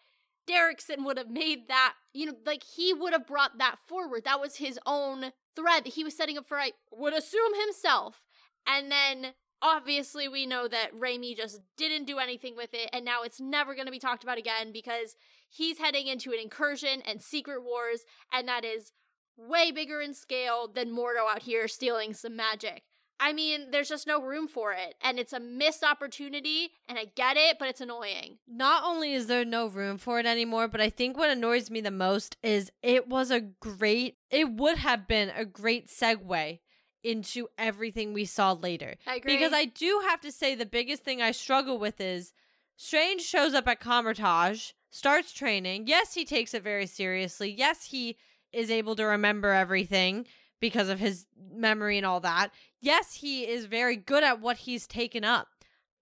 Derrickson 0.48 1.04
would 1.04 1.18
have 1.18 1.30
made 1.30 1.68
that, 1.68 1.94
you 2.12 2.26
know, 2.26 2.34
like 2.44 2.62
he 2.64 2.92
would 2.92 3.12
have 3.12 3.26
brought 3.26 3.58
that 3.58 3.76
forward. 3.86 4.24
That 4.24 4.40
was 4.40 4.56
his 4.56 4.78
own 4.86 5.32
thread 5.54 5.84
that 5.84 5.94
he 5.94 6.04
was 6.04 6.16
setting 6.16 6.38
up 6.38 6.46
for, 6.46 6.58
I 6.58 6.72
would 6.90 7.12
assume 7.12 7.52
himself. 7.58 8.22
And 8.66 8.90
then 8.90 9.34
obviously 9.60 10.28
we 10.28 10.46
know 10.46 10.66
that 10.68 10.92
Raimi 10.92 11.36
just 11.36 11.60
didn't 11.76 12.06
do 12.06 12.18
anything 12.18 12.56
with 12.56 12.74
it 12.74 12.90
and 12.92 13.04
now 13.04 13.22
it's 13.22 13.40
never 13.40 13.74
going 13.74 13.86
to 13.86 13.92
be 13.92 13.98
talked 13.98 14.24
about 14.24 14.38
again 14.38 14.72
because 14.72 15.14
he's 15.48 15.78
heading 15.78 16.08
into 16.08 16.32
an 16.32 16.40
incursion 16.40 17.00
and 17.06 17.22
secret 17.22 17.62
wars 17.62 18.00
and 18.32 18.48
that 18.48 18.64
is 18.64 18.92
way 19.36 19.70
bigger 19.70 20.00
in 20.00 20.14
scale 20.14 20.68
than 20.68 20.90
Mordo 20.90 21.30
out 21.30 21.42
here 21.42 21.68
stealing 21.68 22.12
some 22.12 22.36
magic. 22.36 22.82
I 23.20 23.32
mean, 23.32 23.70
there's 23.70 23.88
just 23.88 24.06
no 24.06 24.20
room 24.20 24.48
for 24.48 24.72
it. 24.72 24.96
And 25.00 25.18
it's 25.18 25.32
a 25.32 25.40
missed 25.40 25.84
opportunity, 25.84 26.70
and 26.88 26.98
I 26.98 27.06
get 27.14 27.36
it, 27.36 27.58
but 27.58 27.68
it's 27.68 27.80
annoying. 27.80 28.38
Not 28.48 28.82
only 28.84 29.12
is 29.12 29.26
there 29.26 29.44
no 29.44 29.66
room 29.66 29.98
for 29.98 30.18
it 30.18 30.26
anymore, 30.26 30.68
but 30.68 30.80
I 30.80 30.90
think 30.90 31.16
what 31.16 31.30
annoys 31.30 31.70
me 31.70 31.80
the 31.80 31.90
most 31.90 32.36
is 32.42 32.72
it 32.82 33.08
was 33.08 33.30
a 33.30 33.40
great, 33.40 34.16
it 34.30 34.50
would 34.52 34.78
have 34.78 35.06
been 35.06 35.30
a 35.36 35.44
great 35.44 35.88
segue 35.88 36.58
into 37.04 37.48
everything 37.58 38.12
we 38.12 38.24
saw 38.24 38.52
later. 38.52 38.96
I 39.06 39.16
agree. 39.16 39.36
Because 39.36 39.52
I 39.52 39.64
do 39.64 40.02
have 40.08 40.20
to 40.20 40.32
say, 40.32 40.54
the 40.54 40.66
biggest 40.66 41.02
thing 41.02 41.20
I 41.20 41.32
struggle 41.32 41.78
with 41.78 42.00
is 42.00 42.32
Strange 42.76 43.22
shows 43.22 43.54
up 43.54 43.68
at 43.68 43.78
Kamar-Taj, 43.80 44.72
starts 44.90 45.32
training. 45.32 45.86
Yes, 45.86 46.14
he 46.14 46.24
takes 46.24 46.52
it 46.52 46.62
very 46.62 46.86
seriously. 46.86 47.50
Yes, 47.50 47.84
he 47.86 48.16
is 48.52 48.70
able 48.70 48.96
to 48.96 49.04
remember 49.04 49.52
everything 49.52 50.26
because 50.62 50.88
of 50.88 51.00
his 51.00 51.26
memory 51.52 51.98
and 51.98 52.06
all 52.06 52.20
that. 52.20 52.50
Yes, 52.80 53.14
he 53.14 53.46
is 53.46 53.66
very 53.66 53.96
good 53.96 54.24
at 54.24 54.40
what 54.40 54.58
he's 54.58 54.86
taken 54.86 55.24
up. 55.24 55.48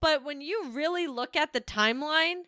But 0.00 0.22
when 0.22 0.40
you 0.40 0.70
really 0.70 1.08
look 1.08 1.34
at 1.34 1.52
the 1.52 1.60
timeline, 1.60 2.42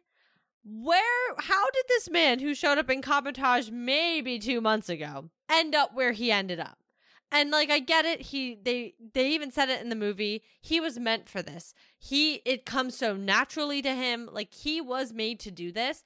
where 0.65 1.35
how 1.39 1.71
did 1.71 1.85
this 1.89 2.09
man 2.09 2.39
who 2.39 2.55
showed 2.55 2.79
up 2.79 2.89
in 2.89 3.03
Kamar-Taj 3.03 3.71
maybe 3.71 4.39
2 4.39 4.61
months 4.61 4.89
ago 4.89 5.31
end 5.51 5.75
up 5.75 5.95
where 5.95 6.13
he 6.13 6.31
ended 6.31 6.61
up? 6.61 6.79
And 7.33 7.51
like 7.51 7.71
I 7.71 7.79
get 7.79 8.05
it, 8.05 8.21
he 8.21 8.59
they 8.63 8.95
they 9.15 9.31
even 9.31 9.51
said 9.51 9.71
it 9.71 9.81
in 9.81 9.89
the 9.89 9.97
movie. 9.97 10.43
He 10.61 10.81
was 10.81 10.99
meant 10.99 11.31
for 11.31 11.41
this. 11.41 11.73
He 11.99 12.43
it 12.45 12.67
comes 12.67 12.95
so 12.95 13.17
naturally 13.17 13.81
to 13.81 13.95
him, 13.95 14.29
like 14.31 14.53
he 14.53 14.83
was 14.83 15.15
made 15.15 15.41
to 15.41 15.51
do 15.51 15.73
this. 15.73 16.05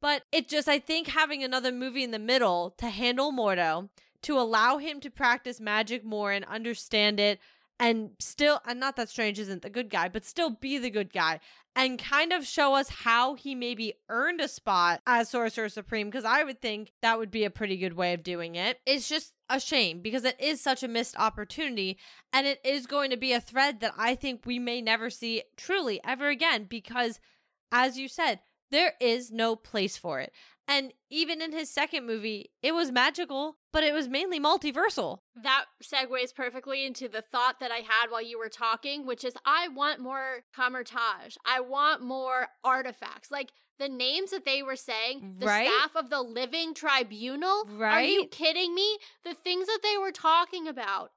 But 0.00 0.22
it 0.30 0.48
just 0.48 0.68
I 0.68 0.78
think 0.78 1.08
having 1.08 1.42
another 1.42 1.72
movie 1.72 2.04
in 2.04 2.12
the 2.12 2.18
middle 2.20 2.74
to 2.78 2.86
handle 2.86 3.32
Mordo 3.32 3.88
to 4.22 4.38
allow 4.38 4.78
him 4.78 5.00
to 5.00 5.10
practice 5.10 5.60
magic 5.60 6.04
more 6.04 6.32
and 6.32 6.44
understand 6.46 7.20
it 7.20 7.38
and 7.80 8.10
still 8.18 8.60
and 8.66 8.80
not 8.80 8.96
that 8.96 9.08
strange 9.08 9.38
isn't 9.38 9.62
the 9.62 9.70
good 9.70 9.88
guy 9.88 10.08
but 10.08 10.24
still 10.24 10.50
be 10.50 10.78
the 10.78 10.90
good 10.90 11.12
guy 11.12 11.38
and 11.76 11.98
kind 11.98 12.32
of 12.32 12.44
show 12.44 12.74
us 12.74 12.88
how 12.88 13.34
he 13.34 13.54
maybe 13.54 13.94
earned 14.08 14.40
a 14.40 14.48
spot 14.48 15.00
as 15.06 15.28
sorcerer 15.28 15.68
supreme 15.68 16.08
because 16.08 16.24
i 16.24 16.42
would 16.42 16.60
think 16.60 16.92
that 17.02 17.18
would 17.18 17.30
be 17.30 17.44
a 17.44 17.50
pretty 17.50 17.76
good 17.76 17.92
way 17.94 18.12
of 18.12 18.22
doing 18.22 18.54
it. 18.56 18.80
It's 18.84 19.08
just 19.08 19.32
a 19.48 19.60
shame 19.60 20.00
because 20.00 20.24
it 20.24 20.38
is 20.40 20.60
such 20.60 20.82
a 20.82 20.88
missed 20.88 21.16
opportunity 21.18 21.98
and 22.32 22.46
it 22.46 22.60
is 22.64 22.86
going 22.86 23.10
to 23.10 23.16
be 23.16 23.32
a 23.32 23.40
thread 23.40 23.80
that 23.80 23.94
i 23.96 24.14
think 24.14 24.42
we 24.44 24.58
may 24.58 24.82
never 24.82 25.08
see 25.08 25.44
truly 25.56 26.00
ever 26.04 26.28
again 26.28 26.64
because 26.68 27.20
as 27.70 27.98
you 27.98 28.08
said 28.08 28.40
there 28.70 28.94
is 29.00 29.30
no 29.30 29.56
place 29.56 29.96
for 29.96 30.20
it 30.20 30.32
and 30.68 30.92
even 31.08 31.40
in 31.40 31.52
his 31.52 31.70
second 31.70 32.06
movie, 32.06 32.50
it 32.62 32.74
was 32.74 32.92
magical, 32.92 33.56
but 33.72 33.82
it 33.82 33.94
was 33.94 34.06
mainly 34.06 34.38
multiversal. 34.38 35.20
That 35.42 35.64
segues 35.82 36.34
perfectly 36.34 36.84
into 36.84 37.08
the 37.08 37.22
thought 37.22 37.58
that 37.60 37.72
I 37.72 37.78
had 37.78 38.10
while 38.10 38.22
you 38.22 38.38
were 38.38 38.50
talking, 38.50 39.06
which 39.06 39.24
is 39.24 39.32
I 39.46 39.68
want 39.68 39.98
more 39.98 40.40
Kamar-Taj. 40.54 41.36
I 41.46 41.60
want 41.60 42.02
more 42.02 42.48
artifacts. 42.62 43.30
Like 43.30 43.52
the 43.78 43.88
names 43.88 44.30
that 44.30 44.44
they 44.44 44.62
were 44.62 44.76
saying, 44.76 45.36
the 45.38 45.46
Right? 45.46 45.66
staff 45.68 45.96
of 45.96 46.10
the 46.10 46.20
living 46.20 46.74
tribunal. 46.74 47.66
Are 47.80 48.02
you 48.02 48.26
kidding 48.26 48.74
me? 48.74 48.98
The 49.24 49.32
things 49.34 49.68
that 49.68 49.80
they 49.82 49.96
were 49.96 50.12
talking 50.12 50.68
about 50.68 51.12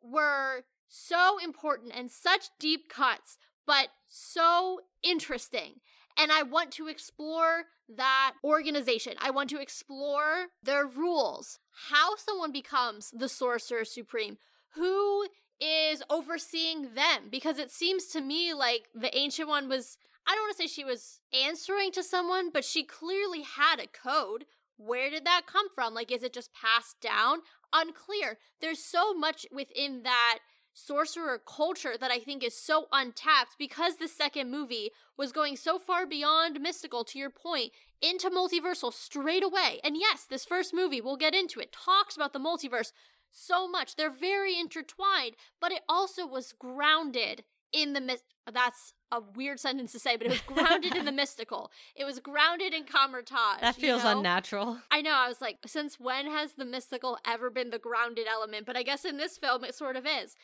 were 0.00 0.62
so 0.86 1.38
important 1.42 1.92
and 1.96 2.08
such 2.08 2.50
deep 2.60 2.88
cuts, 2.88 3.36
but 3.66 3.88
so 4.06 4.82
interesting. 5.02 5.80
And 6.18 6.30
I 6.30 6.42
want 6.42 6.70
to 6.72 6.88
explore 6.88 7.64
that 7.88 8.34
organization. 8.44 9.14
I 9.18 9.30
want 9.30 9.50
to 9.50 9.60
explore 9.60 10.46
their 10.62 10.86
rules, 10.86 11.58
how 11.90 12.16
someone 12.16 12.52
becomes 12.52 13.10
the 13.10 13.28
Sorcerer 13.28 13.84
Supreme, 13.84 14.38
who 14.74 15.26
is 15.60 16.02
overseeing 16.10 16.94
them 16.94 17.28
because 17.30 17.58
it 17.58 17.70
seems 17.70 18.06
to 18.06 18.20
me 18.20 18.52
like 18.52 18.88
the 18.94 19.16
ancient 19.16 19.48
one 19.48 19.68
was 19.68 19.96
I 20.26 20.34
don't 20.34 20.44
want 20.44 20.56
to 20.56 20.62
say 20.62 20.66
she 20.68 20.84
was 20.84 21.20
answering 21.32 21.90
to 21.92 22.02
someone, 22.02 22.50
but 22.52 22.64
she 22.64 22.84
clearly 22.84 23.42
had 23.42 23.80
a 23.80 23.88
code. 23.88 24.44
Where 24.76 25.10
did 25.10 25.24
that 25.24 25.42
come 25.46 25.68
from? 25.74 25.94
Like, 25.94 26.12
is 26.12 26.22
it 26.22 26.32
just 26.32 26.52
passed 26.54 27.00
down? 27.00 27.40
Unclear. 27.72 28.38
There's 28.60 28.82
so 28.82 29.14
much 29.14 29.46
within 29.52 30.02
that 30.04 30.38
sorcerer 30.74 31.40
culture 31.44 31.94
that 31.98 32.10
I 32.10 32.18
think 32.18 32.42
is 32.42 32.56
so 32.56 32.86
untapped 32.92 33.56
because 33.58 33.96
the 33.96 34.08
second 34.08 34.50
movie 34.50 34.90
was 35.16 35.32
going 35.32 35.56
so 35.56 35.78
far 35.78 36.06
beyond 36.06 36.60
mystical, 36.60 37.04
to 37.04 37.18
your 37.18 37.30
point, 37.30 37.72
into 38.00 38.30
multiversal 38.30 38.92
straight 38.92 39.44
away. 39.44 39.80
And 39.84 39.96
yes, 39.96 40.24
this 40.24 40.44
first 40.44 40.74
movie, 40.74 41.00
we'll 41.00 41.16
get 41.16 41.34
into 41.34 41.60
it, 41.60 41.72
talks 41.72 42.16
about 42.16 42.32
the 42.32 42.38
multiverse 42.38 42.92
so 43.30 43.68
much. 43.68 43.96
They're 43.96 44.10
very 44.10 44.58
intertwined, 44.58 45.36
but 45.60 45.72
it 45.72 45.82
also 45.88 46.26
was 46.26 46.52
grounded 46.52 47.44
in 47.72 47.92
the 47.92 48.00
myth. 48.00 48.22
That's 48.52 48.92
a 49.10 49.20
weird 49.20 49.60
sentence 49.60 49.92
to 49.92 49.98
say, 49.98 50.16
but 50.16 50.26
it 50.26 50.30
was 50.30 50.40
grounded 50.40 50.96
in 50.96 51.04
the 51.04 51.12
mystical. 51.22 51.70
It 51.94 52.04
was 52.04 52.18
grounded 52.18 52.74
in 52.74 52.84
Kamar-Taj. 52.84 53.60
That 53.60 53.76
feels 53.76 54.02
you 54.02 54.10
know? 54.10 54.18
unnatural. 54.18 54.78
I 54.90 55.00
know. 55.02 55.12
I 55.14 55.28
was 55.28 55.40
like, 55.40 55.58
since 55.66 56.00
when 56.00 56.26
has 56.26 56.54
the 56.54 56.64
mystical 56.64 57.18
ever 57.26 57.50
been 57.50 57.70
the 57.70 57.78
grounded 57.78 58.26
element? 58.26 58.66
But 58.66 58.76
I 58.76 58.82
guess 58.82 59.04
in 59.04 59.18
this 59.18 59.38
film, 59.38 59.64
it 59.64 59.74
sort 59.74 59.96
of 59.96 60.06
is. 60.06 60.34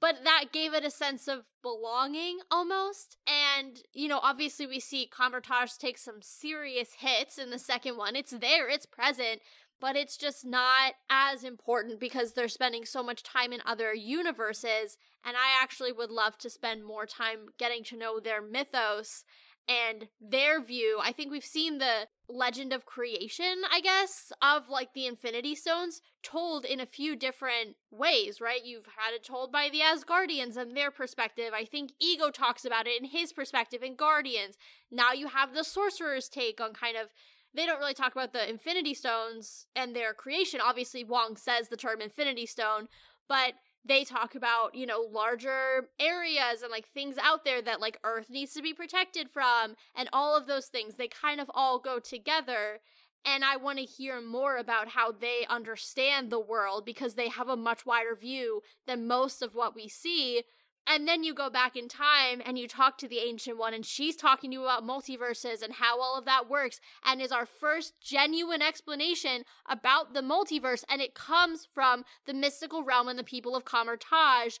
But 0.00 0.24
that 0.24 0.46
gave 0.52 0.74
it 0.74 0.84
a 0.84 0.90
sense 0.90 1.26
of 1.26 1.44
belonging 1.62 2.40
almost. 2.50 3.16
And, 3.26 3.78
you 3.92 4.08
know, 4.08 4.20
obviously 4.22 4.66
we 4.66 4.78
see 4.78 5.08
Kamar-Taj 5.10 5.72
take 5.78 5.98
some 5.98 6.20
serious 6.20 6.90
hits 6.98 7.38
in 7.38 7.50
the 7.50 7.58
second 7.58 7.96
one. 7.96 8.14
It's 8.14 8.32
there, 8.32 8.68
it's 8.68 8.86
present, 8.86 9.40
but 9.80 9.96
it's 9.96 10.16
just 10.16 10.44
not 10.44 10.94
as 11.08 11.44
important 11.44 11.98
because 11.98 12.32
they're 12.32 12.48
spending 12.48 12.84
so 12.84 13.02
much 13.02 13.22
time 13.22 13.52
in 13.52 13.60
other 13.64 13.94
universes. 13.94 14.98
And 15.24 15.36
I 15.36 15.62
actually 15.62 15.92
would 15.92 16.10
love 16.10 16.36
to 16.38 16.50
spend 16.50 16.84
more 16.84 17.06
time 17.06 17.46
getting 17.58 17.82
to 17.84 17.96
know 17.96 18.20
their 18.20 18.42
mythos 18.42 19.24
and 19.68 20.08
their 20.20 20.62
view. 20.62 21.00
I 21.02 21.12
think 21.12 21.30
we've 21.30 21.44
seen 21.44 21.78
the 21.78 22.08
legend 22.28 22.72
of 22.72 22.86
creation, 22.86 23.62
I 23.70 23.80
guess, 23.80 24.32
of 24.42 24.68
like 24.68 24.94
the 24.94 25.06
Infinity 25.06 25.54
Stones 25.54 26.00
told 26.22 26.64
in 26.64 26.80
a 26.80 26.86
few 26.86 27.16
different 27.16 27.76
ways, 27.90 28.40
right? 28.40 28.64
You've 28.64 28.86
had 28.86 29.14
it 29.14 29.24
told 29.24 29.52
by 29.52 29.68
the 29.70 29.80
Asgardians 29.80 30.56
and 30.56 30.76
their 30.76 30.90
perspective. 30.90 31.52
I 31.54 31.64
think 31.64 31.92
Ego 32.00 32.30
talks 32.30 32.64
about 32.64 32.86
it 32.86 33.00
in 33.00 33.08
his 33.08 33.32
perspective 33.32 33.82
in 33.82 33.96
Guardians. 33.96 34.56
Now 34.90 35.12
you 35.12 35.28
have 35.28 35.54
the 35.54 35.64
sorcerer's 35.64 36.28
take 36.28 36.60
on 36.60 36.72
kind 36.72 36.96
of 36.96 37.08
they 37.54 37.64
don't 37.64 37.78
really 37.78 37.94
talk 37.94 38.12
about 38.12 38.34
the 38.34 38.48
Infinity 38.48 38.92
Stones 38.92 39.66
and 39.74 39.96
their 39.96 40.12
creation. 40.12 40.60
Obviously, 40.62 41.04
Wong 41.04 41.36
says 41.36 41.68
the 41.68 41.76
term 41.76 42.02
Infinity 42.02 42.44
Stone, 42.44 42.88
but 43.28 43.54
they 43.86 44.04
talk 44.04 44.34
about, 44.34 44.74
you 44.74 44.86
know, 44.86 45.00
larger 45.00 45.88
areas 45.98 46.62
and 46.62 46.70
like 46.70 46.88
things 46.88 47.16
out 47.20 47.44
there 47.44 47.62
that 47.62 47.80
like 47.80 47.98
Earth 48.04 48.30
needs 48.30 48.52
to 48.54 48.62
be 48.62 48.74
protected 48.74 49.30
from 49.30 49.74
and 49.94 50.08
all 50.12 50.36
of 50.36 50.46
those 50.46 50.66
things. 50.66 50.94
They 50.94 51.08
kind 51.08 51.40
of 51.40 51.50
all 51.54 51.78
go 51.78 51.98
together. 51.98 52.80
And 53.24 53.44
I 53.44 53.56
want 53.56 53.78
to 53.78 53.84
hear 53.84 54.20
more 54.20 54.56
about 54.56 54.88
how 54.88 55.10
they 55.10 55.46
understand 55.50 56.30
the 56.30 56.38
world 56.38 56.84
because 56.84 57.14
they 57.14 57.28
have 57.28 57.48
a 57.48 57.56
much 57.56 57.84
wider 57.84 58.14
view 58.14 58.62
than 58.86 59.08
most 59.08 59.42
of 59.42 59.54
what 59.54 59.74
we 59.74 59.88
see. 59.88 60.44
And 60.88 61.08
then 61.08 61.24
you 61.24 61.34
go 61.34 61.50
back 61.50 61.76
in 61.76 61.88
time 61.88 62.40
and 62.44 62.58
you 62.58 62.68
talk 62.68 62.96
to 62.98 63.08
the 63.08 63.18
Ancient 63.18 63.58
One, 63.58 63.74
and 63.74 63.84
she's 63.84 64.16
talking 64.16 64.50
to 64.50 64.54
you 64.54 64.62
about 64.62 64.86
multiverses 64.86 65.62
and 65.62 65.74
how 65.74 66.00
all 66.00 66.16
of 66.16 66.24
that 66.26 66.48
works, 66.48 66.80
and 67.04 67.20
is 67.20 67.32
our 67.32 67.46
first 67.46 67.94
genuine 68.00 68.62
explanation 68.62 69.42
about 69.68 70.14
the 70.14 70.20
multiverse. 70.20 70.84
And 70.88 71.02
it 71.02 71.14
comes 71.14 71.66
from 71.74 72.04
the 72.26 72.34
mystical 72.34 72.84
realm 72.84 73.08
and 73.08 73.18
the 73.18 73.24
people 73.24 73.56
of 73.56 73.64
Kamar-Taj. 73.64 74.58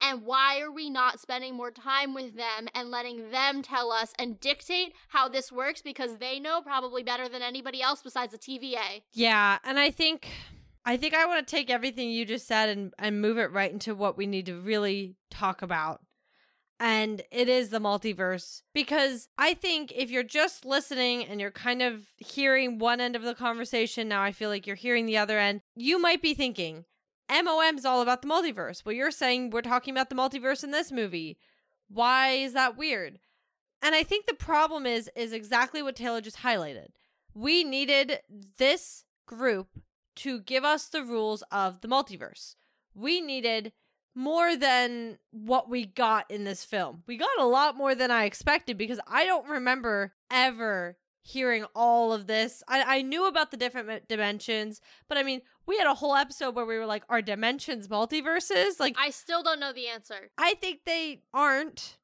And 0.00 0.22
why 0.24 0.60
are 0.60 0.70
we 0.70 0.90
not 0.90 1.20
spending 1.20 1.54
more 1.54 1.70
time 1.70 2.12
with 2.12 2.36
them 2.36 2.68
and 2.74 2.90
letting 2.90 3.30
them 3.30 3.62
tell 3.62 3.90
us 3.90 4.12
and 4.18 4.38
dictate 4.38 4.92
how 5.08 5.28
this 5.28 5.50
works? 5.50 5.80
Because 5.80 6.18
they 6.18 6.38
know 6.38 6.60
probably 6.60 7.02
better 7.02 7.28
than 7.30 7.40
anybody 7.40 7.80
else 7.80 8.02
besides 8.02 8.32
the 8.32 8.38
TVA. 8.38 9.02
Yeah, 9.14 9.58
and 9.64 9.78
I 9.78 9.90
think 9.90 10.28
I 10.86 10.96
think 10.96 11.14
I 11.14 11.26
want 11.26 11.46
to 11.46 11.50
take 11.50 11.68
everything 11.68 12.10
you 12.10 12.24
just 12.24 12.46
said 12.46 12.68
and 12.68 12.94
and 12.98 13.20
move 13.20 13.38
it 13.38 13.50
right 13.52 13.72
into 13.72 13.94
what 13.94 14.16
we 14.16 14.26
need 14.26 14.46
to 14.46 14.60
really 14.60 15.16
talk 15.30 15.60
about. 15.60 16.00
And 16.78 17.22
it 17.32 17.48
is 17.48 17.70
the 17.70 17.80
multiverse 17.80 18.62
because 18.72 19.28
I 19.36 19.54
think 19.54 19.92
if 19.96 20.10
you're 20.10 20.22
just 20.22 20.64
listening 20.64 21.24
and 21.24 21.40
you're 21.40 21.50
kind 21.50 21.82
of 21.82 22.02
hearing 22.18 22.78
one 22.78 23.00
end 23.00 23.16
of 23.16 23.22
the 23.22 23.34
conversation, 23.34 24.08
now 24.08 24.22
I 24.22 24.30
feel 24.30 24.50
like 24.50 24.66
you're 24.66 24.76
hearing 24.76 25.06
the 25.06 25.16
other 25.16 25.38
end, 25.38 25.62
you 25.74 25.98
might 25.98 26.20
be 26.20 26.34
thinking, 26.34 26.84
MOM 27.30 27.78
is 27.78 27.86
all 27.86 28.02
about 28.02 28.22
the 28.22 28.28
multiverse. 28.28 28.84
Well, 28.84 28.94
you're 28.94 29.10
saying 29.10 29.50
we're 29.50 29.62
talking 29.62 29.92
about 29.92 30.10
the 30.10 30.14
multiverse 30.14 30.62
in 30.62 30.70
this 30.70 30.92
movie. 30.92 31.38
Why 31.88 32.32
is 32.32 32.52
that 32.52 32.76
weird? 32.76 33.18
And 33.82 33.94
I 33.94 34.02
think 34.02 34.26
the 34.26 34.34
problem 34.34 34.86
is 34.86 35.10
is 35.16 35.32
exactly 35.32 35.82
what 35.82 35.96
Taylor 35.96 36.20
just 36.20 36.38
highlighted. 36.38 36.88
We 37.34 37.64
needed 37.64 38.20
this 38.58 39.04
group 39.26 39.68
to 40.16 40.40
give 40.40 40.64
us 40.64 40.86
the 40.86 41.02
rules 41.02 41.42
of 41.50 41.80
the 41.80 41.88
multiverse. 41.88 42.54
We 42.94 43.20
needed 43.20 43.72
more 44.14 44.56
than 44.56 45.18
what 45.30 45.68
we 45.68 45.84
got 45.84 46.30
in 46.30 46.44
this 46.44 46.64
film. 46.64 47.02
We 47.06 47.16
got 47.18 47.38
a 47.38 47.44
lot 47.44 47.76
more 47.76 47.94
than 47.94 48.10
I 48.10 48.24
expected 48.24 48.78
because 48.78 48.98
I 49.06 49.24
don't 49.26 49.48
remember 49.48 50.14
ever 50.30 50.96
hearing 51.22 51.66
all 51.74 52.12
of 52.12 52.26
this. 52.26 52.62
I, 52.68 52.98
I 52.98 53.02
knew 53.02 53.26
about 53.26 53.50
the 53.50 53.56
different 53.56 54.08
dimensions, 54.08 54.80
but 55.08 55.18
I 55.18 55.22
mean, 55.22 55.42
we 55.66 55.76
had 55.76 55.86
a 55.86 55.94
whole 55.94 56.14
episode 56.14 56.54
where 56.54 56.64
we 56.64 56.78
were 56.78 56.86
like, 56.86 57.02
are 57.08 57.20
dimensions 57.20 57.88
multiverses? 57.88 58.80
Like, 58.80 58.96
I 58.98 59.10
still 59.10 59.42
don't 59.42 59.60
know 59.60 59.72
the 59.72 59.88
answer. 59.88 60.30
I 60.38 60.54
think 60.54 60.80
they 60.86 61.22
aren't. 61.34 61.98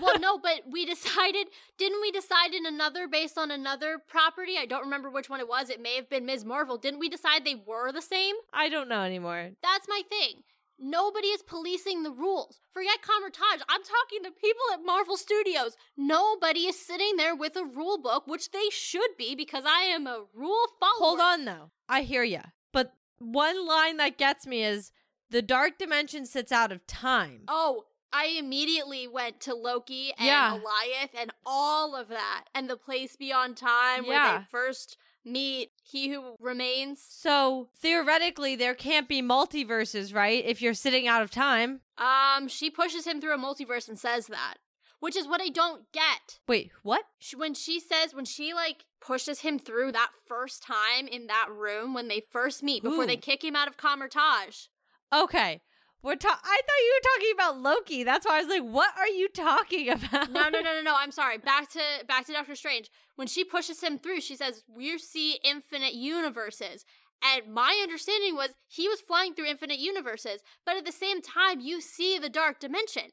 Well, 0.00 0.18
no, 0.18 0.38
but 0.38 0.62
we 0.70 0.84
decided, 0.84 1.48
didn't 1.76 2.00
we 2.00 2.10
decide 2.10 2.54
in 2.54 2.66
another 2.66 3.06
based 3.06 3.36
on 3.36 3.50
another 3.50 3.98
property? 3.98 4.54
I 4.58 4.66
don't 4.66 4.84
remember 4.84 5.10
which 5.10 5.28
one 5.28 5.40
it 5.40 5.48
was. 5.48 5.70
It 5.70 5.82
may 5.82 5.96
have 5.96 6.08
been 6.08 6.26
Ms. 6.26 6.44
Marvel. 6.44 6.78
Didn't 6.78 7.00
we 7.00 7.08
decide 7.08 7.44
they 7.44 7.62
were 7.66 7.92
the 7.92 8.02
same? 8.02 8.34
I 8.52 8.68
don't 8.68 8.88
know 8.88 9.02
anymore. 9.02 9.50
That's 9.62 9.88
my 9.88 10.02
thing. 10.08 10.42
Nobody 10.80 11.28
is 11.28 11.42
policing 11.42 12.04
the 12.04 12.12
rules. 12.12 12.60
Forget 12.72 13.02
Kamar-Taj. 13.02 13.62
I'm 13.68 13.82
talking 13.82 14.22
to 14.22 14.30
people 14.30 14.62
at 14.72 14.84
Marvel 14.84 15.16
Studios. 15.16 15.76
Nobody 15.96 16.66
is 16.66 16.78
sitting 16.78 17.16
there 17.16 17.34
with 17.34 17.56
a 17.56 17.64
rule 17.64 17.98
book, 17.98 18.28
which 18.28 18.52
they 18.52 18.68
should 18.70 19.16
be 19.18 19.34
because 19.34 19.64
I 19.66 19.82
am 19.82 20.06
a 20.06 20.24
rule 20.32 20.66
follower. 20.78 20.98
Hold 20.98 21.20
on, 21.20 21.44
though. 21.44 21.70
I 21.88 22.02
hear 22.02 22.22
ya. 22.22 22.42
But 22.72 22.94
one 23.18 23.66
line 23.66 23.96
that 23.96 24.18
gets 24.18 24.46
me 24.46 24.62
is 24.62 24.92
the 25.30 25.42
dark 25.42 25.78
dimension 25.78 26.24
sits 26.26 26.52
out 26.52 26.70
of 26.70 26.86
time. 26.86 27.42
Oh, 27.48 27.86
I 28.12 28.26
immediately 28.38 29.06
went 29.06 29.40
to 29.42 29.54
Loki 29.54 30.12
and 30.16 30.26
Yeah. 30.26 30.58
Goliath 30.58 31.10
and 31.14 31.30
all 31.44 31.94
of 31.94 32.08
that 32.08 32.44
and 32.54 32.68
the 32.68 32.76
place 32.76 33.16
beyond 33.16 33.56
time 33.56 34.06
where 34.06 34.38
they 34.38 34.44
first 34.50 34.96
meet 35.24 35.72
he 35.82 36.08
who 36.08 36.36
remains. 36.40 37.04
So 37.06 37.68
theoretically, 37.76 38.56
there 38.56 38.74
can't 38.74 39.08
be 39.08 39.20
multiverses, 39.20 40.14
right? 40.14 40.42
If 40.44 40.62
you're 40.62 40.74
sitting 40.74 41.06
out 41.06 41.22
of 41.22 41.30
time. 41.30 41.80
Um, 41.98 42.48
she 42.48 42.70
pushes 42.70 43.06
him 43.06 43.20
through 43.20 43.34
a 43.34 43.38
multiverse 43.38 43.88
and 43.88 43.98
says 43.98 44.28
that, 44.28 44.54
which 45.00 45.16
is 45.16 45.28
what 45.28 45.42
I 45.42 45.48
don't 45.48 45.90
get. 45.92 46.38
Wait, 46.46 46.70
what? 46.82 47.04
When 47.36 47.52
she 47.52 47.78
says, 47.78 48.14
when 48.14 48.24
she 48.24 48.54
like 48.54 48.86
pushes 49.00 49.40
him 49.40 49.58
through 49.58 49.92
that 49.92 50.10
first 50.26 50.62
time 50.62 51.06
in 51.06 51.26
that 51.26 51.48
room 51.50 51.94
when 51.94 52.08
they 52.08 52.22
first 52.30 52.62
meet 52.62 52.82
before 52.82 53.06
they 53.06 53.16
kick 53.16 53.44
him 53.44 53.54
out 53.54 53.68
of 53.68 53.76
Kamar-Taj. 53.76 54.66
Okay. 55.12 55.60
We're 56.02 56.14
ta- 56.14 56.40
I 56.42 56.60
thought 56.66 56.84
you 56.84 56.94
were 56.96 57.10
talking 57.16 57.32
about 57.34 57.60
Loki. 57.60 58.04
That's 58.04 58.24
why 58.24 58.38
I 58.38 58.42
was 58.42 58.48
like, 58.48 58.62
what 58.62 58.92
are 58.96 59.08
you 59.08 59.28
talking 59.28 59.88
about? 59.90 60.30
No, 60.30 60.48
no, 60.48 60.60
no, 60.60 60.72
no, 60.74 60.82
no. 60.82 60.94
I'm 60.96 61.10
sorry. 61.10 61.38
Back 61.38 61.70
to 61.72 61.80
back 62.06 62.26
to 62.26 62.32
Doctor 62.32 62.54
Strange. 62.54 62.90
When 63.16 63.26
she 63.26 63.44
pushes 63.44 63.82
him 63.82 63.98
through, 63.98 64.20
she 64.20 64.36
says, 64.36 64.62
"We 64.68 64.96
see 64.98 65.38
infinite 65.42 65.94
universes." 65.94 66.84
And 67.20 67.52
my 67.52 67.80
understanding 67.82 68.36
was 68.36 68.50
he 68.68 68.88
was 68.88 69.00
flying 69.00 69.34
through 69.34 69.46
infinite 69.46 69.78
universes, 69.80 70.40
but 70.64 70.76
at 70.76 70.84
the 70.84 70.92
same 70.92 71.20
time, 71.20 71.58
you 71.60 71.80
see 71.80 72.16
the 72.16 72.28
dark 72.28 72.60
dimension. 72.60 73.10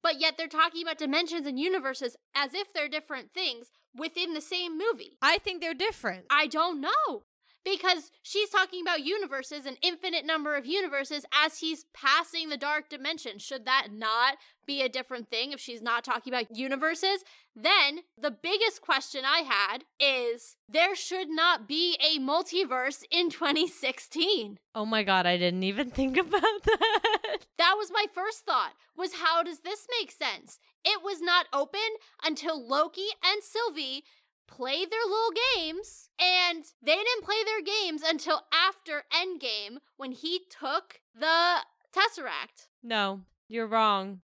But 0.00 0.20
yet 0.20 0.34
they're 0.38 0.46
talking 0.46 0.82
about 0.82 0.98
dimensions 0.98 1.44
and 1.44 1.58
universes 1.58 2.16
as 2.36 2.54
if 2.54 2.72
they're 2.72 2.88
different 2.88 3.34
things 3.34 3.72
within 3.96 4.32
the 4.32 4.40
same 4.40 4.78
movie. 4.78 5.18
I 5.20 5.38
think 5.38 5.60
they're 5.60 5.74
different. 5.74 6.26
I 6.30 6.46
don't 6.46 6.80
know. 6.80 7.24
Because 7.64 8.10
she's 8.22 8.50
talking 8.50 8.80
about 8.80 9.04
universes, 9.04 9.66
an 9.66 9.76
infinite 9.82 10.24
number 10.24 10.56
of 10.56 10.64
universes, 10.66 11.24
as 11.32 11.58
he's 11.58 11.84
passing 11.92 12.48
the 12.48 12.56
dark 12.56 12.88
dimension. 12.88 13.38
Should 13.38 13.66
that 13.66 13.88
not 13.92 14.36
be 14.66 14.82
a 14.82 14.88
different 14.88 15.30
thing 15.30 15.52
if 15.52 15.60
she's 15.60 15.82
not 15.82 16.04
talking 16.04 16.32
about 16.32 16.56
universes? 16.56 17.24
Then 17.54 18.00
the 18.16 18.30
biggest 18.30 18.80
question 18.80 19.22
I 19.24 19.40
had 19.40 19.84
is 19.98 20.56
there 20.68 20.94
should 20.94 21.28
not 21.28 21.66
be 21.66 21.98
a 22.00 22.18
multiverse 22.20 23.02
in 23.10 23.30
2016. 23.30 24.58
Oh 24.74 24.86
my 24.86 25.02
god, 25.02 25.26
I 25.26 25.36
didn't 25.36 25.64
even 25.64 25.90
think 25.90 26.16
about 26.16 26.42
that. 26.64 27.38
That 27.58 27.74
was 27.76 27.90
my 27.92 28.06
first 28.14 28.46
thought 28.46 28.74
was 28.96 29.14
how 29.14 29.42
does 29.42 29.60
this 29.60 29.86
make 30.00 30.10
sense? 30.10 30.58
It 30.84 31.02
was 31.02 31.20
not 31.20 31.46
open 31.52 31.80
until 32.24 32.64
Loki 32.66 33.08
and 33.24 33.42
Sylvie 33.42 34.04
played 34.48 34.90
their 34.90 35.04
little 35.04 35.32
games 35.56 36.08
and 36.20 36.64
they 36.82 36.96
didn't 36.96 37.24
play 37.24 37.36
their 37.44 37.62
games 37.62 38.02
until 38.02 38.42
after 38.52 39.04
Endgame 39.14 39.78
when 39.96 40.12
he 40.12 40.40
took 40.50 41.00
the 41.14 41.58
Tesseract. 41.94 42.66
No, 42.82 43.20
you're 43.46 43.66
wrong. 43.66 44.22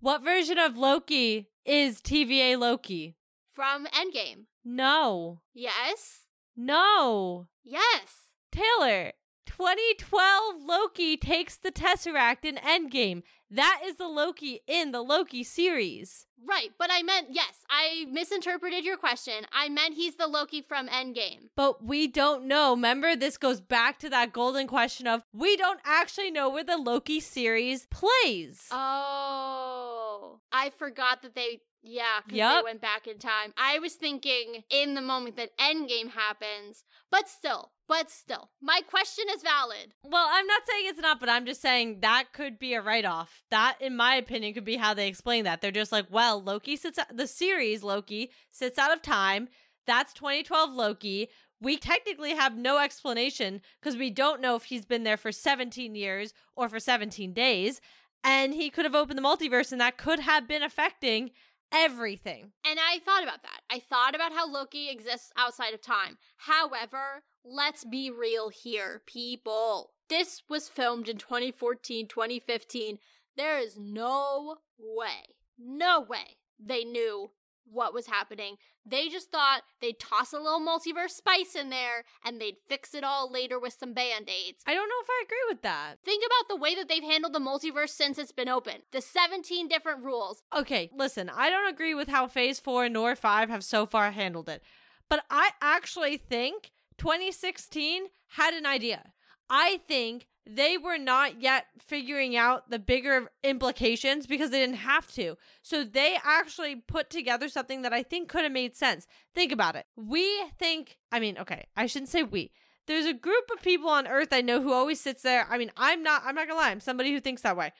What 0.00 0.22
version 0.22 0.58
of 0.58 0.76
Loki 0.76 1.48
is 1.64 2.00
TVA 2.00 2.58
Loki? 2.58 3.16
From 3.52 3.86
Endgame. 3.86 4.46
No. 4.64 5.40
Yes. 5.54 6.26
No. 6.56 7.46
Yes. 7.64 8.32
Taylor, 8.52 9.12
2012 9.50 10.62
Loki 10.64 11.16
takes 11.16 11.56
the 11.56 11.72
Tesseract 11.72 12.44
in 12.44 12.54
Endgame. 12.56 13.22
That 13.50 13.80
is 13.84 13.96
the 13.96 14.06
Loki 14.06 14.60
in 14.68 14.92
the 14.92 15.02
Loki 15.02 15.42
series. 15.42 16.26
Right, 16.48 16.70
but 16.78 16.88
I 16.92 17.02
meant, 17.02 17.28
yes, 17.30 17.64
I 17.68 18.06
misinterpreted 18.10 18.84
your 18.84 18.96
question. 18.96 19.44
I 19.52 19.68
meant 19.68 19.94
he's 19.94 20.14
the 20.14 20.28
Loki 20.28 20.62
from 20.62 20.86
Endgame. 20.86 21.48
But 21.56 21.84
we 21.84 22.06
don't 22.06 22.44
know. 22.46 22.70
Remember, 22.70 23.16
this 23.16 23.36
goes 23.36 23.60
back 23.60 23.98
to 23.98 24.08
that 24.10 24.32
golden 24.32 24.68
question 24.68 25.08
of 25.08 25.24
we 25.32 25.56
don't 25.56 25.80
actually 25.84 26.30
know 26.30 26.48
where 26.48 26.64
the 26.64 26.76
Loki 26.78 27.18
series 27.18 27.86
plays. 27.86 28.68
Oh, 28.70 30.38
I 30.52 30.70
forgot 30.70 31.22
that 31.22 31.34
they 31.34 31.62
yeah, 31.82 32.20
because 32.24 32.36
Yup. 32.36 32.62
they 32.62 32.70
went 32.70 32.80
back 32.82 33.06
in 33.06 33.18
time. 33.18 33.52
I 33.56 33.78
was 33.78 33.94
thinking 33.94 34.64
in 34.70 34.94
the 34.94 35.00
moment 35.00 35.36
that 35.36 35.56
Endgame 35.58 36.10
happens, 36.10 36.84
but 37.10 37.28
still, 37.28 37.72
but 37.90 38.08
still, 38.08 38.50
my 38.62 38.82
question 38.88 39.24
is 39.34 39.42
valid. 39.42 39.94
Well, 40.04 40.28
I'm 40.30 40.46
not 40.46 40.62
saying 40.64 40.84
it's 40.86 41.00
not, 41.00 41.18
but 41.18 41.28
I'm 41.28 41.44
just 41.44 41.60
saying 41.60 41.98
that 42.02 42.26
could 42.32 42.56
be 42.56 42.74
a 42.74 42.80
write 42.80 43.04
off. 43.04 43.42
That, 43.50 43.78
in 43.80 43.96
my 43.96 44.14
opinion, 44.14 44.54
could 44.54 44.64
be 44.64 44.76
how 44.76 44.94
they 44.94 45.08
explain 45.08 45.42
that. 45.42 45.60
They're 45.60 45.72
just 45.72 45.90
like, 45.90 46.06
well, 46.08 46.40
Loki 46.40 46.76
sits, 46.76 47.00
out- 47.00 47.16
the 47.16 47.26
series 47.26 47.82
Loki 47.82 48.30
sits 48.52 48.78
out 48.78 48.92
of 48.92 49.02
time. 49.02 49.48
That's 49.88 50.12
2012 50.12 50.72
Loki. 50.72 51.30
We 51.60 51.76
technically 51.76 52.36
have 52.36 52.56
no 52.56 52.78
explanation 52.78 53.60
because 53.82 53.98
we 53.98 54.08
don't 54.08 54.40
know 54.40 54.54
if 54.54 54.66
he's 54.66 54.84
been 54.86 55.02
there 55.02 55.16
for 55.16 55.32
17 55.32 55.96
years 55.96 56.32
or 56.54 56.68
for 56.68 56.78
17 56.78 57.32
days. 57.32 57.80
And 58.22 58.54
he 58.54 58.70
could 58.70 58.84
have 58.84 58.94
opened 58.94 59.18
the 59.18 59.22
multiverse, 59.22 59.72
and 59.72 59.80
that 59.80 59.96
could 59.96 60.20
have 60.20 60.46
been 60.46 60.62
affecting 60.62 61.30
everything. 61.72 62.52
And 62.64 62.78
I 62.78 62.98
thought 62.98 63.22
about 63.22 63.42
that. 63.42 63.60
I 63.70 63.78
thought 63.80 64.14
about 64.14 64.32
how 64.32 64.50
Loki 64.50 64.88
exists 64.90 65.32
outside 65.36 65.74
of 65.74 65.82
time. 65.82 66.18
However, 66.36 67.22
let's 67.44 67.84
be 67.84 68.10
real 68.10 68.48
here, 68.48 69.02
people. 69.06 69.92
This 70.08 70.42
was 70.48 70.68
filmed 70.68 71.08
in 71.08 71.18
2014, 71.18 72.08
2015. 72.08 72.98
There 73.36 73.58
is 73.58 73.78
no 73.78 74.56
way, 74.78 75.36
no 75.58 76.00
way 76.00 76.38
they 76.58 76.84
knew 76.84 77.30
what 77.70 77.94
was 77.94 78.06
happening. 78.06 78.56
They 78.84 79.08
just 79.08 79.30
thought 79.30 79.62
they'd 79.80 79.98
toss 79.98 80.32
a 80.32 80.38
little 80.38 80.60
multiverse 80.60 81.10
spice 81.10 81.54
in 81.54 81.70
there 81.70 82.04
and 82.24 82.40
they'd 82.40 82.56
fix 82.68 82.94
it 82.94 83.04
all 83.04 83.30
later 83.30 83.58
with 83.58 83.76
some 83.78 83.92
band 83.92 84.28
aids. 84.28 84.62
I 84.66 84.74
don't 84.74 84.88
know 84.88 84.94
if 85.02 85.08
I 85.10 85.24
agree 85.24 85.44
with 85.48 85.62
that. 85.62 85.96
Think 86.04 86.24
about 86.24 86.48
the 86.48 86.60
way 86.60 86.74
that 86.74 86.88
they've 86.88 87.02
handled 87.02 87.34
the 87.34 87.38
multiverse 87.38 87.90
since 87.90 88.18
it's 88.18 88.32
been 88.32 88.48
open. 88.48 88.82
The 88.92 89.00
17 89.00 89.68
different 89.68 90.04
rules. 90.04 90.42
Okay, 90.56 90.90
listen, 90.94 91.30
I 91.30 91.50
don't 91.50 91.72
agree 91.72 91.94
with 91.94 92.08
how 92.08 92.26
Phase 92.26 92.58
4 92.58 92.88
nor 92.88 93.14
5 93.14 93.50
have 93.50 93.64
so 93.64 93.86
far 93.86 94.10
handled 94.10 94.48
it. 94.48 94.62
But 95.08 95.24
I 95.30 95.50
actually 95.60 96.16
think 96.16 96.70
2016 96.98 98.04
had 98.36 98.54
an 98.54 98.66
idea. 98.66 99.12
I 99.48 99.80
think 99.88 100.26
they 100.46 100.78
were 100.78 100.98
not 100.98 101.42
yet 101.42 101.66
figuring 101.78 102.36
out 102.36 102.70
the 102.70 102.78
bigger 102.78 103.30
implications 103.44 104.26
because 104.26 104.50
they 104.50 104.60
didn't 104.60 104.76
have 104.76 105.06
to. 105.12 105.36
So 105.62 105.84
they 105.84 106.16
actually 106.24 106.76
put 106.76 107.10
together 107.10 107.48
something 107.48 107.82
that 107.82 107.92
I 107.92 108.02
think 108.02 108.28
could 108.28 108.42
have 108.42 108.52
made 108.52 108.76
sense. 108.76 109.06
Think 109.34 109.52
about 109.52 109.76
it. 109.76 109.86
We 109.96 110.26
think, 110.58 110.98
I 111.12 111.20
mean, 111.20 111.38
okay, 111.38 111.66
I 111.76 111.86
shouldn't 111.86 112.08
say 112.08 112.22
we. 112.22 112.52
There's 112.86 113.06
a 113.06 113.14
group 113.14 113.50
of 113.52 113.62
people 113.62 113.88
on 113.88 114.08
earth 114.08 114.32
I 114.32 114.40
know 114.40 114.60
who 114.60 114.72
always 114.72 115.00
sits 115.00 115.22
there. 115.22 115.46
I 115.48 115.58
mean, 115.58 115.70
I'm 115.76 116.02
not 116.02 116.22
I'm 116.24 116.34
not 116.34 116.48
going 116.48 116.58
to 116.58 116.62
lie. 116.62 116.70
I'm 116.70 116.80
somebody 116.80 117.12
who 117.12 117.20
thinks 117.20 117.42
that 117.42 117.56
way. 117.56 117.72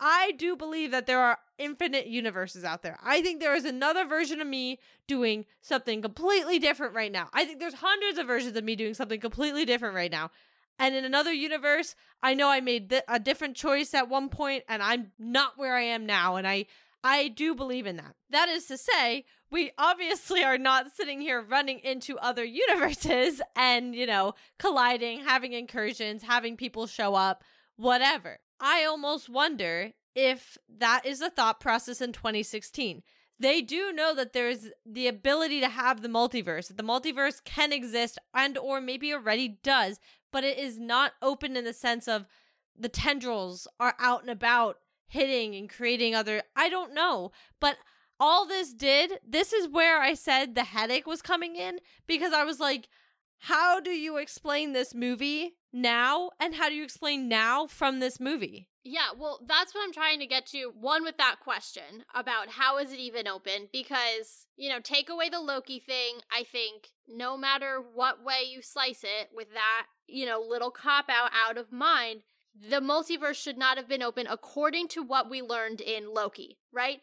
I 0.00 0.32
do 0.36 0.56
believe 0.56 0.90
that 0.92 1.06
there 1.06 1.20
are 1.20 1.38
infinite 1.58 2.06
universes 2.06 2.64
out 2.64 2.82
there. 2.82 2.98
I 3.02 3.20
think 3.20 3.40
there 3.40 3.54
is 3.54 3.64
another 3.64 4.04
version 4.04 4.40
of 4.40 4.46
me 4.46 4.78
doing 5.06 5.44
something 5.60 6.02
completely 6.02 6.58
different 6.58 6.94
right 6.94 7.10
now. 7.10 7.28
I 7.32 7.44
think 7.44 7.58
there's 7.58 7.74
hundreds 7.74 8.18
of 8.18 8.26
versions 8.26 8.56
of 8.56 8.62
me 8.62 8.76
doing 8.76 8.94
something 8.94 9.20
completely 9.20 9.64
different 9.64 9.94
right 9.94 10.10
now. 10.10 10.30
And 10.78 10.94
in 10.94 11.04
another 11.04 11.32
universe, 11.32 11.94
I 12.22 12.34
know 12.34 12.48
I 12.48 12.60
made 12.60 12.90
th- 12.90 13.02
a 13.08 13.18
different 13.18 13.56
choice 13.56 13.94
at 13.94 14.08
one 14.08 14.28
point 14.28 14.64
and 14.68 14.82
I'm 14.82 15.12
not 15.18 15.58
where 15.58 15.74
I 15.74 15.82
am 15.82 16.06
now 16.06 16.36
and 16.36 16.46
I 16.46 16.66
I 17.04 17.28
do 17.28 17.54
believe 17.54 17.86
in 17.86 17.96
that. 17.96 18.16
That 18.30 18.48
is 18.48 18.66
to 18.66 18.76
say, 18.76 19.24
we 19.50 19.70
obviously 19.78 20.42
are 20.42 20.58
not 20.58 20.92
sitting 20.94 21.20
here 21.20 21.40
running 21.40 21.78
into 21.78 22.18
other 22.18 22.44
universes 22.68 23.40
and, 23.56 23.94
you 23.94 24.06
know, 24.06 24.34
colliding, 24.58 25.24
having 25.24 25.52
incursions, 25.52 26.22
having 26.22 26.56
people 26.56 26.86
show 26.86 27.14
up, 27.14 27.44
whatever. 27.76 28.40
I 28.60 28.84
almost 28.84 29.28
wonder 29.28 29.92
if 30.14 30.58
that 30.78 31.06
is 31.06 31.20
a 31.20 31.30
thought 31.30 31.60
process 31.60 32.00
in 32.00 32.12
2016. 32.12 33.02
They 33.40 33.60
do 33.60 33.92
know 33.92 34.14
that 34.14 34.32
there's 34.32 34.70
the 34.84 35.06
ability 35.06 35.60
to 35.60 35.68
have 35.68 36.02
the 36.02 36.08
multiverse. 36.08 36.74
The 36.74 36.82
multiverse 36.82 37.42
can 37.44 37.72
exist 37.72 38.18
and 38.34 38.58
or 38.58 38.80
maybe 38.80 39.12
already 39.12 39.58
does, 39.62 40.00
but 40.32 40.44
it 40.44 40.58
is 40.58 40.78
not 40.78 41.12
open 41.22 41.56
in 41.56 41.64
the 41.64 41.72
sense 41.72 42.08
of 42.08 42.26
the 42.76 42.88
tendrils 42.88 43.68
are 43.78 43.94
out 43.98 44.22
and 44.22 44.30
about 44.30 44.78
hitting 45.06 45.54
and 45.54 45.70
creating 45.70 46.14
other 46.14 46.42
I 46.56 46.68
don't 46.68 46.94
know, 46.94 47.32
but 47.60 47.76
all 48.20 48.46
this 48.46 48.72
did, 48.72 49.20
this 49.26 49.52
is 49.52 49.68
where 49.68 50.00
I 50.00 50.14
said 50.14 50.54
the 50.54 50.64
headache 50.64 51.06
was 51.06 51.22
coming 51.22 51.54
in 51.54 51.78
because 52.06 52.32
I 52.32 52.44
was 52.44 52.58
like, 52.58 52.88
how 53.38 53.78
do 53.78 53.90
you 53.90 54.16
explain 54.16 54.72
this 54.72 54.94
movie 54.94 55.54
now? 55.72 56.30
And 56.40 56.54
how 56.54 56.68
do 56.68 56.74
you 56.74 56.84
explain 56.84 57.28
now 57.28 57.66
from 57.66 58.00
this 58.00 58.18
movie? 58.18 58.68
Yeah, 58.84 59.08
well, 59.18 59.40
that's 59.46 59.74
what 59.74 59.84
I'm 59.84 59.92
trying 59.92 60.18
to 60.20 60.26
get 60.26 60.46
to. 60.46 60.72
One, 60.74 61.04
with 61.04 61.18
that 61.18 61.36
question 61.42 62.04
about 62.14 62.48
how 62.48 62.78
is 62.78 62.90
it 62.92 62.98
even 62.98 63.28
open? 63.28 63.68
Because, 63.70 64.46
you 64.56 64.70
know, 64.70 64.80
take 64.82 65.10
away 65.10 65.28
the 65.28 65.40
Loki 65.40 65.78
thing, 65.78 66.20
I 66.32 66.42
think 66.42 66.88
no 67.06 67.36
matter 67.36 67.82
what 67.94 68.24
way 68.24 68.44
you 68.48 68.62
slice 68.62 69.04
it, 69.04 69.28
with 69.34 69.52
that, 69.52 69.86
you 70.06 70.24
know, 70.24 70.40
little 70.40 70.70
cop 70.70 71.06
out 71.10 71.30
out 71.34 71.58
of 71.58 71.70
mind, 71.70 72.22
the 72.54 72.80
multiverse 72.80 73.34
should 73.34 73.58
not 73.58 73.76
have 73.76 73.88
been 73.88 74.02
open 74.02 74.26
according 74.26 74.88
to 74.88 75.02
what 75.02 75.28
we 75.28 75.42
learned 75.42 75.80
in 75.80 76.12
Loki, 76.14 76.58
right? 76.72 77.00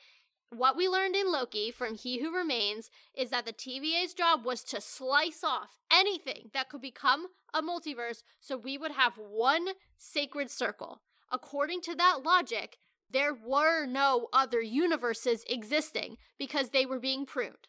What 0.49 0.78
we 0.78 0.88
learned 0.88 1.16
in 1.16 1.32
Loki 1.32 1.72
from 1.72 1.95
He 1.95 2.22
Who 2.22 2.36
Remains 2.36 2.89
is 3.16 3.30
that 3.30 3.45
the 3.45 3.53
TVA's 3.53 4.13
job 4.13 4.45
was 4.45 4.63
to 4.66 4.80
slice 4.80 5.43
off 5.43 5.78
anything 5.91 6.49
that 6.53 6.70
could 6.70 6.82
become 6.82 7.28
a 7.56 7.62
multiverse 7.62 8.22
so 8.39 8.58
we 8.58 8.78
would 8.78 8.91
have 8.91 9.14
one 9.18 9.70
sacred 9.97 10.51
circle. 10.51 11.01
According 11.32 11.82
to 11.82 11.95
that 11.95 12.20
logic, 12.24 12.78
there 13.10 13.34
were 13.34 13.86
no 13.86 14.28
other 14.34 14.62
universes 14.62 15.45
existing 15.49 16.18
because 16.38 16.70
they 16.70 16.86
were 16.86 16.99
being 16.99 17.26
pruned. 17.26 17.68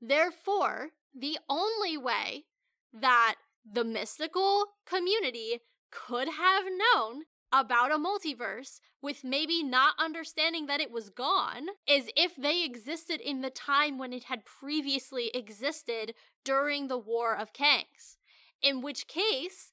Therefore, 0.00 0.88
the 1.14 1.38
only 1.48 1.96
way 1.96 2.44
that 2.92 3.36
the 3.70 3.84
mystical 3.84 4.66
community 4.86 5.60
could 5.90 6.28
have 6.28 6.64
known 6.64 7.22
about 7.52 7.92
a 7.92 7.98
multiverse 7.98 8.80
with 9.00 9.24
maybe 9.24 9.62
not 9.62 9.94
understanding 9.98 10.66
that 10.66 10.80
it 10.80 10.90
was 10.90 11.10
gone 11.10 11.66
is 11.88 12.10
if 12.16 12.36
they 12.36 12.64
existed 12.64 13.20
in 13.20 13.40
the 13.40 13.50
time 13.50 13.98
when 13.98 14.12
it 14.12 14.24
had 14.24 14.44
previously 14.44 15.30
existed 15.32 16.14
during 16.44 16.88
the 16.88 16.98
War 16.98 17.36
of 17.36 17.52
Kangs. 17.52 18.16
In 18.66 18.80
which 18.80 19.06
case, 19.06 19.70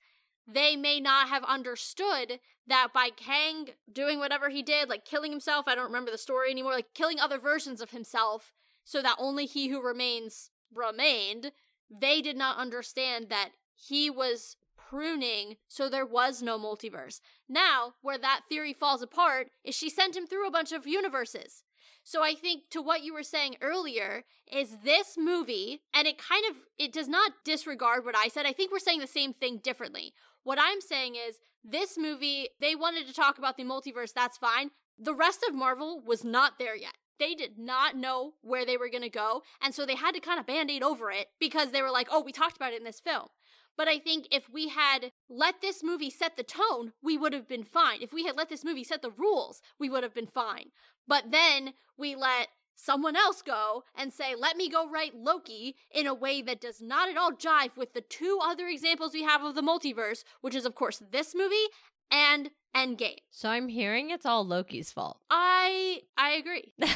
they 0.48 0.76
may 0.76 1.00
not 1.00 1.28
have 1.28 1.44
understood 1.46 2.40
that 2.68 2.90
by 2.94 3.10
Kang 3.10 3.70
doing 3.92 4.20
whatever 4.20 4.50
he 4.50 4.62
did, 4.62 4.88
like 4.88 5.04
killing 5.04 5.32
himself, 5.32 5.68
I 5.68 5.74
don't 5.74 5.88
remember 5.88 6.12
the 6.12 6.18
story 6.20 6.52
anymore, 6.52 6.74
like 6.74 6.94
killing 6.94 7.20
other 7.20 7.40
versions 7.40 7.82
of 7.82 7.90
himself 7.90 8.54
so 8.84 9.02
that 9.02 9.16
only 9.18 9.48
he 9.48 9.70
who 9.70 9.82
remains 9.82 10.52
remained, 10.72 11.54
they 11.90 12.22
did 12.22 12.38
not 12.38 12.58
understand 12.58 13.30
that 13.30 13.50
he 13.74 14.12
was 14.12 14.58
pruning 14.78 15.58
so 15.68 15.90
there 15.90 16.06
was 16.06 16.44
no 16.44 16.60
multiverse. 16.60 17.20
Now, 17.50 17.96
where 18.04 18.20
that 18.20 18.42
theory 18.48 18.74
falls 18.74 19.02
apart 19.02 19.50
is 19.64 19.74
she 19.74 19.90
sent 19.90 20.16
him 20.16 20.28
through 20.28 20.48
a 20.48 20.52
bunch 20.52 20.72
of 20.72 20.86
universes. 20.86 21.64
So 22.04 22.24
I 22.24 22.34
think 22.36 22.64
to 22.72 22.82
what 22.82 23.04
you 23.04 23.14
were 23.14 23.24
saying 23.24 23.56
earlier 23.62 24.24
is 24.52 24.78
this 24.84 25.16
movie 25.18 25.82
and 25.94 26.06
it 26.06 26.18
kind 26.18 26.44
of 26.50 26.58
it 26.78 26.92
does 26.92 27.08
not 27.08 27.32
disregard 27.46 28.06
what 28.06 28.16
I 28.16 28.28
said. 28.28 28.46
I 28.46 28.52
think 28.52 28.72
we're 28.72 28.80
saying 28.80 29.00
the 29.00 29.08
same 29.08 29.34
thing 29.34 29.60
differently. 29.64 30.14
What 30.44 30.60
I'm 30.62 30.82
saying 30.82 31.16
is 31.16 31.40
this 31.64 31.98
movie 31.98 32.50
they 32.60 32.76
wanted 32.76 33.08
to 33.08 33.14
talk 33.14 33.38
about 33.38 33.58
the 33.58 33.64
multiverse, 33.64 34.14
that's 34.14 34.38
fine. 34.38 34.72
The 35.00 35.14
rest 35.14 35.46
of 35.48 35.56
Marvel 35.56 36.02
was 36.06 36.24
not 36.24 36.60
there 36.60 36.76
yet. 36.76 36.94
They 37.20 37.36
did 37.36 37.58
not 37.58 37.96
know 37.96 38.34
where 38.42 38.66
they 38.66 38.76
were 38.76 38.90
going 38.90 39.04
to 39.04 39.10
go, 39.10 39.44
and 39.62 39.74
so 39.74 39.86
they 39.86 39.96
had 39.96 40.14
to 40.14 40.20
kind 40.20 40.40
of 40.40 40.48
band-aid 40.48 40.84
over 40.84 41.12
it 41.12 41.28
because 41.40 41.72
they 41.72 41.82
were 41.82 41.92
like, 41.92 42.08
"Oh, 42.12 42.22
we 42.22 42.32
talked 42.32 42.56
about 42.58 42.74
it 42.74 42.78
in 42.78 42.84
this 42.84 43.00
film." 43.00 43.28
But 43.78 43.88
I 43.88 44.00
think 44.00 44.28
if 44.32 44.50
we 44.50 44.70
had 44.70 45.12
let 45.30 45.62
this 45.62 45.84
movie 45.84 46.10
set 46.10 46.38
the 46.38 46.44
tone, 46.44 46.94
we 47.02 47.18
would 47.18 47.34
have 47.34 47.48
been 47.48 47.64
fine. 47.64 48.02
If 48.02 48.14
we 48.14 48.26
had 48.26 48.38
let 48.38 48.50
this 48.50 48.64
movie 48.64 48.84
set 48.84 49.02
the 49.02 49.12
rules, 49.12 49.62
we 49.80 49.90
would 49.90 50.04
have 50.04 50.14
been 50.14 50.28
fine. 50.28 50.72
But 51.08 51.32
then 51.32 51.74
we 51.98 52.16
let 52.16 52.50
someone 52.76 53.16
else 53.16 53.42
go 53.42 53.84
and 53.96 54.12
say, 54.12 54.36
let 54.36 54.58
me 54.58 54.70
go 54.70 54.90
write 54.90 55.16
Loki 55.16 55.76
in 55.94 56.08
a 56.08 56.14
way 56.14 56.42
that 56.42 56.62
does 56.62 56.82
not 56.82 57.10
at 57.10 57.18
all 57.18 57.32
jive 57.32 57.78
with 57.78 57.94
the 57.94 58.02
two 58.02 58.40
other 58.44 58.68
examples 58.68 59.14
we 59.14 59.24
have 59.24 59.44
of 59.44 59.56
the 59.56 59.62
multiverse, 59.62 60.24
which 60.42 60.56
is, 60.56 60.66
of 60.66 60.76
course, 60.76 61.02
this 61.12 61.34
movie 61.36 61.68
and 62.12 62.52
Endgame. 62.76 63.18
So 63.30 63.50
I'm 63.50 63.68
hearing 63.68 64.10
it's 64.10 64.26
all 64.26 64.46
Loki's 64.46 64.92
fault. 64.92 65.20
I 65.30 66.02
I 66.18 66.32
agree. 66.32 66.74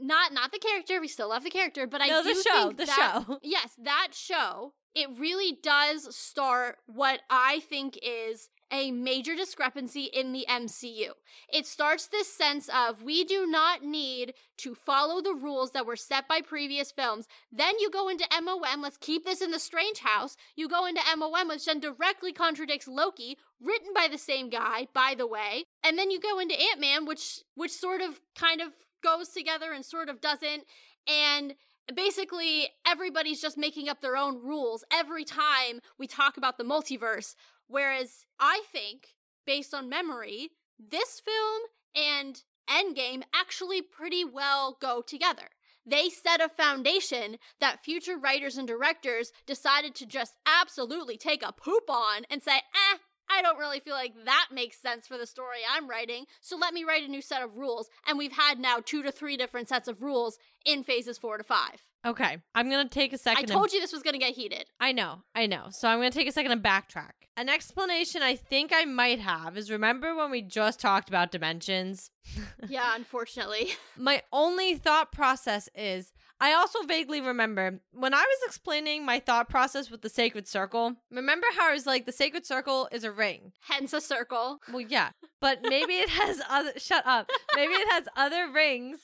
not 0.00 0.32
not 0.32 0.52
the 0.52 0.58
character. 0.58 1.00
We 1.00 1.08
still 1.08 1.28
love 1.28 1.44
the 1.44 1.50
character, 1.50 1.86
but 1.86 2.00
I 2.00 2.06
No, 2.06 2.22
do 2.22 2.34
the 2.34 2.42
show, 2.42 2.66
think 2.68 2.78
the 2.78 2.84
that, 2.86 3.24
show. 3.26 3.38
Yes, 3.42 3.74
that 3.82 4.08
show. 4.12 4.74
It 4.94 5.08
really 5.16 5.56
does 5.62 6.14
start 6.16 6.78
what 6.86 7.20
I 7.30 7.60
think 7.60 7.98
is 8.02 8.48
a 8.72 8.90
major 8.90 9.34
discrepancy 9.34 10.04
in 10.04 10.32
the 10.32 10.46
MCU. 10.48 11.10
It 11.52 11.66
starts 11.66 12.06
this 12.06 12.32
sense 12.32 12.68
of 12.68 13.02
we 13.02 13.24
do 13.24 13.46
not 13.46 13.82
need 13.82 14.34
to 14.58 14.74
follow 14.74 15.20
the 15.20 15.34
rules 15.34 15.72
that 15.72 15.86
were 15.86 15.96
set 15.96 16.28
by 16.28 16.40
previous 16.40 16.92
films. 16.92 17.26
Then 17.52 17.78
you 17.78 17.90
go 17.90 18.08
into 18.08 18.26
MOM, 18.42 18.80
let's 18.82 18.96
keep 18.96 19.24
this 19.24 19.40
in 19.42 19.50
the 19.50 19.58
Strange 19.58 19.98
House. 20.00 20.36
You 20.56 20.68
go 20.68 20.86
into 20.86 21.00
MOM, 21.16 21.48
which 21.48 21.64
then 21.66 21.80
directly 21.80 22.32
contradicts 22.32 22.86
Loki, 22.88 23.36
written 23.60 23.92
by 23.94 24.08
the 24.10 24.18
same 24.18 24.50
guy, 24.50 24.88
by 24.92 25.14
the 25.16 25.26
way. 25.26 25.64
And 25.84 25.98
then 25.98 26.10
you 26.10 26.20
go 26.20 26.38
into 26.38 26.60
Ant-Man, 26.60 27.06
which 27.06 27.42
which 27.54 27.72
sort 27.72 28.00
of 28.00 28.20
kind 28.36 28.60
of 28.60 28.72
goes 29.02 29.28
together 29.28 29.72
and 29.72 29.84
sort 29.84 30.08
of 30.08 30.20
doesn't. 30.20 30.64
And 31.08 31.54
basically 31.94 32.68
everybody's 32.86 33.40
just 33.40 33.58
making 33.58 33.88
up 33.88 34.00
their 34.00 34.16
own 34.16 34.42
rules 34.42 34.84
every 34.92 35.24
time 35.24 35.80
we 35.98 36.06
talk 36.06 36.36
about 36.36 36.58
the 36.58 36.64
multiverse. 36.64 37.34
Whereas 37.66 38.24
I 38.38 38.62
think, 38.72 39.14
based 39.46 39.74
on 39.74 39.88
memory, 39.88 40.50
this 40.78 41.20
film 41.20 41.62
and 41.94 42.42
Endgame 42.68 43.22
actually 43.34 43.82
pretty 43.82 44.24
well 44.24 44.76
go 44.80 45.02
together. 45.02 45.48
They 45.86 46.08
set 46.08 46.40
a 46.40 46.48
foundation 46.48 47.38
that 47.60 47.82
future 47.82 48.16
writers 48.18 48.56
and 48.56 48.68
directors 48.68 49.32
decided 49.46 49.94
to 49.96 50.06
just 50.06 50.36
absolutely 50.46 51.16
take 51.16 51.42
a 51.42 51.52
poop 51.52 51.88
on 51.88 52.24
and 52.30 52.42
say, 52.42 52.58
eh, 52.58 52.98
I 53.30 53.42
don't 53.42 53.58
really 53.58 53.80
feel 53.80 53.94
like 53.94 54.12
that 54.24 54.48
makes 54.52 54.78
sense 54.78 55.06
for 55.06 55.16
the 55.16 55.26
story 55.26 55.58
I'm 55.70 55.88
writing, 55.88 56.26
so 56.40 56.56
let 56.56 56.74
me 56.74 56.84
write 56.84 57.04
a 57.04 57.08
new 57.08 57.22
set 57.22 57.42
of 57.42 57.56
rules. 57.56 57.88
And 58.06 58.18
we've 58.18 58.32
had 58.32 58.58
now 58.58 58.78
two 58.84 59.02
to 59.02 59.12
three 59.12 59.36
different 59.36 59.68
sets 59.68 59.88
of 59.88 60.02
rules 60.02 60.38
in 60.64 60.82
phases 60.82 61.18
four 61.18 61.38
to 61.38 61.44
five. 61.44 61.84
Okay, 62.06 62.38
I'm 62.54 62.70
gonna 62.70 62.88
take 62.88 63.12
a 63.12 63.18
second. 63.18 63.50
I 63.50 63.54
told 63.54 63.72
you 63.72 63.80
this 63.80 63.92
was 63.92 64.02
going 64.02 64.14
to 64.14 64.18
get 64.18 64.34
heated. 64.34 64.64
I 64.80 64.92
know, 64.92 65.22
I 65.34 65.46
know. 65.46 65.66
So 65.70 65.86
I'm 65.86 65.98
going 65.98 66.10
to 66.10 66.18
take 66.18 66.28
a 66.28 66.32
second 66.32 66.50
and 66.52 66.62
backtrack. 66.62 67.10
An 67.36 67.48
explanation 67.48 68.22
I 68.22 68.36
think 68.36 68.72
I 68.74 68.84
might 68.86 69.20
have 69.20 69.56
is 69.56 69.70
remember 69.70 70.14
when 70.14 70.30
we 70.30 70.40
just 70.42 70.80
talked 70.80 71.08
about 71.08 71.30
dimensions? 71.30 72.10
Yeah, 72.68 72.94
unfortunately. 72.94 73.70
My 73.96 74.22
only 74.32 74.74
thought 74.76 75.12
process 75.12 75.68
is 75.74 76.12
I 76.40 76.54
also 76.54 76.82
vaguely 76.84 77.20
remember 77.20 77.80
when 77.92 78.14
I 78.14 78.22
was 78.22 78.38
explaining 78.46 79.04
my 79.04 79.20
thought 79.20 79.50
process 79.50 79.90
with 79.90 80.00
the 80.00 80.08
sacred 80.08 80.48
circle. 80.48 80.96
Remember 81.10 81.46
how 81.54 81.68
I 81.68 81.74
was 81.74 81.86
like, 81.86 82.06
the 82.06 82.12
sacred 82.12 82.46
circle 82.46 82.88
is 82.90 83.04
a 83.04 83.12
ring. 83.12 83.52
Hence 83.60 83.92
a 83.92 84.00
circle. 84.00 84.60
Well, 84.72 84.80
yeah, 84.80 85.10
but 85.40 85.60
maybe 85.62 85.94
it 85.94 86.08
has 86.08 86.40
other. 86.48 86.72
Shut 86.78 87.06
up. 87.06 87.28
Maybe 87.54 87.74
it 87.74 87.92
has 87.92 88.08
other 88.16 88.50
rings 88.50 89.00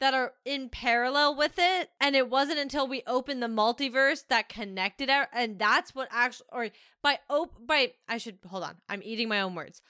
that 0.00 0.12
are 0.12 0.34
in 0.44 0.68
parallel 0.68 1.34
with 1.36 1.54
it, 1.56 1.88
and 2.00 2.14
it 2.14 2.28
wasn't 2.28 2.58
until 2.58 2.86
we 2.86 3.02
opened 3.06 3.42
the 3.42 3.46
multiverse 3.46 4.26
that 4.28 4.50
connected 4.50 5.08
it, 5.08 5.28
and 5.32 5.58
that's 5.58 5.94
what 5.94 6.08
actually. 6.10 6.48
Or 6.52 6.68
by 7.02 7.18
op 7.30 7.54
by 7.66 7.92
I 8.06 8.18
should 8.18 8.38
hold 8.46 8.64
on. 8.64 8.76
I'm 8.90 9.02
eating 9.02 9.28
my 9.28 9.40
own 9.40 9.54
words. 9.54 9.80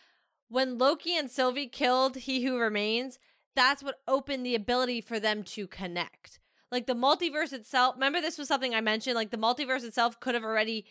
When 0.49 0.79
Loki 0.79 1.17
and 1.17 1.29
Sylvie 1.29 1.67
killed 1.67 2.17
He 2.17 2.45
Who 2.45 2.57
Remains, 2.57 3.19
that's 3.57 3.83
what 3.83 4.01
opened 4.07 4.47
the 4.47 4.55
ability 4.55 5.01
for 5.01 5.19
them 5.19 5.43
to 5.43 5.67
connect. 5.67 6.39
Like 6.71 6.87
the 6.87 6.95
multiverse 6.95 7.53
itself. 7.53 7.95
Remember, 7.95 8.21
this 8.21 8.39
was 8.39 8.49
something 8.49 8.75
I 8.75 8.81
mentioned. 8.81 9.17
Like 9.17 9.31
the 9.31 9.39
multiverse 9.39 9.85
itself 9.85 10.21
could 10.21 10.35
have 10.35 10.45
already 10.45 10.85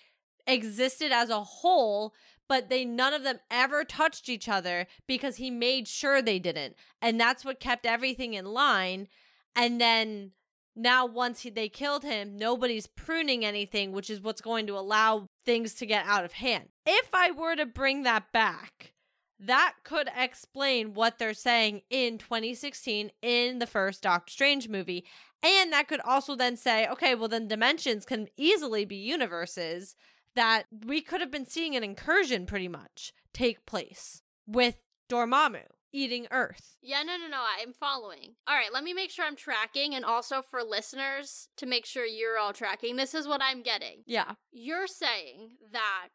existed 0.48 1.12
as 1.12 1.30
a 1.30 1.44
whole 1.44 2.14
but 2.48 2.70
they 2.70 2.86
none 2.86 3.14
of 3.14 3.24
them 3.24 3.40
ever 3.52 3.84
touched 3.84 4.30
each 4.30 4.48
other 4.48 4.88
because 5.06 5.36
he 5.36 5.52
made 5.52 5.88
sure 5.88 6.22
they 6.22 6.40
didn't 6.40 6.76
and 7.02 7.20
that's 7.20 7.44
what 7.44 7.60
kept 7.60 7.86
everything 7.86 8.34
in 8.34 8.46
line 8.46 9.08
and 9.56 9.82
then 9.82 10.32
now 10.76 11.06
once 11.06 11.42
he, 11.42 11.50
they 11.50 11.68
killed 11.68 12.04
him 12.04 12.38
nobody's 12.38 12.88
pruning 12.88 13.44
anything 13.44 13.92
which 13.92 14.10
is 14.10 14.22
what's 14.22 14.42
going 14.42 14.66
to 14.66 14.78
allow 14.78 15.28
things 15.46 15.74
to 15.74 15.86
get 15.86 16.06
out 16.06 16.24
of 16.24 16.34
hand 16.34 16.70
if 16.86 17.10
i 17.14 17.30
were 17.32 17.56
to 17.56 17.66
bring 17.66 18.04
that 18.04 18.32
back 18.32 18.94
that 19.40 19.76
could 19.84 20.10
explain 20.16 20.94
what 20.94 21.20
they're 21.20 21.34
saying 21.34 21.82
in 21.90 22.18
2016 22.18 23.12
in 23.22 23.60
the 23.60 23.68
first 23.68 24.02
Doctor 24.04 24.32
Strange 24.32 24.68
movie. 24.68 25.06
And 25.44 25.72
that 25.72 25.88
could 25.88 26.02
also 26.02 26.36
then 26.36 26.58
say, 26.58 26.88
okay, 26.88 27.14
well, 27.14 27.28
then 27.28 27.48
dimensions 27.48 28.06
can 28.06 28.28
easily 28.38 28.86
be 28.86 28.96
universes 28.96 29.96
that 30.36 30.64
we 30.86 31.02
could 31.02 31.22
have 31.22 31.32
been 31.32 31.46
seeing 31.46 31.76
an 31.76 31.84
incursion 31.84 32.46
pretty 32.46 32.68
much 32.68 33.14
take 33.34 33.66
place 33.66 34.22
with 34.48 34.78
Dormammu 35.10 35.64
eating 35.92 36.28
Earth. 36.32 36.78
Yeah, 36.82 37.04
no, 37.04 37.18
no, 37.18 37.28
no. 37.28 37.42
I'm 37.60 37.74
following. 37.74 38.36
All 38.48 38.56
right, 38.56 38.74
let 38.74 38.84
me 38.84 38.94
make 38.94 39.10
sure 39.10 39.26
I'm 39.26 39.36
tracking, 39.36 39.96
and 39.96 40.06
also 40.06 40.42
for 40.42 40.64
listeners 40.64 41.50
to 41.58 41.66
make 41.66 41.86
sure 41.86 42.06
you're 42.06 42.38
all 42.38 42.54
tracking. 42.54 42.96
This 42.96 43.14
is 43.14 43.28
what 43.28 43.42
I'm 43.42 43.64
getting. 43.64 44.04
Yeah. 44.06 44.34
You're 44.52 44.88
saying 44.88 45.58
that. 45.72 46.10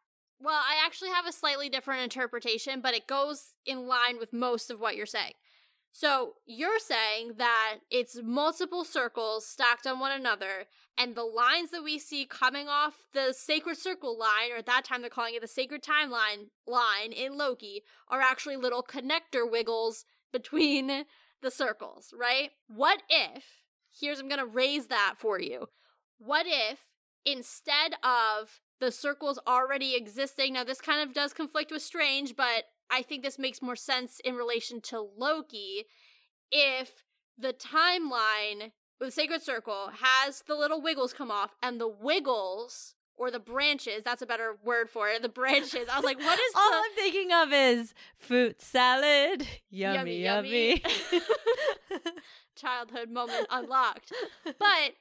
Well, 0.45 0.61
I 0.61 0.84
actually 0.84 1.11
have 1.11 1.26
a 1.26 1.32
slightly 1.32 1.68
different 1.68 2.03
interpretation, 2.03 2.80
but 2.80 2.95
it 2.95 3.07
goes 3.07 3.55
in 3.64 3.86
line 3.86 4.18
with 4.18 4.32
most 4.32 4.72
of 4.72 4.80
what 4.80 4.97
you're 4.97 5.07
saying. 5.07 5.34
So 5.93 6.34
you're 6.47 6.80
saying 6.80 7.34
that 7.36 7.78
it's 7.90 8.18
multiple 8.20 8.82
circles 8.82 9.47
stacked 9.47 9.86
on 9.86 10.01
one 10.01 10.11
another, 10.11 10.66
and 10.99 11.14
the 11.14 11.22
lines 11.22 11.70
that 11.70 11.84
we 11.84 11.99
see 11.99 12.24
coming 12.24 12.66
off 12.66 12.95
the 13.14 13.32
sacred 13.32 13.76
circle 13.76 14.18
line, 14.18 14.51
or 14.53 14.57
at 14.57 14.66
that 14.66 14.84
time 14.84 15.03
they're 15.03 15.11
calling 15.11 15.34
it 15.34 15.43
the 15.43 15.49
sacred 15.49 15.82
timeline 15.82 16.49
line 16.66 17.12
in 17.12 17.38
Loki, 17.38 17.82
are 18.09 18.20
actually 18.20 18.57
little 18.57 18.82
connector 18.82 19.49
wiggles 19.49 20.05
between 20.32 21.05
the 21.43 21.51
circles, 21.53 22.12
right? 22.18 22.51
What 22.66 23.05
if, 23.09 23.45
here's, 23.97 24.18
I'm 24.18 24.28
gonna 24.28 24.47
raise 24.47 24.88
that 24.88 25.16
for 25.18 25.38
you. 25.38 25.66
What 26.18 26.47
if 26.49 26.78
instead 27.24 27.95
of 28.03 28.61
the 28.83 28.91
circles 28.91 29.39
already 29.47 29.95
existing, 29.95 30.55
now 30.55 30.64
this 30.64 30.80
kind 30.80 31.01
of 31.01 31.14
does 31.14 31.33
conflict 31.33 31.70
with 31.70 31.83
Strange, 31.83 32.35
but 32.35 32.64
I 32.91 33.03
think 33.03 33.22
this 33.22 33.39
makes 33.39 33.62
more 33.62 33.76
sense 33.76 34.20
in 34.24 34.35
relation 34.35 34.80
to 34.83 35.01
Loki. 35.16 35.85
If 36.51 37.05
the 37.39 37.53
timeline, 37.53 38.72
with 38.99 39.09
the 39.09 39.12
sacred 39.12 39.41
circle, 39.41 39.93
has 40.01 40.43
the 40.49 40.57
little 40.57 40.83
wiggles 40.83 41.12
come 41.12 41.30
off, 41.30 41.55
and 41.62 41.80
the 41.80 41.87
wiggles 41.87 42.97
or 43.16 43.30
the 43.30 43.39
branches, 43.39 44.03
that's 44.03 44.20
a 44.20 44.26
better 44.26 44.57
word 44.64 44.91
for 44.91 45.09
it, 45.09 45.22
the 45.22 45.28
branches. 45.28 45.87
I 45.89 45.97
was 45.97 46.05
like, 46.05 46.18
what 46.18 46.41
is 46.41 46.53
All 46.57 46.70
the 46.70 46.76
I'm 46.78 46.95
thinking 46.97 47.33
of 47.33 47.53
is 47.53 47.95
fruit 48.18 48.61
salad. 48.61 49.47
Yummy, 49.70 50.24
yummy. 50.24 50.83
childhood 52.57 53.11
moment 53.11 53.47
unlocked. 53.51 54.12
But 54.45 54.95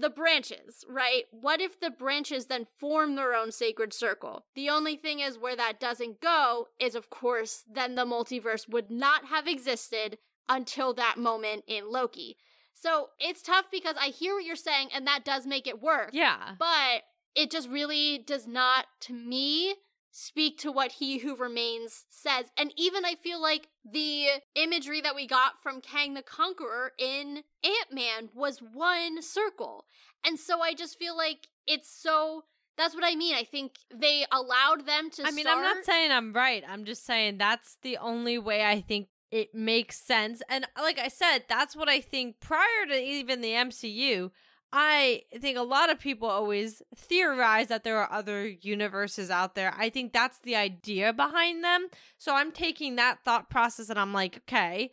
the 0.00 0.10
branches, 0.10 0.84
right? 0.88 1.24
What 1.30 1.60
if 1.60 1.80
the 1.80 1.90
branches 1.90 2.46
then 2.46 2.66
form 2.78 3.16
their 3.16 3.34
own 3.34 3.52
sacred 3.52 3.92
circle? 3.92 4.44
The 4.54 4.68
only 4.68 4.96
thing 4.96 5.20
is 5.20 5.38
where 5.38 5.56
that 5.56 5.80
doesn't 5.80 6.20
go 6.20 6.68
is, 6.78 6.94
of 6.94 7.10
course, 7.10 7.64
then 7.70 7.94
the 7.94 8.04
multiverse 8.04 8.68
would 8.68 8.90
not 8.90 9.26
have 9.26 9.46
existed 9.46 10.18
until 10.48 10.94
that 10.94 11.16
moment 11.18 11.64
in 11.66 11.90
Loki. 11.90 12.36
So 12.74 13.08
it's 13.18 13.42
tough 13.42 13.66
because 13.70 13.96
I 14.00 14.08
hear 14.08 14.34
what 14.34 14.44
you're 14.44 14.56
saying, 14.56 14.90
and 14.94 15.06
that 15.06 15.24
does 15.24 15.46
make 15.46 15.66
it 15.66 15.82
work. 15.82 16.10
yeah. 16.12 16.54
But 16.58 17.02
it 17.34 17.50
just 17.50 17.68
really 17.68 18.18
does 18.18 18.46
not, 18.46 18.86
to 19.02 19.12
me, 19.12 19.74
speak 20.10 20.58
to 20.58 20.72
what 20.72 20.92
He 20.92 21.18
Who 21.18 21.36
Remains 21.36 22.04
says. 22.08 22.46
And 22.56 22.72
even 22.76 23.04
I 23.04 23.14
feel 23.14 23.40
like 23.40 23.68
the 23.84 24.26
imagery 24.54 25.00
that 25.00 25.14
we 25.14 25.26
got 25.26 25.62
from 25.62 25.80
Kang 25.80 26.14
the 26.14 26.22
Conqueror 26.22 26.92
in 26.98 27.42
Ant 27.64 27.92
Man 27.92 28.30
was 28.34 28.58
one 28.58 29.22
circle. 29.22 29.84
And 30.24 30.38
so 30.38 30.60
I 30.60 30.74
just 30.74 30.98
feel 30.98 31.16
like 31.16 31.48
it's 31.66 31.90
so. 31.90 32.44
That's 32.76 32.94
what 32.94 33.04
I 33.04 33.16
mean. 33.16 33.34
I 33.34 33.42
think 33.42 33.72
they 33.92 34.24
allowed 34.30 34.86
them 34.86 35.10
to 35.10 35.24
I 35.26 35.32
mean, 35.32 35.44
start. 35.44 35.58
I'm 35.58 35.64
not 35.64 35.84
saying 35.84 36.12
I'm 36.12 36.32
right. 36.32 36.62
I'm 36.68 36.84
just 36.84 37.04
saying 37.04 37.38
that's 37.38 37.76
the 37.82 37.96
only 37.96 38.38
way 38.38 38.64
I 38.64 38.80
think 38.80 39.08
it 39.30 39.54
makes 39.54 40.00
sense. 40.00 40.42
And 40.48 40.66
like 40.76 40.98
I 40.98 41.08
said, 41.08 41.40
that's 41.48 41.76
what 41.76 41.88
I 41.88 42.00
think 42.00 42.40
prior 42.40 42.86
to 42.88 42.94
even 42.94 43.40
the 43.40 43.50
MCU. 43.50 44.30
I 44.70 45.22
think 45.38 45.56
a 45.56 45.62
lot 45.62 45.90
of 45.90 45.98
people 45.98 46.28
always 46.28 46.82
theorize 46.94 47.68
that 47.68 47.84
there 47.84 47.98
are 47.98 48.12
other 48.12 48.46
universes 48.46 49.30
out 49.30 49.54
there. 49.54 49.74
I 49.76 49.88
think 49.88 50.12
that's 50.12 50.38
the 50.40 50.56
idea 50.56 51.12
behind 51.12 51.64
them. 51.64 51.88
So 52.18 52.34
I'm 52.34 52.52
taking 52.52 52.96
that 52.96 53.24
thought 53.24 53.48
process 53.48 53.88
and 53.88 53.98
I'm 53.98 54.12
like, 54.12 54.42
okay, 54.48 54.90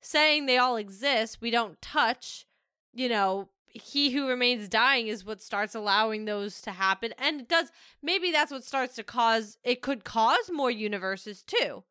saying 0.00 0.46
they 0.46 0.56
all 0.56 0.76
exist, 0.76 1.38
we 1.40 1.50
don't 1.50 1.80
touch, 1.82 2.46
you 2.94 3.08
know, 3.08 3.48
he 3.66 4.10
who 4.10 4.28
remains 4.28 4.68
dying 4.68 5.08
is 5.08 5.26
what 5.26 5.42
starts 5.42 5.74
allowing 5.74 6.24
those 6.24 6.62
to 6.62 6.70
happen. 6.70 7.12
And 7.18 7.42
it 7.42 7.48
does, 7.48 7.70
maybe 8.02 8.32
that's 8.32 8.50
what 8.50 8.64
starts 8.64 8.94
to 8.96 9.04
cause, 9.04 9.58
it 9.62 9.82
could 9.82 10.04
cause 10.04 10.50
more 10.50 10.70
universes 10.70 11.42
too. 11.42 11.84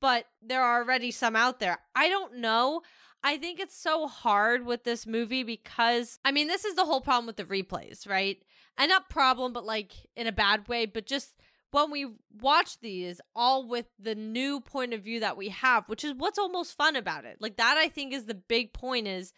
But 0.00 0.26
there 0.40 0.62
are 0.62 0.82
already 0.82 1.10
some 1.10 1.36
out 1.36 1.60
there. 1.60 1.80
I 1.94 2.08
don't 2.08 2.36
know. 2.36 2.82
I 3.22 3.36
think 3.36 3.58
it's 3.58 3.76
so 3.76 4.06
hard 4.06 4.64
with 4.64 4.84
this 4.84 5.06
movie 5.06 5.42
because, 5.42 6.18
I 6.24 6.32
mean, 6.32 6.46
this 6.46 6.64
is 6.64 6.76
the 6.76 6.84
whole 6.84 7.00
problem 7.00 7.26
with 7.26 7.36
the 7.36 7.44
replays, 7.44 8.08
right? 8.08 8.42
And 8.76 8.88
not 8.88 9.10
problem, 9.10 9.52
but 9.52 9.66
like 9.66 9.92
in 10.16 10.26
a 10.26 10.32
bad 10.32 10.68
way, 10.68 10.86
but 10.86 11.06
just 11.06 11.34
when 11.70 11.90
we 11.90 12.06
watch 12.40 12.78
these 12.80 13.20
all 13.34 13.66
with 13.66 13.86
the 13.98 14.14
new 14.14 14.60
point 14.60 14.94
of 14.94 15.02
view 15.02 15.20
that 15.20 15.36
we 15.36 15.48
have, 15.48 15.88
which 15.88 16.04
is 16.04 16.14
what's 16.16 16.38
almost 16.38 16.76
fun 16.76 16.96
about 16.96 17.24
it. 17.24 17.38
Like 17.40 17.56
that 17.56 17.76
I 17.76 17.88
think 17.88 18.12
is 18.12 18.24
the 18.24 18.34
big 18.34 18.72
point 18.72 19.06
is 19.06 19.32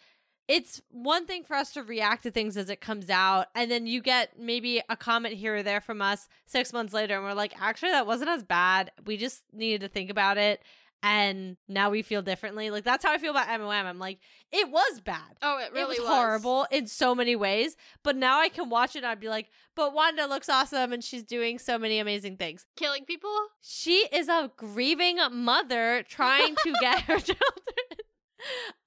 it's 0.46 0.82
one 0.90 1.26
thing 1.26 1.44
for 1.44 1.54
us 1.54 1.72
to 1.72 1.82
react 1.82 2.24
to 2.24 2.30
things 2.30 2.56
as 2.56 2.70
it 2.70 2.80
comes 2.80 3.08
out 3.08 3.46
and 3.54 3.70
then 3.70 3.86
you 3.86 4.02
get 4.02 4.38
maybe 4.38 4.82
a 4.88 4.96
comment 4.96 5.34
here 5.34 5.56
or 5.56 5.62
there 5.62 5.80
from 5.80 6.02
us 6.02 6.28
6 6.46 6.72
months 6.72 6.92
later 6.92 7.14
and 7.14 7.24
we're 7.24 7.34
like 7.34 7.54
actually 7.60 7.92
that 7.92 8.06
wasn't 8.06 8.30
as 8.30 8.42
bad. 8.42 8.90
We 9.06 9.16
just 9.16 9.42
needed 9.52 9.80
to 9.82 9.88
think 9.88 10.10
about 10.10 10.38
it 10.38 10.62
and 11.02 11.56
now 11.68 11.90
we 11.90 12.02
feel 12.02 12.22
differently. 12.22 12.70
Like 12.70 12.84
that's 12.84 13.04
how 13.04 13.12
I 13.12 13.18
feel 13.18 13.30
about 13.30 13.48
MOM. 13.60 13.86
I'm 13.86 13.98
like, 13.98 14.18
it 14.52 14.70
was 14.70 15.00
bad. 15.00 15.38
Oh, 15.42 15.58
it 15.58 15.72
really 15.72 15.96
it 15.96 16.00
was, 16.00 16.08
was. 16.08 16.08
horrible 16.08 16.66
in 16.70 16.86
so 16.86 17.14
many 17.14 17.36
ways. 17.36 17.76
But 18.02 18.16
now 18.16 18.40
I 18.40 18.48
can 18.48 18.68
watch 18.68 18.94
it 18.96 18.98
and 18.98 19.06
I'd 19.06 19.20
be 19.20 19.28
like, 19.28 19.48
but 19.74 19.94
Wanda 19.94 20.26
looks 20.26 20.48
awesome 20.48 20.92
and 20.92 21.02
she's 21.02 21.22
doing 21.22 21.58
so 21.58 21.78
many 21.78 21.98
amazing 21.98 22.36
things. 22.36 22.66
Killing 22.76 23.04
people? 23.04 23.34
She 23.62 24.06
is 24.12 24.28
a 24.28 24.50
grieving 24.56 25.18
mother 25.32 26.04
trying 26.06 26.54
to 26.56 26.74
get 26.80 27.02
her 27.02 27.18
children. 27.18 27.44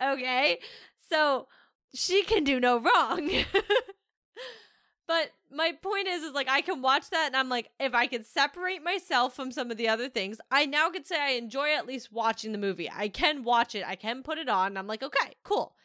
okay. 0.01 0.59
So 1.09 1.47
she 1.95 2.23
can 2.23 2.43
do 2.43 2.59
no 2.59 2.79
wrong. 2.79 3.29
But 5.07 5.31
my 5.51 5.73
point 5.73 6.07
is, 6.07 6.23
is 6.23 6.33
like 6.33 6.49
I 6.49 6.61
can 6.61 6.81
watch 6.81 7.09
that 7.09 7.27
and 7.27 7.35
I'm 7.35 7.49
like, 7.49 7.69
if 7.79 7.93
I 7.93 8.07
can 8.07 8.23
separate 8.23 8.83
myself 8.83 9.35
from 9.35 9.51
some 9.51 9.69
of 9.69 9.77
the 9.77 9.89
other 9.89 10.09
things, 10.09 10.39
I 10.49 10.65
now 10.65 10.89
can 10.89 11.03
say 11.03 11.19
I 11.19 11.31
enjoy 11.31 11.73
at 11.73 11.87
least 11.87 12.11
watching 12.11 12.51
the 12.51 12.57
movie. 12.57 12.89
I 12.89 13.09
can 13.09 13.43
watch 13.43 13.75
it, 13.75 13.83
I 13.85 13.95
can 13.95 14.23
put 14.23 14.37
it 14.37 14.47
on. 14.47 14.77
I'm 14.77 14.87
like, 14.87 15.03
okay, 15.03 15.33
cool. 15.43 15.75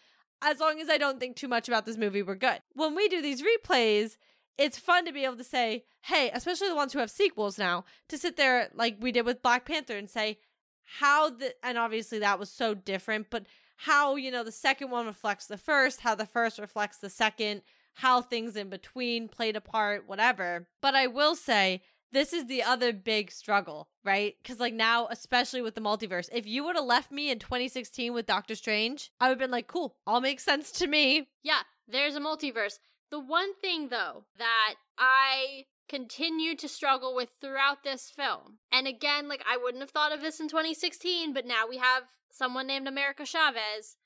As 0.40 0.60
long 0.60 0.80
as 0.80 0.88
I 0.88 0.98
don't 0.98 1.18
think 1.18 1.34
too 1.34 1.48
much 1.48 1.66
about 1.66 1.84
this 1.84 1.96
movie, 1.96 2.22
we're 2.22 2.36
good. 2.36 2.60
When 2.74 2.94
we 2.94 3.08
do 3.08 3.20
these 3.20 3.42
replays, 3.42 4.16
it's 4.56 4.78
fun 4.78 5.04
to 5.04 5.12
be 5.12 5.24
able 5.24 5.36
to 5.36 5.44
say, 5.44 5.84
hey, 6.02 6.30
especially 6.32 6.68
the 6.68 6.76
ones 6.76 6.92
who 6.92 7.00
have 7.00 7.10
sequels 7.10 7.58
now, 7.58 7.84
to 8.08 8.18
sit 8.18 8.36
there 8.36 8.68
like 8.72 8.96
we 9.00 9.10
did 9.10 9.26
with 9.26 9.42
Black 9.42 9.64
Panther 9.64 9.96
and 9.96 10.08
say 10.08 10.38
how 10.84 11.28
the 11.28 11.54
and 11.64 11.76
obviously 11.76 12.20
that 12.20 12.38
was 12.38 12.50
so 12.50 12.74
different, 12.74 13.28
but 13.30 13.46
how, 13.82 14.16
you 14.16 14.30
know, 14.30 14.42
the 14.42 14.50
second 14.50 14.90
one 14.90 15.06
reflects 15.06 15.46
the 15.46 15.58
first, 15.58 16.00
how 16.00 16.14
the 16.14 16.26
first 16.26 16.58
reflects 16.58 16.98
the 16.98 17.10
second 17.10 17.62
how 17.98 18.22
things 18.22 18.54
in 18.54 18.70
between 18.70 19.26
played 19.26 19.56
a 19.56 19.60
part, 19.60 20.06
whatever. 20.06 20.68
But 20.80 20.94
I 20.94 21.08
will 21.08 21.34
say, 21.34 21.82
this 22.12 22.32
is 22.32 22.46
the 22.46 22.62
other 22.62 22.92
big 22.92 23.32
struggle, 23.32 23.88
right? 24.04 24.36
Because, 24.40 24.60
like, 24.60 24.72
now, 24.72 25.08
especially 25.10 25.62
with 25.62 25.74
the 25.74 25.80
multiverse, 25.80 26.28
if 26.32 26.46
you 26.46 26.62
would 26.62 26.76
have 26.76 26.84
left 26.84 27.10
me 27.10 27.28
in 27.28 27.40
2016 27.40 28.12
with 28.12 28.24
Doctor 28.24 28.54
Strange, 28.54 29.10
I 29.20 29.26
would 29.26 29.32
have 29.32 29.38
been 29.40 29.50
like, 29.50 29.66
cool, 29.66 29.96
all 30.06 30.20
makes 30.20 30.44
sense 30.44 30.70
to 30.72 30.86
me. 30.86 31.26
Yeah, 31.42 31.62
there's 31.88 32.14
a 32.14 32.20
multiverse. 32.20 32.78
The 33.10 33.18
one 33.18 33.54
thing, 33.56 33.88
though, 33.88 34.26
that 34.38 34.74
I 34.96 35.64
continue 35.88 36.54
to 36.54 36.68
struggle 36.68 37.16
with 37.16 37.34
throughout 37.40 37.82
this 37.82 38.10
film, 38.10 38.58
and 38.70 38.86
again, 38.86 39.28
like, 39.28 39.42
I 39.44 39.56
wouldn't 39.56 39.82
have 39.82 39.90
thought 39.90 40.14
of 40.14 40.20
this 40.20 40.38
in 40.38 40.48
2016, 40.48 41.32
but 41.32 41.46
now 41.46 41.66
we 41.68 41.78
have 41.78 42.04
someone 42.30 42.68
named 42.68 42.86
America 42.86 43.26
Chavez 43.26 43.96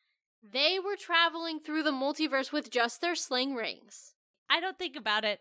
they 0.43 0.79
were 0.79 0.97
traveling 0.97 1.61
through 1.61 1.83
the 1.83 1.91
multiverse 1.93 2.53
with 2.53 2.71
just 2.71 3.01
their 3.01 3.15
sling 3.15 3.55
rings. 3.55 4.15
I 4.51 4.61
don't 4.61 4.79
think 4.79 4.97
about 4.97 5.25
it. 5.25 5.41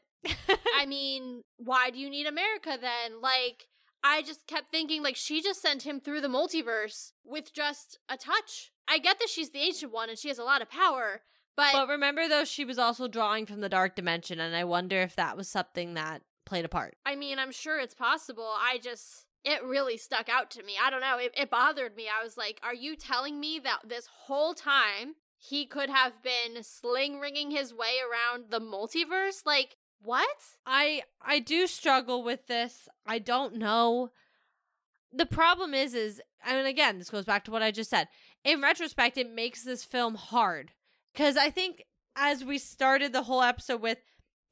I 0.76 0.86
mean, 0.88 1.44
why 1.58 1.90
do 1.90 2.00
you 2.00 2.10
need 2.10 2.28
America 2.28 2.78
then? 2.80 3.22
Like, 3.22 3.68
I 4.04 4.22
just 4.22 4.48
kept 4.48 4.72
thinking, 4.72 5.04
like, 5.04 5.16
she 5.16 5.42
just 5.42 5.62
sent 5.62 5.84
him 5.84 6.00
through 6.00 6.22
the 6.22 6.28
multiverse 6.28 7.12
with 7.26 7.54
just 7.54 7.98
a 8.10 8.18
touch. 8.18 8.72
I 8.88 9.00
get 9.00 9.20
that 9.20 9.30
she's 9.30 9.52
the 9.52 9.60
ancient 9.60 9.92
one 9.92 10.10
and 10.10 10.18
she 10.18 10.28
has 10.28 10.40
a 10.40 10.44
lot 10.44 10.62
of 10.62 10.70
power, 10.70 11.22
but. 11.56 11.74
But 11.74 11.88
remember, 11.88 12.28
though, 12.28 12.46
she 12.46 12.66
was 12.66 12.80
also 12.80 13.08
drawing 13.08 13.46
from 13.46 13.62
the 13.62 13.70
dark 13.70 13.96
dimension, 13.96 14.40
and 14.40 14.56
I 14.56 14.64
wonder 14.64 15.02
if 15.02 15.16
that 15.16 15.38
was 15.38 15.50
something 15.50 15.94
that 15.96 16.22
played 16.46 16.66
a 16.66 16.70
part. 16.70 16.96
I 17.06 17.16
mean, 17.16 17.40
I'm 17.40 17.52
sure 17.52 17.80
it's 17.80 17.94
possible. 17.94 18.48
I 18.48 18.80
just 18.82 19.26
it 19.44 19.64
really 19.64 19.98
stuck 19.98 20.30
out 20.30 20.52
to 20.52 20.64
me. 20.64 20.74
I 20.82 20.90
don't 20.90 21.02
know. 21.02 21.18
It, 21.18 21.34
it 21.36 21.50
bothered 21.50 21.96
me. 21.96 22.06
I 22.08 22.24
was 22.24 22.38
like, 22.38 22.60
are 22.64 22.76
you 22.76 22.96
telling 22.96 23.40
me 23.40 23.60
that 23.64 23.80
this 23.88 24.08
whole 24.26 24.54
time 24.54 25.16
he 25.38 25.66
could 25.66 25.90
have 25.90 26.22
been 26.22 26.64
sling 26.64 27.20
ringing 27.20 27.52
his 27.52 27.74
way 27.74 27.96
around 28.02 28.46
the 28.52 28.62
multiverse? 28.62 29.46
Like, 29.46 29.78
what? 30.04 30.38
I 30.66 31.04
I 31.22 31.40
do 31.40 31.68
struggle 31.68 32.24
with 32.24 32.48
this. 32.48 32.88
I 33.06 33.20
don't 33.20 33.56
know. 33.56 34.12
The 35.12 35.26
problem 35.26 35.74
is 35.74 35.94
is 35.94 36.22
I 36.44 36.56
mean 36.56 36.66
again, 36.66 37.00
this 37.00 37.10
goes 37.10 37.26
back 37.26 37.44
to 37.46 37.52
what 37.52 37.64
I 37.64 37.72
just 37.72 37.90
said. 37.90 38.08
In 38.44 38.62
retrospect, 38.62 39.18
it 39.18 39.32
makes 39.32 39.64
this 39.64 39.84
film 39.84 40.16
hard 40.16 40.72
cuz 41.16 41.38
I 41.38 41.50
think 41.50 41.84
as 42.16 42.44
we 42.44 42.58
started 42.58 43.14
the 43.14 43.24
whole 43.24 43.42
episode 43.42 43.82
with 43.82 44.00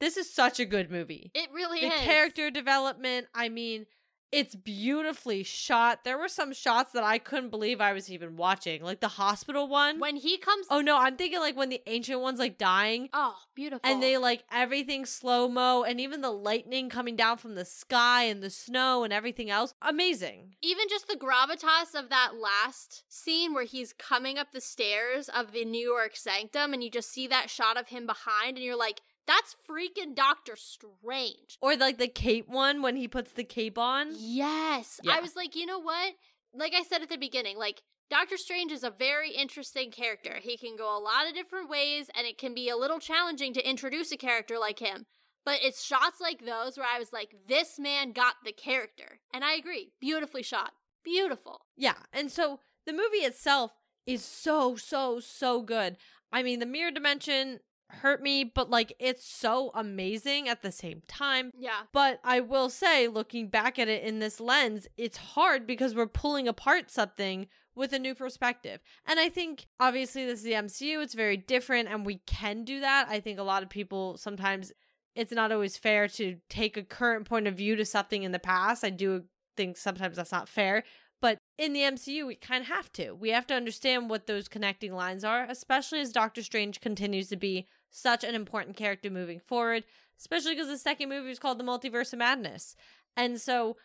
this 0.00 0.16
is 0.16 0.32
such 0.32 0.58
a 0.58 0.64
good 0.64 0.90
movie. 0.90 1.30
It 1.34 1.50
really 1.52 1.80
the 1.80 1.94
is. 1.94 2.00
character 2.00 2.50
development, 2.50 3.26
I 3.34 3.48
mean, 3.50 3.86
it's 4.32 4.54
beautifully 4.54 5.42
shot. 5.42 6.04
There 6.04 6.18
were 6.18 6.28
some 6.28 6.52
shots 6.52 6.92
that 6.92 7.02
I 7.02 7.18
couldn't 7.18 7.50
believe 7.50 7.80
I 7.80 7.92
was 7.92 8.10
even 8.10 8.36
watching, 8.36 8.82
like 8.82 9.00
the 9.00 9.08
hospital 9.08 9.68
one. 9.68 9.98
When 9.98 10.16
he 10.16 10.38
comes, 10.38 10.66
oh 10.70 10.80
no, 10.80 10.98
I'm 10.98 11.16
thinking 11.16 11.40
like 11.40 11.56
when 11.56 11.68
the 11.68 11.82
ancient 11.86 12.20
one's 12.20 12.38
like 12.38 12.56
dying. 12.56 13.08
Oh, 13.12 13.36
beautiful! 13.54 13.88
And 13.88 14.02
they 14.02 14.18
like 14.18 14.44
everything 14.52 15.04
slow 15.04 15.48
mo, 15.48 15.82
and 15.82 16.00
even 16.00 16.20
the 16.20 16.30
lightning 16.30 16.88
coming 16.88 17.16
down 17.16 17.38
from 17.38 17.54
the 17.54 17.64
sky 17.64 18.24
and 18.24 18.42
the 18.42 18.50
snow 18.50 19.02
and 19.04 19.12
everything 19.12 19.50
else, 19.50 19.74
amazing. 19.82 20.54
Even 20.62 20.86
just 20.88 21.08
the 21.08 21.16
gravitas 21.16 21.98
of 21.98 22.08
that 22.10 22.32
last 22.40 23.04
scene 23.08 23.52
where 23.52 23.64
he's 23.64 23.92
coming 23.92 24.38
up 24.38 24.52
the 24.52 24.60
stairs 24.60 25.28
of 25.28 25.52
the 25.52 25.64
New 25.64 25.86
York 25.86 26.16
Sanctum, 26.16 26.72
and 26.72 26.84
you 26.84 26.90
just 26.90 27.10
see 27.10 27.26
that 27.26 27.50
shot 27.50 27.76
of 27.76 27.88
him 27.88 28.06
behind, 28.06 28.56
and 28.56 28.64
you're 28.64 28.76
like, 28.76 29.00
that's 29.26 29.56
freaking 29.68 30.14
Doctor 30.14 30.56
Strange. 30.56 31.58
Or 31.60 31.76
like 31.76 31.98
the 31.98 32.08
cape 32.08 32.48
one 32.48 32.82
when 32.82 32.96
he 32.96 33.08
puts 33.08 33.32
the 33.32 33.44
cape 33.44 33.78
on. 33.78 34.12
Yes. 34.16 35.00
Yeah. 35.02 35.12
I 35.16 35.20
was 35.20 35.36
like, 35.36 35.54
you 35.54 35.66
know 35.66 35.78
what? 35.78 36.14
Like 36.52 36.74
I 36.74 36.82
said 36.82 37.02
at 37.02 37.08
the 37.08 37.16
beginning, 37.16 37.56
like 37.56 37.82
Doctor 38.10 38.36
Strange 38.36 38.72
is 38.72 38.82
a 38.82 38.90
very 38.90 39.30
interesting 39.30 39.92
character. 39.92 40.38
He 40.40 40.56
can 40.56 40.76
go 40.76 40.96
a 40.96 40.98
lot 40.98 41.28
of 41.28 41.34
different 41.34 41.70
ways, 41.70 42.10
and 42.16 42.26
it 42.26 42.38
can 42.38 42.54
be 42.54 42.68
a 42.68 42.76
little 42.76 42.98
challenging 42.98 43.54
to 43.54 43.68
introduce 43.68 44.10
a 44.10 44.16
character 44.16 44.58
like 44.58 44.80
him. 44.80 45.06
But 45.44 45.60
it's 45.62 45.84
shots 45.84 46.20
like 46.20 46.44
those 46.44 46.76
where 46.76 46.86
I 46.92 46.98
was 46.98 47.12
like, 47.12 47.34
this 47.48 47.78
man 47.78 48.12
got 48.12 48.34
the 48.44 48.52
character. 48.52 49.20
And 49.32 49.44
I 49.44 49.54
agree. 49.54 49.92
Beautifully 50.00 50.42
shot. 50.42 50.72
Beautiful. 51.04 51.62
Yeah. 51.76 51.94
And 52.12 52.30
so 52.30 52.60
the 52.84 52.92
movie 52.92 53.24
itself 53.24 53.72
is 54.06 54.24
so, 54.24 54.76
so, 54.76 55.20
so 55.20 55.62
good. 55.62 55.96
I 56.32 56.42
mean, 56.42 56.58
the 56.58 56.66
mirror 56.66 56.90
dimension 56.90 57.60
hurt 57.92 58.22
me, 58.22 58.44
but 58.44 58.70
like 58.70 58.94
it's 58.98 59.24
so 59.24 59.70
amazing 59.74 60.48
at 60.48 60.62
the 60.62 60.72
same 60.72 61.02
time. 61.06 61.52
Yeah. 61.58 61.82
But 61.92 62.20
I 62.24 62.40
will 62.40 62.70
say, 62.70 63.08
looking 63.08 63.48
back 63.48 63.78
at 63.78 63.88
it 63.88 64.02
in 64.02 64.18
this 64.18 64.40
lens, 64.40 64.86
it's 64.96 65.16
hard 65.16 65.66
because 65.66 65.94
we're 65.94 66.06
pulling 66.06 66.48
apart 66.48 66.90
something 66.90 67.46
with 67.74 67.92
a 67.92 67.98
new 67.98 68.14
perspective. 68.14 68.80
And 69.06 69.18
I 69.20 69.28
think 69.28 69.66
obviously 69.78 70.26
this 70.26 70.40
is 70.40 70.44
the 70.44 70.52
MCU, 70.52 71.02
it's 71.02 71.14
very 71.14 71.36
different 71.36 71.88
and 71.88 72.04
we 72.04 72.20
can 72.26 72.64
do 72.64 72.80
that. 72.80 73.08
I 73.08 73.20
think 73.20 73.38
a 73.38 73.44
lot 73.44 73.62
of 73.62 73.70
people 73.70 74.16
sometimes 74.16 74.72
it's 75.14 75.32
not 75.32 75.52
always 75.52 75.76
fair 75.76 76.08
to 76.08 76.36
take 76.48 76.76
a 76.76 76.82
current 76.82 77.28
point 77.28 77.46
of 77.46 77.54
view 77.54 77.76
to 77.76 77.84
something 77.84 78.22
in 78.22 78.32
the 78.32 78.38
past. 78.38 78.84
I 78.84 78.90
do 78.90 79.24
think 79.56 79.76
sometimes 79.76 80.16
that's 80.16 80.32
not 80.32 80.48
fair. 80.48 80.84
But 81.20 81.38
in 81.58 81.72
the 81.72 81.80
MCU, 81.80 82.26
we 82.26 82.34
kind 82.34 82.62
of 82.62 82.68
have 82.68 82.90
to. 82.92 83.12
We 83.12 83.30
have 83.30 83.46
to 83.48 83.54
understand 83.54 84.08
what 84.08 84.26
those 84.26 84.48
connecting 84.48 84.94
lines 84.94 85.22
are, 85.22 85.44
especially 85.48 86.00
as 86.00 86.12
Doctor 86.12 86.42
Strange 86.42 86.80
continues 86.80 87.28
to 87.28 87.36
be 87.36 87.66
such 87.90 88.24
an 88.24 88.34
important 88.34 88.76
character 88.76 89.10
moving 89.10 89.40
forward, 89.40 89.84
especially 90.18 90.54
because 90.54 90.68
the 90.68 90.78
second 90.78 91.08
movie 91.08 91.30
is 91.30 91.38
called 91.38 91.58
The 91.58 91.64
Multiverse 91.64 92.12
of 92.12 92.18
Madness. 92.20 92.76
And 93.16 93.40
so 93.40 93.76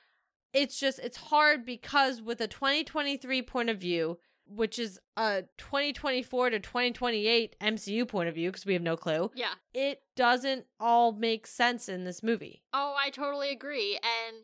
it's 0.54 0.80
just, 0.80 1.00
it's 1.00 1.18
hard 1.18 1.66
because 1.66 2.22
with 2.22 2.40
a 2.42 2.48
2023 2.48 3.42
point 3.42 3.70
of 3.70 3.78
view, 3.78 4.20
which 4.48 4.78
is 4.78 5.00
a 5.18 5.44
2024 5.58 6.52
to 6.52 6.60
2028 6.60 7.56
MCU 7.60 8.08
point 8.08 8.30
of 8.30 8.36
view, 8.36 8.52
because 8.52 8.66
we 8.66 8.74
have 8.74 8.82
no 8.82 8.96
clue. 8.96 9.32
Yeah. 9.36 9.54
It 9.74 10.04
doesn't 10.16 10.66
all 10.80 11.12
make 11.12 11.48
sense 11.48 11.90
in 11.90 12.04
this 12.04 12.22
movie. 12.22 12.62
Oh, 12.74 12.96
I 12.98 13.10
totally 13.10 13.50
agree. 13.50 13.96
And 13.96 14.44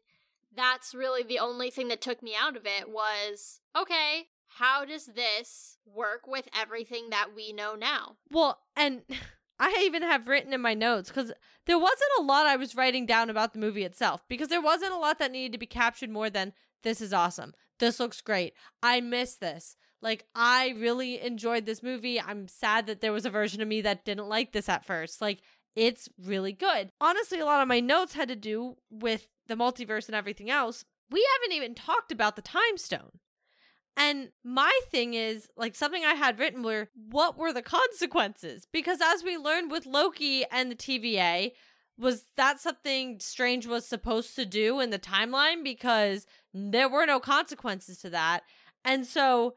that's 0.56 0.94
really 0.96 1.24
the 1.24 1.40
only 1.40 1.70
thing 1.70 1.88
that 1.90 2.02
took 2.02 2.22
me 2.24 2.34
out 2.40 2.58
of 2.58 2.66
it 2.66 2.90
was 2.90 3.62
okay, 3.80 4.28
how 4.48 4.84
does 4.86 5.06
this 5.06 5.78
work 5.86 6.28
with 6.28 6.48
everything 6.60 7.10
that 7.12 7.30
we 7.36 7.54
know 7.54 7.76
now? 7.76 8.18
Well, 8.30 8.60
and 8.76 9.04
I 9.62 9.84
even 9.86 10.02
have 10.02 10.28
written 10.28 10.54
in 10.54 10.60
my 10.62 10.74
notes 10.74 11.10
because 11.10 11.32
there 11.68 11.78
wasn't 11.78 12.10
a 12.20 12.24
lot 12.24 12.48
I 12.48 12.56
was 12.56 12.76
writing 12.76 13.06
down 13.06 13.30
about 13.30 13.54
the 13.54 13.60
movie 13.60 13.84
itself 13.84 14.24
because 14.28 14.48
there 14.48 14.62
wasn't 14.62 14.92
a 14.92 14.98
lot 14.98 15.20
that 15.20 15.32
needed 15.32 15.52
to 15.52 15.60
be 15.60 15.68
captured 15.68 16.10
more 16.10 16.32
than 16.32 16.54
this 16.82 17.00
is 17.00 17.14
awesome. 17.14 17.54
This 17.78 18.00
looks 18.00 18.22
great. 18.22 18.56
I 18.82 19.02
miss 19.02 19.36
this. 19.36 19.76
Like, 20.02 20.26
I 20.34 20.74
really 20.80 21.22
enjoyed 21.22 21.68
this 21.68 21.84
movie. 21.84 22.20
I'm 22.20 22.48
sad 22.48 22.88
that 22.88 23.02
there 23.02 23.14
was 23.14 23.24
a 23.24 23.30
version 23.30 23.62
of 23.62 23.68
me 23.68 23.82
that 23.82 24.04
didn't 24.04 24.28
like 24.28 24.52
this 24.52 24.68
at 24.68 24.84
first. 24.84 25.22
Like, 25.22 25.42
it's 25.76 26.10
really 26.18 26.54
good. 26.54 26.92
Honestly, 27.00 27.40
a 27.40 27.46
lot 27.46 27.62
of 27.62 27.68
my 27.68 27.80
notes 27.80 28.14
had 28.14 28.30
to 28.30 28.36
do 28.36 28.78
with 28.90 29.28
the 29.46 29.56
multiverse 29.56 30.08
and 30.08 30.16
everything 30.16 30.50
else. 30.50 30.86
We 31.12 31.24
haven't 31.36 31.56
even 31.56 31.76
talked 31.76 32.12
about 32.12 32.36
the 32.36 32.42
time 32.42 32.78
stone. 32.78 33.20
And 33.98 34.30
my 34.44 34.72
thing 34.90 35.14
is, 35.14 35.48
like, 35.58 35.76
something 35.76 36.04
I 36.04 36.14
had 36.14 36.40
written 36.40 36.64
were, 36.64 36.90
what 36.96 37.38
were 37.38 37.54
the 37.54 37.62
consequences? 37.62 38.66
Because 38.72 39.00
as 39.02 39.24
we 39.24 39.38
learned 39.38 39.70
with 39.70 39.86
Loki 39.86 40.46
and 40.52 40.72
the 40.72 40.76
TVA, 40.76 41.52
was 41.98 42.26
that 42.38 42.60
something 42.60 43.20
Strange 43.20 43.68
was 43.68 43.86
supposed 43.86 44.36
to 44.36 44.46
do 44.46 44.80
in 44.80 44.90
the 44.90 45.00
timeline? 45.00 45.64
Because 45.64 46.26
there 46.54 46.90
were 46.90 47.06
no 47.06 47.20
consequences 47.20 48.00
to 48.00 48.10
that. 48.10 48.42
And 48.84 49.06
so 49.06 49.54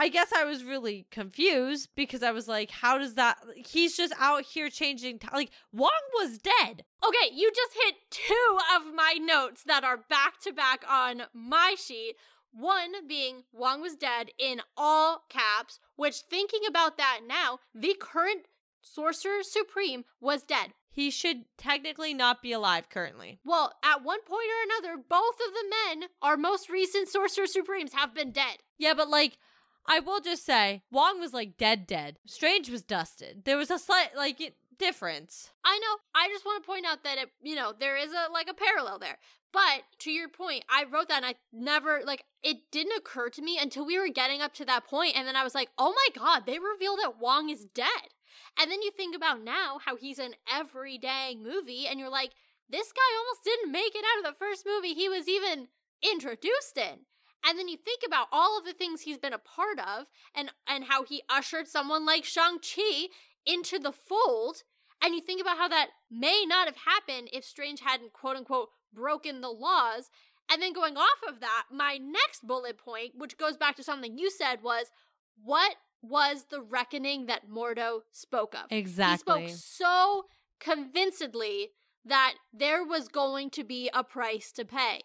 I 0.00 0.08
guess 0.08 0.32
I 0.32 0.44
was 0.44 0.62
really 0.62 1.08
confused 1.10 1.88
because 1.96 2.22
I 2.22 2.30
was 2.30 2.46
like, 2.46 2.70
how 2.70 2.98
does 2.98 3.14
that? 3.14 3.36
He's 3.56 3.96
just 3.96 4.14
out 4.16 4.44
here 4.44 4.70
changing. 4.70 5.18
T- 5.18 5.26
like, 5.32 5.50
Wong 5.72 5.90
was 6.14 6.38
dead. 6.38 6.84
Okay, 7.04 7.34
you 7.34 7.50
just 7.52 7.76
hit 7.84 7.96
two 8.08 8.58
of 8.76 8.94
my 8.94 9.16
notes 9.20 9.64
that 9.64 9.82
are 9.82 9.96
back 10.08 10.40
to 10.42 10.52
back 10.52 10.84
on 10.88 11.22
my 11.34 11.74
sheet. 11.76 12.14
One 12.52 13.06
being 13.06 13.44
Wong 13.52 13.80
was 13.80 13.94
dead 13.94 14.30
in 14.38 14.62
all 14.76 15.24
caps, 15.28 15.78
which 15.96 16.22
thinking 16.28 16.62
about 16.68 16.96
that 16.96 17.20
now, 17.26 17.60
the 17.74 17.94
current 17.98 18.46
Sorcerer 18.82 19.42
Supreme 19.42 20.04
was 20.20 20.42
dead. 20.42 20.72
He 20.90 21.10
should 21.10 21.44
technically 21.56 22.14
not 22.14 22.42
be 22.42 22.52
alive 22.52 22.88
currently. 22.88 23.38
Well, 23.44 23.72
at 23.84 24.02
one 24.02 24.22
point 24.22 24.48
or 24.48 24.64
another, 24.64 25.02
both 25.08 25.34
of 25.34 25.52
the 25.52 25.74
men, 25.86 26.08
our 26.22 26.36
most 26.36 26.68
recent 26.68 27.08
Sorcerer 27.08 27.46
Supremes, 27.46 27.92
have 27.92 28.14
been 28.14 28.32
dead. 28.32 28.58
Yeah, 28.78 28.94
but 28.94 29.08
like, 29.08 29.38
I 29.86 30.00
will 30.00 30.20
just 30.20 30.44
say, 30.44 30.82
Wong 30.90 31.20
was 31.20 31.32
like 31.32 31.56
dead, 31.56 31.86
dead. 31.86 32.18
Strange 32.26 32.68
was 32.68 32.82
dusted. 32.82 33.44
There 33.44 33.56
was 33.56 33.70
a 33.70 33.78
slight, 33.78 34.16
like, 34.16 34.40
it, 34.40 34.56
difference. 34.78 35.50
I 35.64 35.78
know. 35.78 35.96
I 36.14 36.28
just 36.28 36.44
want 36.44 36.62
to 36.62 36.66
point 36.66 36.86
out 36.86 37.04
that 37.04 37.18
it, 37.18 37.30
you 37.42 37.54
know, 37.54 37.72
there 37.78 37.96
is 37.96 38.12
a 38.12 38.32
like 38.32 38.48
a 38.48 38.54
parallel 38.54 38.98
there. 38.98 39.18
But 39.52 39.82
to 40.00 40.10
your 40.10 40.28
point, 40.28 40.64
I 40.68 40.84
wrote 40.84 41.08
that 41.08 41.22
and 41.22 41.26
I 41.26 41.34
never 41.52 42.00
like 42.04 42.24
it 42.42 42.70
didn't 42.70 42.98
occur 42.98 43.28
to 43.30 43.42
me 43.42 43.58
until 43.60 43.86
we 43.86 43.98
were 43.98 44.08
getting 44.08 44.40
up 44.40 44.54
to 44.54 44.64
that 44.66 44.86
point 44.86 45.16
and 45.16 45.26
then 45.26 45.36
I 45.36 45.44
was 45.44 45.54
like, 45.54 45.70
"Oh 45.78 45.94
my 45.94 46.20
god, 46.20 46.46
they 46.46 46.58
reveal 46.58 46.96
that 46.96 47.20
Wong 47.20 47.50
is 47.50 47.66
dead." 47.74 48.14
And 48.60 48.70
then 48.70 48.82
you 48.82 48.90
think 48.90 49.16
about 49.16 49.42
now 49.42 49.78
how 49.84 49.96
he's 49.96 50.18
in 50.18 50.34
every 50.52 50.98
dang 50.98 51.42
movie, 51.42 51.86
and 51.86 51.98
you're 51.98 52.10
like, 52.10 52.32
this 52.68 52.92
guy 52.92 53.16
almost 53.18 53.44
didn't 53.44 53.72
make 53.72 53.94
it 53.94 54.04
out 54.04 54.18
of 54.18 54.32
the 54.32 54.38
first 54.38 54.66
movie 54.66 54.94
he 54.94 55.08
was 55.08 55.28
even 55.28 55.68
introduced 56.02 56.76
in. 56.76 57.06
And 57.46 57.58
then 57.58 57.68
you 57.68 57.76
think 57.76 58.00
about 58.06 58.26
all 58.32 58.58
of 58.58 58.64
the 58.64 58.72
things 58.72 59.02
he's 59.02 59.16
been 59.16 59.32
a 59.32 59.38
part 59.38 59.78
of 59.78 60.06
and 60.34 60.50
and 60.66 60.84
how 60.84 61.04
he 61.04 61.22
ushered 61.28 61.68
someone 61.68 62.04
like 62.04 62.24
Shang-Chi 62.24 63.08
into 63.48 63.78
the 63.78 63.92
fold, 63.92 64.62
and 65.02 65.14
you 65.14 65.20
think 65.20 65.40
about 65.40 65.58
how 65.58 65.68
that 65.68 65.88
may 66.10 66.44
not 66.46 66.66
have 66.66 66.76
happened 66.86 67.28
if 67.32 67.44
Strange 67.44 67.80
hadn't 67.80 68.12
quote 68.12 68.36
unquote 68.36 68.68
broken 68.92 69.40
the 69.40 69.50
laws. 69.50 70.10
And 70.50 70.62
then 70.62 70.72
going 70.72 70.96
off 70.96 71.20
of 71.28 71.40
that, 71.40 71.64
my 71.70 71.98
next 71.98 72.46
bullet 72.46 72.78
point, 72.78 73.12
which 73.16 73.36
goes 73.36 73.56
back 73.56 73.76
to 73.76 73.82
something 73.82 74.16
you 74.16 74.30
said, 74.30 74.62
was 74.62 74.86
what 75.42 75.76
was 76.02 76.46
the 76.50 76.60
reckoning 76.60 77.26
that 77.26 77.50
Mordo 77.50 78.00
spoke 78.12 78.54
of. 78.54 78.70
Exactly. 78.70 79.42
He 79.42 79.48
spoke 79.48 79.58
so 79.58 80.24
convincedly 80.60 81.70
that 82.04 82.34
there 82.52 82.84
was 82.84 83.08
going 83.08 83.50
to 83.50 83.64
be 83.64 83.90
a 83.92 84.02
price 84.02 84.52
to 84.52 84.64
pay. 84.64 85.02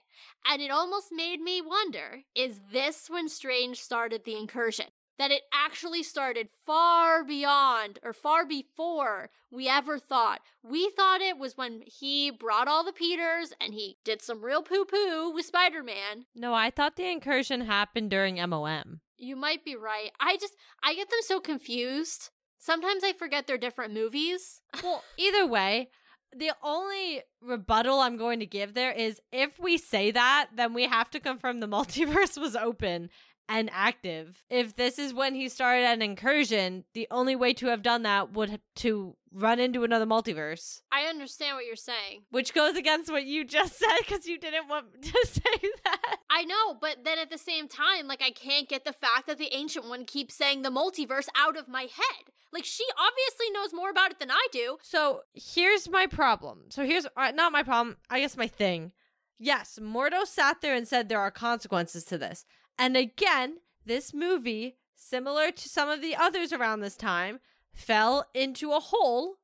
And 0.48 0.62
it 0.62 0.72
almost 0.72 1.08
made 1.12 1.42
me 1.42 1.62
wonder 1.62 2.22
is 2.36 2.62
this 2.72 3.10
when 3.10 3.30
Strange 3.30 3.82
started 3.82 4.24
the 4.24 4.38
incursion? 4.38 4.88
That 5.20 5.32
it 5.32 5.44
actually 5.54 6.02
started 6.04 6.50
far 6.66 7.24
beyond 7.24 8.00
or 8.04 8.14
far 8.14 8.46
before 8.46 9.30
we 9.52 9.70
ever 9.70 10.00
thought. 10.00 10.42
We 10.64 10.90
thought 10.90 11.22
it 11.22 11.38
was 11.38 11.56
when 11.56 11.84
he 11.86 12.32
brought 12.32 12.68
all 12.68 12.84
the 12.84 12.92
Peters 12.92 13.54
and 13.62 13.74
he 13.74 13.98
did 14.04 14.22
some 14.22 14.44
real 14.44 14.64
poo 14.64 14.86
poo 14.86 15.32
with 15.32 15.46
Spider 15.46 15.84
Man. 15.84 16.26
No, 16.36 16.54
I 16.54 16.72
thought 16.72 16.96
the 16.96 17.10
incursion 17.10 17.62
happened 17.62 18.10
during 18.10 18.36
MOM. 18.36 19.02
You 19.18 19.36
might 19.36 19.64
be 19.64 19.76
right. 19.76 20.12
I 20.20 20.38
just 20.38 20.56
I 20.84 20.96
get 20.96 21.10
them 21.10 21.20
so 21.22 21.40
confused. 21.40 22.32
Sometimes 22.58 23.04
I 23.04 23.14
forget 23.14 23.46
they're 23.46 23.58
different 23.58 23.94
movies. 23.94 24.62
Well, 24.84 25.04
either 25.18 25.46
way, 25.46 25.90
the 26.36 26.52
only 26.64 27.22
rebuttal 27.42 28.00
I'm 28.00 28.18
going 28.18 28.40
to 28.40 28.46
give 28.46 28.74
there 28.74 28.92
is 28.92 29.22
if 29.32 29.60
we 29.60 29.78
say 29.78 30.12
that, 30.12 30.50
then 30.56 30.74
we 30.74 30.84
have 30.88 31.10
to 31.12 31.20
confirm 31.20 31.60
the 31.60 31.68
multiverse 31.68 32.40
was 32.40 32.56
open 32.56 33.10
and 33.50 33.70
active. 33.74 34.44
If 34.50 34.76
this 34.76 34.98
is 34.98 35.14
when 35.14 35.36
he 35.36 35.50
started 35.50 35.86
an 35.86 36.02
incursion, 36.02 36.86
the 36.94 37.08
only 37.12 37.36
way 37.36 37.54
to 37.54 37.68
have 37.68 37.82
done 37.82 38.04
that 38.04 38.34
would 38.34 38.60
to 38.76 39.16
run 39.32 39.60
into 39.60 39.84
another 39.84 40.06
multiverse. 40.06 40.82
I 40.92 41.04
understand 41.04 41.56
what 41.56 41.66
you're 41.66 41.76
saying. 41.76 42.24
Which 42.30 42.54
goes 42.54 42.76
against 42.76 43.12
what 43.12 43.26
you 43.26 43.44
just 43.44 43.78
said 43.80 44.00
because 44.00 44.26
you 44.26 44.38
didn't 44.38 44.68
want 44.68 44.86
to 45.02 45.28
say 45.28 45.70
that. 45.84 46.18
I 46.30 46.44
know, 46.44 46.76
but 46.80 47.04
then 47.04 47.20
at 47.20 47.30
the 47.30 47.38
same 47.38 47.68
time, 47.68 48.08
like 48.08 48.22
I 48.22 48.32
can't 48.32 48.70
get 48.70 48.86
the 48.86 48.94
fact 48.94 49.28
that 49.28 49.38
the 49.38 49.54
ancient 49.54 49.88
one 49.88 50.06
keeps 50.06 50.36
saying 50.36 50.62
the 50.62 50.70
multiverse 50.70 51.28
out 51.38 51.58
of 51.58 51.68
my 51.68 51.82
head. 51.82 52.34
Like 52.52 52.66
she 52.66 52.86
obviously 52.98 53.50
knows 53.52 53.74
more 53.74 53.90
about 53.90 54.12
it 54.12 54.20
than 54.20 54.32
I 54.32 54.48
do. 54.52 54.78
So 54.82 55.22
here's 55.34 55.90
my 55.90 56.06
problem. 56.06 56.66
So 56.70 56.86
here's 56.86 57.08
uh, 57.18 57.32
not 57.32 57.52
my 57.52 57.64
problem. 57.64 57.98
I 58.10 58.20
guess 58.20 58.38
my 58.38 58.48
thing. 58.48 58.92
Yes, 59.40 59.80
Mordo 59.82 60.26
sat 60.26 60.62
there 60.62 60.76
and 60.76 60.88
said 60.88 61.10
there 61.10 61.20
are 61.20 61.32
consequences 61.32 62.06
to 62.06 62.18
this. 62.18 62.46
And 62.78 62.98
again, 62.98 63.58
this 63.86 64.14
movie, 64.14 64.78
similar 64.96 65.52
to 65.52 65.70
some 65.70 65.90
of 65.90 66.02
the 66.02 66.16
others 66.16 66.52
around 66.52 66.80
this 66.80 66.96
time, 66.96 67.40
fell 67.74 68.28
into 68.34 68.72
a 68.72 68.80
hole 68.80 69.36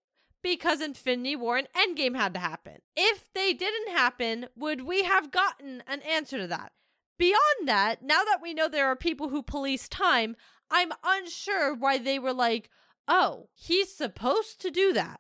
because 0.41 0.81
Infinity 0.81 1.35
War 1.35 1.57
and 1.57 1.67
Endgame 1.73 2.15
had 2.15 2.33
to 2.33 2.39
happen. 2.39 2.77
If 2.95 3.31
they 3.33 3.53
didn't 3.53 3.89
happen, 3.95 4.47
would 4.55 4.81
we 4.81 5.03
have 5.03 5.31
gotten 5.31 5.83
an 5.87 6.01
answer 6.01 6.37
to 6.37 6.47
that? 6.47 6.71
Beyond 7.17 7.67
that, 7.67 8.01
now 8.01 8.23
that 8.23 8.39
we 8.41 8.53
know 8.53 8.69
there 8.69 8.87
are 8.87 8.95
people 8.95 9.29
who 9.29 9.43
police 9.43 9.89
time, 9.89 10.37
I'm 10.71 10.93
unsure 11.03 11.75
why 11.75 11.97
they 11.97 12.17
were 12.17 12.33
like, 12.33 12.69
"Oh, 13.07 13.49
he's 13.53 13.93
supposed 13.93 14.61
to 14.61 14.71
do 14.71 14.93
that." 14.93 15.19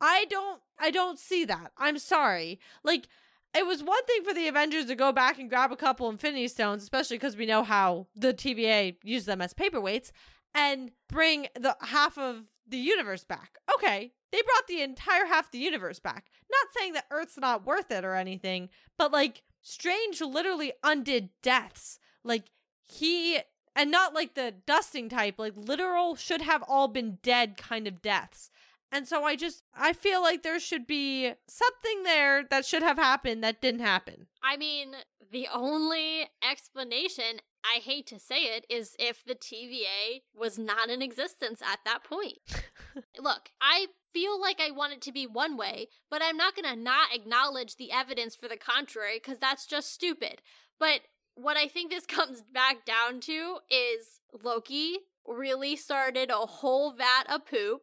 I 0.00 0.26
don't 0.26 0.60
I 0.78 0.90
don't 0.90 1.18
see 1.18 1.44
that. 1.44 1.72
I'm 1.76 1.98
sorry. 1.98 2.60
Like 2.84 3.08
it 3.54 3.66
was 3.66 3.82
one 3.82 4.04
thing 4.06 4.24
for 4.24 4.34
the 4.34 4.48
Avengers 4.48 4.86
to 4.86 4.94
go 4.94 5.12
back 5.12 5.38
and 5.38 5.48
grab 5.48 5.72
a 5.72 5.76
couple 5.76 6.08
Infinity 6.08 6.48
Stones, 6.48 6.82
especially 6.82 7.18
because 7.18 7.36
we 7.36 7.46
know 7.46 7.62
how 7.62 8.06
the 8.14 8.32
TVA 8.32 8.96
used 9.02 9.26
them 9.26 9.40
as 9.42 9.54
paperweights, 9.54 10.10
and 10.54 10.90
bring 11.08 11.48
the 11.54 11.76
half 11.80 12.18
of 12.18 12.44
the 12.66 12.78
universe 12.78 13.24
back. 13.24 13.58
Okay, 13.74 14.12
they 14.30 14.42
brought 14.42 14.66
the 14.66 14.82
entire 14.82 15.26
half 15.26 15.50
the 15.50 15.58
universe 15.58 15.98
back. 15.98 16.26
Not 16.50 16.72
saying 16.76 16.94
that 16.94 17.06
Earth's 17.10 17.38
not 17.38 17.66
worth 17.66 17.90
it 17.90 18.04
or 18.04 18.14
anything, 18.14 18.70
but 18.98 19.12
like 19.12 19.42
Strange 19.60 20.20
literally 20.20 20.72
undid 20.82 21.30
deaths. 21.42 21.98
Like 22.24 22.50
he 22.82 23.38
and 23.74 23.90
not 23.90 24.14
like 24.14 24.34
the 24.34 24.54
dusting 24.66 25.08
type, 25.08 25.38
like 25.38 25.54
literal 25.56 26.16
should 26.16 26.42
have 26.42 26.62
all 26.68 26.88
been 26.88 27.18
dead 27.22 27.56
kind 27.56 27.86
of 27.86 28.02
deaths. 28.02 28.50
And 28.92 29.08
so 29.08 29.24
I 29.24 29.36
just 29.36 29.62
I 29.74 29.94
feel 29.94 30.20
like 30.20 30.42
there 30.42 30.60
should 30.60 30.86
be 30.86 31.32
something 31.48 32.02
there 32.04 32.44
that 32.50 32.66
should 32.66 32.82
have 32.82 32.98
happened 32.98 33.42
that 33.42 33.62
didn't 33.62 33.80
happen. 33.80 34.26
I 34.42 34.58
mean, 34.58 34.94
the 35.32 35.48
only 35.52 36.28
explanation, 36.48 37.40
I 37.64 37.78
hate 37.78 38.06
to 38.08 38.20
say 38.20 38.42
it, 38.54 38.66
is 38.68 38.94
if 38.98 39.24
the 39.24 39.34
TVA 39.34 40.20
was 40.34 40.58
not 40.58 40.90
in 40.90 41.00
existence 41.00 41.62
at 41.62 41.78
that 41.86 42.04
point. 42.04 42.38
Look, 43.18 43.50
I 43.62 43.86
feel 44.12 44.38
like 44.38 44.60
I 44.60 44.70
want 44.70 44.92
it 44.92 45.00
to 45.02 45.12
be 45.12 45.26
one 45.26 45.56
way, 45.56 45.88
but 46.10 46.20
I'm 46.22 46.36
not 46.36 46.54
going 46.54 46.68
to 46.68 46.78
not 46.78 47.14
acknowledge 47.14 47.76
the 47.76 47.92
evidence 47.92 48.36
for 48.36 48.46
the 48.46 48.58
contrary 48.58 49.18
because 49.22 49.38
that's 49.38 49.66
just 49.66 49.90
stupid. 49.90 50.42
But 50.78 51.00
what 51.34 51.56
I 51.56 51.66
think 51.66 51.90
this 51.90 52.06
comes 52.06 52.42
back 52.42 52.84
down 52.84 53.20
to 53.20 53.58
is 53.70 54.20
Loki 54.42 54.98
really 55.26 55.76
started 55.76 56.30
a 56.30 56.46
whole 56.46 56.92
vat 56.92 57.24
of 57.28 57.46
poop. 57.46 57.82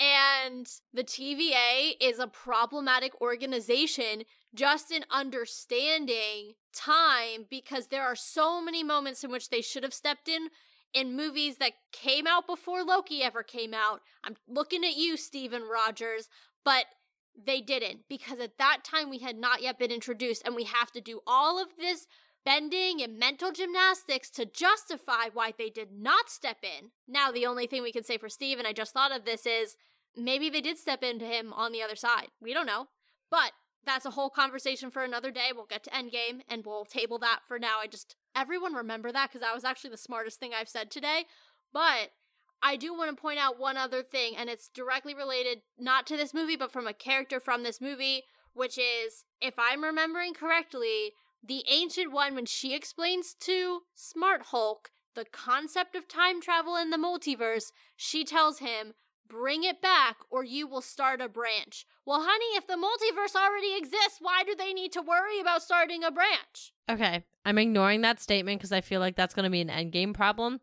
And 0.00 0.66
the 0.94 1.04
TVA 1.04 1.92
is 2.00 2.18
a 2.18 2.26
problematic 2.26 3.20
organization 3.20 4.22
just 4.54 4.90
in 4.90 5.04
understanding 5.10 6.54
time 6.72 7.46
because 7.50 7.88
there 7.88 8.04
are 8.04 8.16
so 8.16 8.62
many 8.62 8.82
moments 8.82 9.22
in 9.22 9.30
which 9.30 9.50
they 9.50 9.60
should 9.60 9.82
have 9.82 9.92
stepped 9.92 10.26
in 10.26 10.48
in 10.94 11.14
movies 11.14 11.58
that 11.58 11.74
came 11.92 12.26
out 12.26 12.46
before 12.46 12.82
Loki 12.82 13.22
ever 13.22 13.42
came 13.42 13.74
out. 13.74 14.00
I'm 14.24 14.36
looking 14.48 14.84
at 14.84 14.96
you, 14.96 15.16
Steven 15.16 15.62
Rogers, 15.62 16.28
but 16.64 16.86
they 17.36 17.60
didn't 17.60 18.00
because 18.08 18.40
at 18.40 18.58
that 18.58 18.78
time 18.82 19.10
we 19.10 19.18
had 19.18 19.36
not 19.36 19.62
yet 19.62 19.78
been 19.78 19.92
introduced, 19.92 20.42
and 20.44 20.56
we 20.56 20.64
have 20.64 20.90
to 20.92 21.00
do 21.00 21.20
all 21.26 21.62
of 21.62 21.68
this 21.78 22.06
bending 22.44 23.02
and 23.02 23.18
mental 23.18 23.52
gymnastics 23.52 24.30
to 24.30 24.46
justify 24.46 25.28
why 25.32 25.52
they 25.56 25.70
did 25.70 25.92
not 25.92 26.30
step 26.30 26.58
in. 26.62 26.90
Now, 27.06 27.30
the 27.30 27.46
only 27.46 27.66
thing 27.66 27.82
we 27.82 27.92
can 27.92 28.04
say 28.04 28.18
for 28.18 28.28
Steve, 28.28 28.58
and 28.58 28.66
I 28.66 28.72
just 28.72 28.92
thought 28.92 29.14
of 29.14 29.24
this, 29.24 29.46
is 29.46 29.76
maybe 30.16 30.50
they 30.50 30.60
did 30.60 30.78
step 30.78 31.02
into 31.02 31.24
him 31.24 31.52
on 31.52 31.72
the 31.72 31.82
other 31.82 31.96
side. 31.96 32.28
We 32.40 32.54
don't 32.54 32.66
know. 32.66 32.88
But 33.30 33.52
that's 33.84 34.04
a 34.04 34.10
whole 34.10 34.30
conversation 34.30 34.90
for 34.90 35.02
another 35.02 35.30
day. 35.30 35.50
We'll 35.54 35.66
get 35.66 35.84
to 35.84 35.90
Endgame 35.90 36.42
and 36.48 36.64
we'll 36.64 36.84
table 36.84 37.18
that 37.20 37.40
for 37.46 37.58
now. 37.58 37.78
I 37.80 37.86
just, 37.86 38.16
everyone 38.36 38.74
remember 38.74 39.12
that 39.12 39.30
because 39.30 39.40
that 39.40 39.54
was 39.54 39.64
actually 39.64 39.90
the 39.90 39.96
smartest 39.96 40.38
thing 40.38 40.52
I've 40.52 40.68
said 40.68 40.90
today. 40.90 41.24
But 41.72 42.10
I 42.62 42.76
do 42.76 42.92
want 42.92 43.14
to 43.16 43.20
point 43.20 43.38
out 43.38 43.58
one 43.58 43.76
other 43.76 44.02
thing, 44.02 44.36
and 44.36 44.50
it's 44.50 44.68
directly 44.68 45.14
related 45.14 45.62
not 45.78 46.06
to 46.08 46.16
this 46.16 46.34
movie, 46.34 46.56
but 46.56 46.72
from 46.72 46.86
a 46.86 46.92
character 46.92 47.40
from 47.40 47.62
this 47.62 47.80
movie, 47.80 48.24
which 48.52 48.76
is, 48.76 49.24
if 49.40 49.54
I'm 49.56 49.82
remembering 49.82 50.34
correctly, 50.34 51.12
the 51.42 51.64
Ancient 51.66 52.12
One, 52.12 52.34
when 52.34 52.44
she 52.44 52.74
explains 52.74 53.34
to 53.40 53.80
Smart 53.94 54.42
Hulk 54.50 54.90
the 55.14 55.24
concept 55.24 55.96
of 55.96 56.06
time 56.06 56.42
travel 56.42 56.76
in 56.76 56.90
the 56.90 56.98
multiverse, 56.98 57.72
she 57.96 58.24
tells 58.24 58.58
him, 58.58 58.92
bring 59.30 59.64
it 59.64 59.80
back 59.80 60.16
or 60.28 60.44
you 60.44 60.66
will 60.66 60.82
start 60.82 61.22
a 61.22 61.28
branch. 61.28 61.86
Well, 62.04 62.20
honey, 62.22 62.56
if 62.56 62.66
the 62.66 62.74
multiverse 62.74 63.34
already 63.34 63.78
exists, 63.78 64.18
why 64.20 64.42
do 64.44 64.54
they 64.54 64.74
need 64.74 64.92
to 64.92 65.02
worry 65.02 65.40
about 65.40 65.62
starting 65.62 66.04
a 66.04 66.10
branch? 66.10 66.72
Okay, 66.90 67.24
I'm 67.44 67.58
ignoring 67.58 68.02
that 68.02 68.20
statement 68.20 68.58
because 68.58 68.72
I 68.72 68.80
feel 68.80 69.00
like 69.00 69.16
that's 69.16 69.34
going 69.34 69.44
to 69.44 69.50
be 69.50 69.60
an 69.60 69.68
endgame 69.68 70.12
problem. 70.12 70.60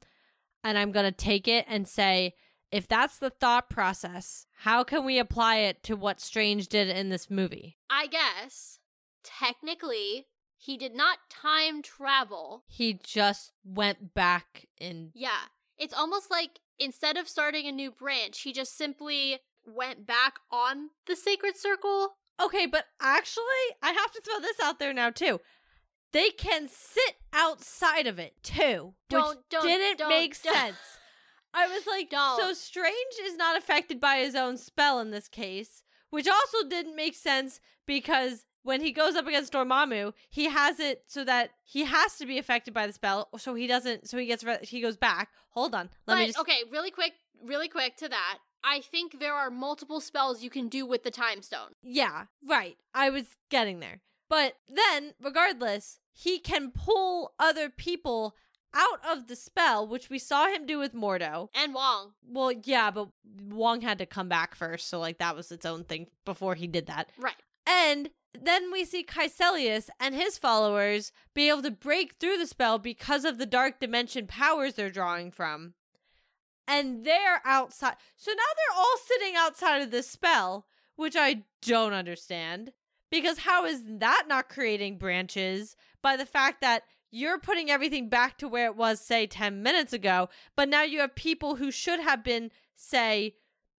And 0.64 0.78
I'm 0.78 0.92
going 0.92 1.06
to 1.06 1.12
take 1.12 1.48
it 1.48 1.66
and 1.68 1.88
say, 1.88 2.34
if 2.72 2.88
that's 2.88 3.18
the 3.18 3.30
thought 3.30 3.70
process, 3.70 4.46
how 4.58 4.84
can 4.84 5.06
we 5.06 5.18
apply 5.20 5.58
it 5.60 5.84
to 5.84 5.96
what 5.96 6.20
Strange 6.20 6.68
did 6.68 6.90
in 6.90 7.10
this 7.10 7.30
movie? 7.30 7.78
I 7.90 8.08
guess, 8.08 8.80
technically, 9.24 10.26
he 10.58 10.76
did 10.76 10.94
not 10.94 11.20
time 11.30 11.82
travel. 11.82 12.64
He 12.68 13.00
just 13.02 13.54
went 13.64 14.14
back 14.14 14.66
in. 14.78 15.12
Yeah. 15.14 15.48
It's 15.78 15.94
almost 15.94 16.30
like 16.30 16.60
instead 16.80 17.18
of 17.18 17.28
starting 17.28 17.68
a 17.68 17.72
new 17.72 17.92
branch, 17.92 18.42
he 18.42 18.54
just 18.54 18.78
simply 18.78 19.40
went 19.66 20.06
back 20.06 20.36
on 20.52 20.90
the 21.06 21.16
sacred 21.16 21.58
circle. 21.58 22.18
Okay, 22.42 22.66
but 22.66 22.86
actually, 23.02 23.44
I 23.82 23.92
have 23.92 24.12
to 24.12 24.22
throw 24.22 24.40
this 24.40 24.60
out 24.62 24.80
there 24.80 24.94
now, 24.94 25.10
too. 25.10 25.42
They 26.14 26.30
can 26.30 26.68
sit 26.70 27.16
outside 27.34 28.08
of 28.08 28.20
it, 28.20 28.36
too. 28.44 28.94
Don't, 29.10 29.30
which 29.30 29.38
don't, 29.50 29.64
didn't 29.64 30.00
don't, 30.00 30.10
make 30.10 30.42
don't. 30.44 30.54
sense. 30.54 30.78
I 31.54 31.68
was 31.68 31.88
like, 31.88 32.10
Don't. 32.10 32.40
so 32.40 32.54
Strange 32.54 33.16
is 33.24 33.36
not 33.36 33.58
affected 33.58 34.00
by 34.00 34.18
his 34.18 34.36
own 34.36 34.58
spell 34.58 35.00
in 35.00 35.12
this 35.12 35.28
case, 35.28 35.82
which 36.10 36.28
also 36.28 36.68
didn't 36.68 36.96
make 36.96 37.16
sense 37.16 37.60
because 37.88 38.46
when 38.68 38.82
he 38.82 38.92
goes 38.92 39.16
up 39.16 39.26
against 39.26 39.54
Dormammu, 39.54 40.12
he 40.30 40.50
has 40.50 40.78
it 40.82 41.04
so 41.08 41.24
that 41.24 41.52
he 41.64 41.86
has 41.86 42.18
to 42.18 42.26
be 42.26 42.38
affected 42.38 42.74
by 42.74 42.86
the 42.86 42.92
spell, 42.92 43.30
so 43.38 43.56
he 43.56 43.66
doesn't. 43.66 44.10
So 44.10 44.18
he 44.18 44.26
gets 44.26 44.44
re- 44.44 44.60
he 44.62 44.82
goes 44.82 44.98
back. 44.98 45.30
Hold 45.52 45.74
on, 45.74 45.90
let 46.06 46.16
but 46.16 46.20
me 46.20 46.26
just. 46.28 46.40
okay, 46.40 46.64
really 46.70 46.92
quick, 46.92 47.14
really 47.42 47.70
quick 47.70 47.96
to 47.98 48.10
that. 48.10 48.40
I 48.66 48.82
think 48.82 49.22
there 49.22 49.34
are 49.34 49.50
multiple 49.50 50.02
spells 50.02 50.44
you 50.44 50.50
can 50.50 50.68
do 50.68 50.86
with 50.86 51.04
the 51.04 51.12
time 51.12 51.42
stone. 51.42 51.76
Yeah, 51.82 52.26
right. 52.46 52.76
I 52.94 53.10
was 53.10 53.38
getting 53.50 53.80
there, 53.80 54.02
but 54.30 54.56
then 54.68 55.14
regardless, 55.22 56.00
he 56.12 56.38
can 56.38 56.72
pull 56.72 57.32
other 57.40 57.70
people 57.70 58.36
out 58.74 59.00
of 59.10 59.28
the 59.28 59.38
spell, 59.38 59.88
which 59.88 60.10
we 60.10 60.20
saw 60.20 60.48
him 60.48 60.66
do 60.66 60.78
with 60.78 60.94
Mordo. 60.94 61.48
And 61.56 61.74
Wong. 61.74 62.16
Well, 62.28 62.52
yeah, 62.52 62.92
but 62.92 63.08
Wong 63.48 63.80
had 63.80 63.98
to 64.00 64.06
come 64.06 64.28
back 64.28 64.56
first, 64.56 64.90
so 64.90 65.00
like 65.00 65.20
that 65.20 65.38
was 65.38 65.54
its 65.54 65.66
own 65.66 65.86
thing 65.86 66.08
before 66.26 66.56
he 66.56 66.68
did 66.68 66.88
that. 66.88 67.10
Right. 67.18 67.36
And 67.66 68.10
then 68.46 68.72
we 68.72 68.86
see 68.86 69.04
Kaecilius 69.04 69.90
and 70.00 70.16
his 70.16 70.38
followers 70.38 71.12
be 71.34 71.50
able 71.50 71.62
to 71.64 71.72
break 71.72 72.16
through 72.16 72.38
the 72.38 72.48
spell 72.48 72.78
because 72.80 73.26
of 73.26 73.38
the 73.38 73.46
dark 73.46 73.80
dimension 73.80 74.28
powers 74.28 74.74
they're 74.74 74.90
drawing 74.90 75.32
from. 75.32 75.74
And 76.68 77.06
they're 77.06 77.42
outside. 77.46 77.96
So 78.16 78.32
now 78.32 78.38
they're 78.38 78.78
all 78.78 78.98
sitting 79.06 79.36
outside 79.38 79.82
of 79.82 79.92
this 79.92 80.10
spell, 80.10 80.66
which 80.96 81.16
I 81.16 81.44
don't 81.62 81.94
understand. 81.94 82.74
Because 83.10 83.40
how 83.40 83.66
is 83.66 83.84
that 83.86 84.26
not 84.28 84.50
creating 84.50 84.98
branches 84.98 85.76
by 86.02 86.18
the 86.18 86.26
fact 86.26 86.60
that 86.62 86.84
you're 87.10 87.40
putting 87.40 87.72
everything 87.72 88.10
back 88.10 88.38
to 88.38 88.48
where 88.48 88.66
it 88.66 88.76
was, 88.76 89.00
say, 89.00 89.28
10 89.28 89.64
minutes 89.64 89.94
ago, 89.94 90.28
but 90.56 90.68
now 90.68 90.84
you 90.84 91.00
have 91.00 91.16
people 91.16 91.56
who 91.56 91.72
should 91.72 92.02
have 92.02 92.24
been, 92.24 92.52
say, 92.76 93.36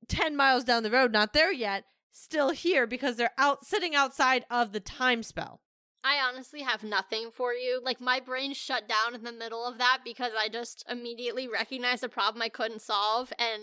10 0.08 0.34
miles 0.34 0.64
down 0.64 0.82
the 0.82 0.90
road, 0.90 1.12
not 1.12 1.34
there 1.34 1.52
yet, 1.52 1.84
still 2.18 2.50
here 2.50 2.86
because 2.86 3.16
they're 3.16 3.30
out 3.38 3.64
sitting 3.64 3.94
outside 3.94 4.44
of 4.50 4.72
the 4.72 4.80
time 4.80 5.22
spell. 5.22 5.60
I 6.04 6.18
honestly 6.20 6.62
have 6.62 6.82
nothing 6.84 7.30
for 7.30 7.52
you. 7.52 7.80
Like 7.82 8.00
my 8.00 8.20
brain 8.20 8.54
shut 8.54 8.88
down 8.88 9.14
in 9.14 9.24
the 9.24 9.32
middle 9.32 9.64
of 9.64 9.78
that 9.78 10.00
because 10.04 10.32
I 10.38 10.48
just 10.48 10.84
immediately 10.88 11.48
recognized 11.48 12.04
a 12.04 12.08
problem 12.08 12.42
I 12.42 12.48
couldn't 12.48 12.82
solve 12.82 13.32
and 13.38 13.62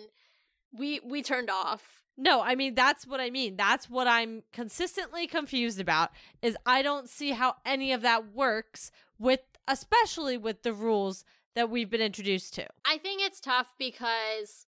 we 0.72 1.00
we 1.04 1.22
turned 1.22 1.50
off. 1.50 2.02
No, 2.18 2.42
I 2.42 2.56
mean 2.56 2.76
that's 2.76 3.08
what 3.08 3.20
I 3.20 3.30
mean. 3.30 3.56
That's 3.56 3.90
what 3.90 4.08
I'm 4.08 4.44
consistently 4.52 5.28
confused 5.28 5.80
about 5.80 6.12
is 6.42 6.58
I 6.66 6.82
don't 6.82 7.10
see 7.10 7.32
how 7.32 7.56
any 7.66 7.94
of 7.94 8.02
that 8.02 8.34
works 8.34 8.92
with 9.18 9.42
especially 9.68 10.38
with 10.38 10.64
the 10.64 10.74
rules 10.74 11.26
that 11.56 11.70
we've 11.70 11.90
been 11.90 12.02
introduced 12.02 12.54
to. 12.56 12.68
I 12.86 12.98
think 12.98 13.22
it's 13.22 13.40
tough 13.40 13.74
because 13.80 14.68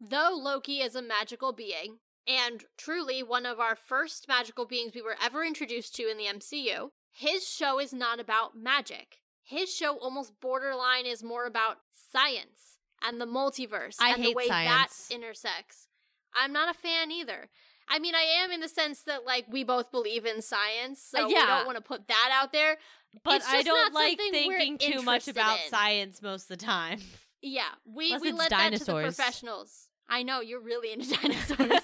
though 0.00 0.38
Loki 0.38 0.78
is 0.78 0.94
a 0.94 1.02
magical 1.02 1.52
being 1.52 1.98
and 2.26 2.64
truly 2.76 3.22
one 3.22 3.46
of 3.46 3.60
our 3.60 3.76
first 3.76 4.26
magical 4.28 4.64
beings 4.66 4.92
we 4.94 5.02
were 5.02 5.16
ever 5.22 5.44
introduced 5.44 5.94
to 5.96 6.10
in 6.10 6.16
the 6.18 6.24
MCU, 6.24 6.90
his 7.12 7.48
show 7.48 7.78
is 7.80 7.92
not 7.92 8.20
about 8.20 8.56
magic. 8.56 9.18
His 9.44 9.72
show 9.74 9.96
almost 9.96 10.40
borderline 10.40 11.06
is 11.06 11.22
more 11.22 11.46
about 11.46 11.78
science 12.12 12.78
and 13.02 13.20
the 13.20 13.26
multiverse 13.26 13.96
I 14.00 14.10
and 14.14 14.24
the 14.24 14.34
way 14.34 14.48
science. 14.48 15.06
that 15.08 15.14
intersects. 15.14 15.86
I'm 16.34 16.52
not 16.52 16.68
a 16.74 16.78
fan 16.78 17.10
either. 17.12 17.48
I 17.88 18.00
mean, 18.00 18.14
I 18.16 18.22
am 18.42 18.50
in 18.50 18.60
the 18.60 18.68
sense 18.68 19.02
that 19.02 19.24
like 19.24 19.46
we 19.48 19.62
both 19.62 19.92
believe 19.92 20.26
in 20.26 20.42
science, 20.42 21.00
so 21.00 21.24
Uh, 21.24 21.28
we 21.28 21.34
don't 21.34 21.66
want 21.66 21.76
to 21.76 21.82
put 21.82 22.08
that 22.08 22.30
out 22.32 22.52
there. 22.52 22.78
But 23.22 23.42
I 23.46 23.62
don't 23.62 23.94
like 23.94 24.18
thinking 24.18 24.76
too 24.78 25.02
much 25.02 25.28
about 25.28 25.60
in. 25.64 25.70
science 25.70 26.20
most 26.20 26.50
of 26.50 26.58
the 26.58 26.64
time. 26.64 26.98
Yeah, 27.40 27.62
we 27.84 28.06
Unless 28.06 28.22
we 28.22 28.32
let 28.32 28.50
that 28.50 28.72
to 28.72 28.78
dinosaurs. 28.78 28.86
the 29.16 29.22
professionals. 29.22 29.88
I 30.08 30.22
know 30.24 30.40
you're 30.40 30.60
really 30.60 30.92
into 30.92 31.10
dinosaurs. 31.22 31.80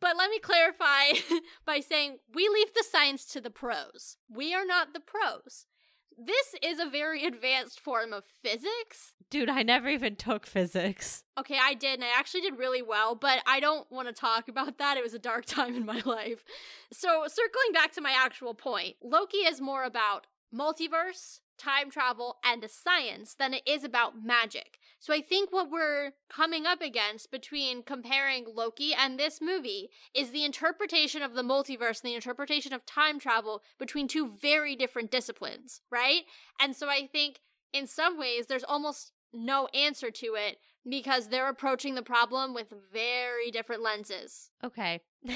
But 0.00 0.16
let 0.16 0.30
me 0.30 0.38
clarify 0.38 1.12
by 1.66 1.80
saying 1.80 2.18
we 2.34 2.48
leave 2.48 2.72
the 2.74 2.84
science 2.88 3.24
to 3.26 3.40
the 3.40 3.50
pros. 3.50 4.16
We 4.28 4.54
are 4.54 4.64
not 4.64 4.94
the 4.94 5.00
pros. 5.00 5.66
This 6.20 6.54
is 6.62 6.80
a 6.80 6.90
very 6.90 7.24
advanced 7.24 7.78
form 7.78 8.12
of 8.12 8.24
physics. 8.24 9.14
Dude, 9.30 9.48
I 9.48 9.62
never 9.62 9.88
even 9.88 10.16
took 10.16 10.46
physics. 10.46 11.22
Okay, 11.38 11.58
I 11.62 11.74
did, 11.74 11.94
and 11.94 12.04
I 12.04 12.08
actually 12.18 12.40
did 12.40 12.58
really 12.58 12.82
well, 12.82 13.14
but 13.14 13.40
I 13.46 13.60
don't 13.60 13.90
want 13.92 14.08
to 14.08 14.12
talk 14.12 14.48
about 14.48 14.78
that. 14.78 14.96
It 14.96 15.04
was 15.04 15.14
a 15.14 15.18
dark 15.20 15.44
time 15.46 15.76
in 15.76 15.86
my 15.86 16.02
life. 16.04 16.44
So, 16.92 17.24
circling 17.28 17.72
back 17.72 17.92
to 17.92 18.00
my 18.00 18.12
actual 18.16 18.54
point, 18.54 18.96
Loki 19.00 19.38
is 19.38 19.60
more 19.60 19.84
about 19.84 20.26
multiverse, 20.52 21.40
time 21.58 21.90
travel, 21.90 22.36
and 22.44 22.62
a 22.64 22.68
science 22.68 23.34
than 23.34 23.54
it 23.54 23.62
is 23.66 23.84
about 23.84 24.22
magic. 24.24 24.78
So, 25.00 25.12
I 25.12 25.20
think 25.20 25.52
what 25.52 25.70
we're 25.70 26.12
coming 26.28 26.66
up 26.66 26.80
against 26.80 27.30
between 27.30 27.82
comparing 27.82 28.46
Loki 28.54 28.94
and 28.94 29.18
this 29.18 29.40
movie 29.40 29.90
is 30.14 30.30
the 30.30 30.44
interpretation 30.44 31.22
of 31.22 31.34
the 31.34 31.42
multiverse 31.42 32.02
and 32.02 32.10
the 32.10 32.14
interpretation 32.14 32.72
of 32.72 32.86
time 32.86 33.18
travel 33.18 33.62
between 33.78 34.08
two 34.08 34.36
very 34.40 34.74
different 34.74 35.10
disciplines, 35.10 35.80
right? 35.90 36.22
And 36.60 36.74
so, 36.74 36.88
I 36.88 37.08
think 37.10 37.40
in 37.72 37.86
some 37.86 38.18
ways, 38.18 38.46
there's 38.46 38.64
almost 38.64 39.12
no 39.32 39.66
answer 39.68 40.10
to 40.10 40.34
it 40.34 40.58
because 40.88 41.28
they're 41.28 41.48
approaching 41.48 41.94
the 41.94 42.02
problem 42.02 42.54
with 42.54 42.72
very 42.92 43.50
different 43.50 43.82
lenses. 43.82 44.50
Okay. 44.64 45.00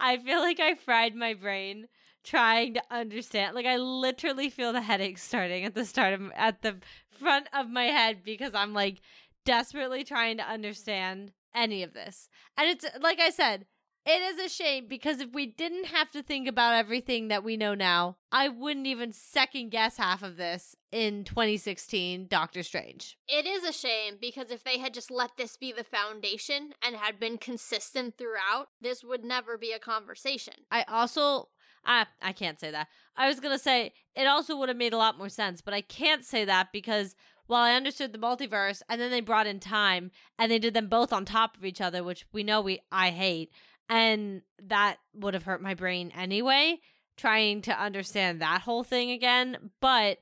I 0.00 0.16
feel 0.18 0.40
like 0.40 0.60
I 0.60 0.74
fried 0.74 1.14
my 1.14 1.34
brain 1.34 1.88
trying 2.24 2.74
to 2.74 2.82
understand. 2.90 3.54
Like 3.54 3.66
I 3.66 3.76
literally 3.76 4.50
feel 4.50 4.72
the 4.72 4.82
headache 4.82 5.18
starting 5.18 5.64
at 5.64 5.74
the 5.74 5.84
start 5.84 6.14
of 6.14 6.30
at 6.36 6.62
the 6.62 6.76
front 7.18 7.48
of 7.52 7.68
my 7.68 7.84
head 7.84 8.18
because 8.24 8.52
I'm 8.54 8.72
like 8.72 9.00
desperately 9.44 10.04
trying 10.04 10.36
to 10.38 10.44
understand 10.48 11.32
any 11.54 11.82
of 11.82 11.92
this. 11.92 12.28
And 12.56 12.68
it's 12.68 12.86
like 13.00 13.20
I 13.20 13.30
said, 13.30 13.66
it 14.04 14.20
is 14.20 14.38
a 14.44 14.48
shame 14.48 14.86
because 14.88 15.20
if 15.20 15.32
we 15.32 15.46
didn't 15.46 15.86
have 15.86 16.10
to 16.10 16.24
think 16.24 16.48
about 16.48 16.74
everything 16.74 17.28
that 17.28 17.44
we 17.44 17.56
know 17.56 17.74
now, 17.74 18.16
I 18.32 18.48
wouldn't 18.48 18.88
even 18.88 19.12
second 19.12 19.70
guess 19.70 19.96
half 19.96 20.24
of 20.24 20.36
this 20.36 20.74
in 20.90 21.22
2016 21.22 22.26
Doctor 22.26 22.64
Strange. 22.64 23.16
It 23.28 23.46
is 23.46 23.62
a 23.62 23.72
shame 23.72 24.14
because 24.20 24.50
if 24.50 24.64
they 24.64 24.78
had 24.78 24.92
just 24.92 25.12
let 25.12 25.36
this 25.36 25.56
be 25.56 25.70
the 25.70 25.84
foundation 25.84 26.72
and 26.84 26.96
had 26.96 27.20
been 27.20 27.38
consistent 27.38 28.18
throughout, 28.18 28.68
this 28.80 29.04
would 29.04 29.24
never 29.24 29.56
be 29.56 29.70
a 29.70 29.78
conversation. 29.78 30.54
I 30.68 30.82
also 30.88 31.50
I 31.84 32.06
I 32.20 32.32
can't 32.32 32.60
say 32.60 32.70
that. 32.70 32.88
I 33.16 33.28
was 33.28 33.40
gonna 33.40 33.58
say 33.58 33.92
it 34.14 34.26
also 34.26 34.56
would 34.56 34.68
have 34.68 34.78
made 34.78 34.92
a 34.92 34.98
lot 34.98 35.18
more 35.18 35.28
sense, 35.28 35.60
but 35.60 35.74
I 35.74 35.80
can't 35.80 36.24
say 36.24 36.44
that 36.44 36.72
because 36.72 37.14
while 37.46 37.62
I 37.62 37.74
understood 37.74 38.12
the 38.12 38.18
multiverse 38.18 38.82
and 38.88 39.00
then 39.00 39.10
they 39.10 39.20
brought 39.20 39.46
in 39.46 39.60
time 39.60 40.10
and 40.38 40.50
they 40.50 40.58
did 40.58 40.74
them 40.74 40.88
both 40.88 41.12
on 41.12 41.24
top 41.24 41.56
of 41.56 41.64
each 41.64 41.80
other, 41.80 42.02
which 42.02 42.24
we 42.32 42.42
know 42.42 42.60
we 42.60 42.80
I 42.90 43.10
hate, 43.10 43.50
and 43.88 44.42
that 44.62 44.98
would 45.14 45.34
have 45.34 45.42
hurt 45.42 45.60
my 45.62 45.74
brain 45.74 46.12
anyway, 46.16 46.80
trying 47.16 47.62
to 47.62 47.78
understand 47.78 48.40
that 48.40 48.62
whole 48.62 48.84
thing 48.84 49.10
again. 49.10 49.70
But 49.80 50.18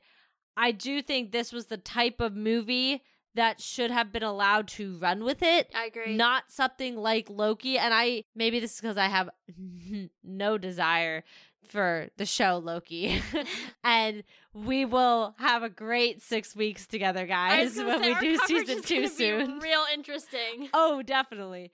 I 0.56 0.72
do 0.72 1.02
think 1.02 1.30
this 1.30 1.52
was 1.52 1.66
the 1.66 1.76
type 1.76 2.20
of 2.20 2.34
movie 2.34 3.02
that 3.34 3.60
should 3.60 3.90
have 3.92 4.12
been 4.12 4.24
allowed 4.24 4.66
to 4.66 4.98
run 4.98 5.22
with 5.22 5.40
it 5.40 5.70
I 5.72 5.86
agree. 5.86 6.16
not 6.16 6.50
something 6.50 6.96
like 6.96 7.30
Loki. 7.30 7.78
And 7.78 7.94
I 7.94 8.24
maybe 8.34 8.58
this 8.58 8.74
is 8.74 8.80
because 8.80 8.96
I 8.96 9.06
have 9.06 9.30
no 10.24 10.58
desire 10.58 11.22
for 11.68 12.08
the 12.16 12.26
show 12.26 12.58
Loki, 12.58 13.22
and 13.84 14.24
we 14.52 14.84
will 14.84 15.34
have 15.38 15.62
a 15.62 15.68
great 15.68 16.22
six 16.22 16.56
weeks 16.56 16.86
together, 16.86 17.26
guys, 17.26 17.76
when 17.76 18.02
say, 18.02 18.14
we 18.14 18.20
do 18.20 18.38
season 18.46 18.82
two 18.82 19.06
soon. 19.08 19.58
real 19.58 19.84
interesting. 19.94 20.68
Oh, 20.74 21.02
definitely. 21.02 21.72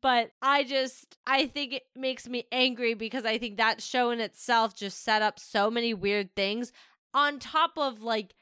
But 0.00 0.30
I 0.42 0.64
just, 0.64 1.16
I 1.26 1.46
think 1.46 1.72
it 1.72 1.84
makes 1.96 2.28
me 2.28 2.46
angry 2.52 2.94
because 2.94 3.24
I 3.24 3.38
think 3.38 3.56
that 3.56 3.80
show 3.80 4.10
in 4.10 4.20
itself 4.20 4.74
just 4.76 5.02
set 5.02 5.22
up 5.22 5.38
so 5.38 5.70
many 5.70 5.94
weird 5.94 6.34
things 6.36 6.72
on 7.14 7.38
top 7.38 7.72
of 7.78 8.02
like 8.02 8.34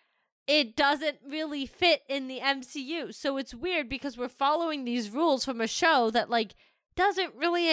it 0.49 0.74
doesn't 0.74 1.18
really 1.26 1.66
fit 1.66 2.03
in 2.09 2.26
the 2.26 2.40
MCU. 2.40 3.14
So 3.14 3.36
it's 3.36 3.55
weird 3.55 3.88
because 3.88 4.18
we're 4.18 4.28
following 4.28 4.84
these 4.84 5.11
rules 5.11 5.45
from 5.45 5.61
a 5.61 5.68
show 5.68 6.11
that 6.11 6.28
like 6.30 6.55
doesn't 6.97 7.34
really 7.34 7.68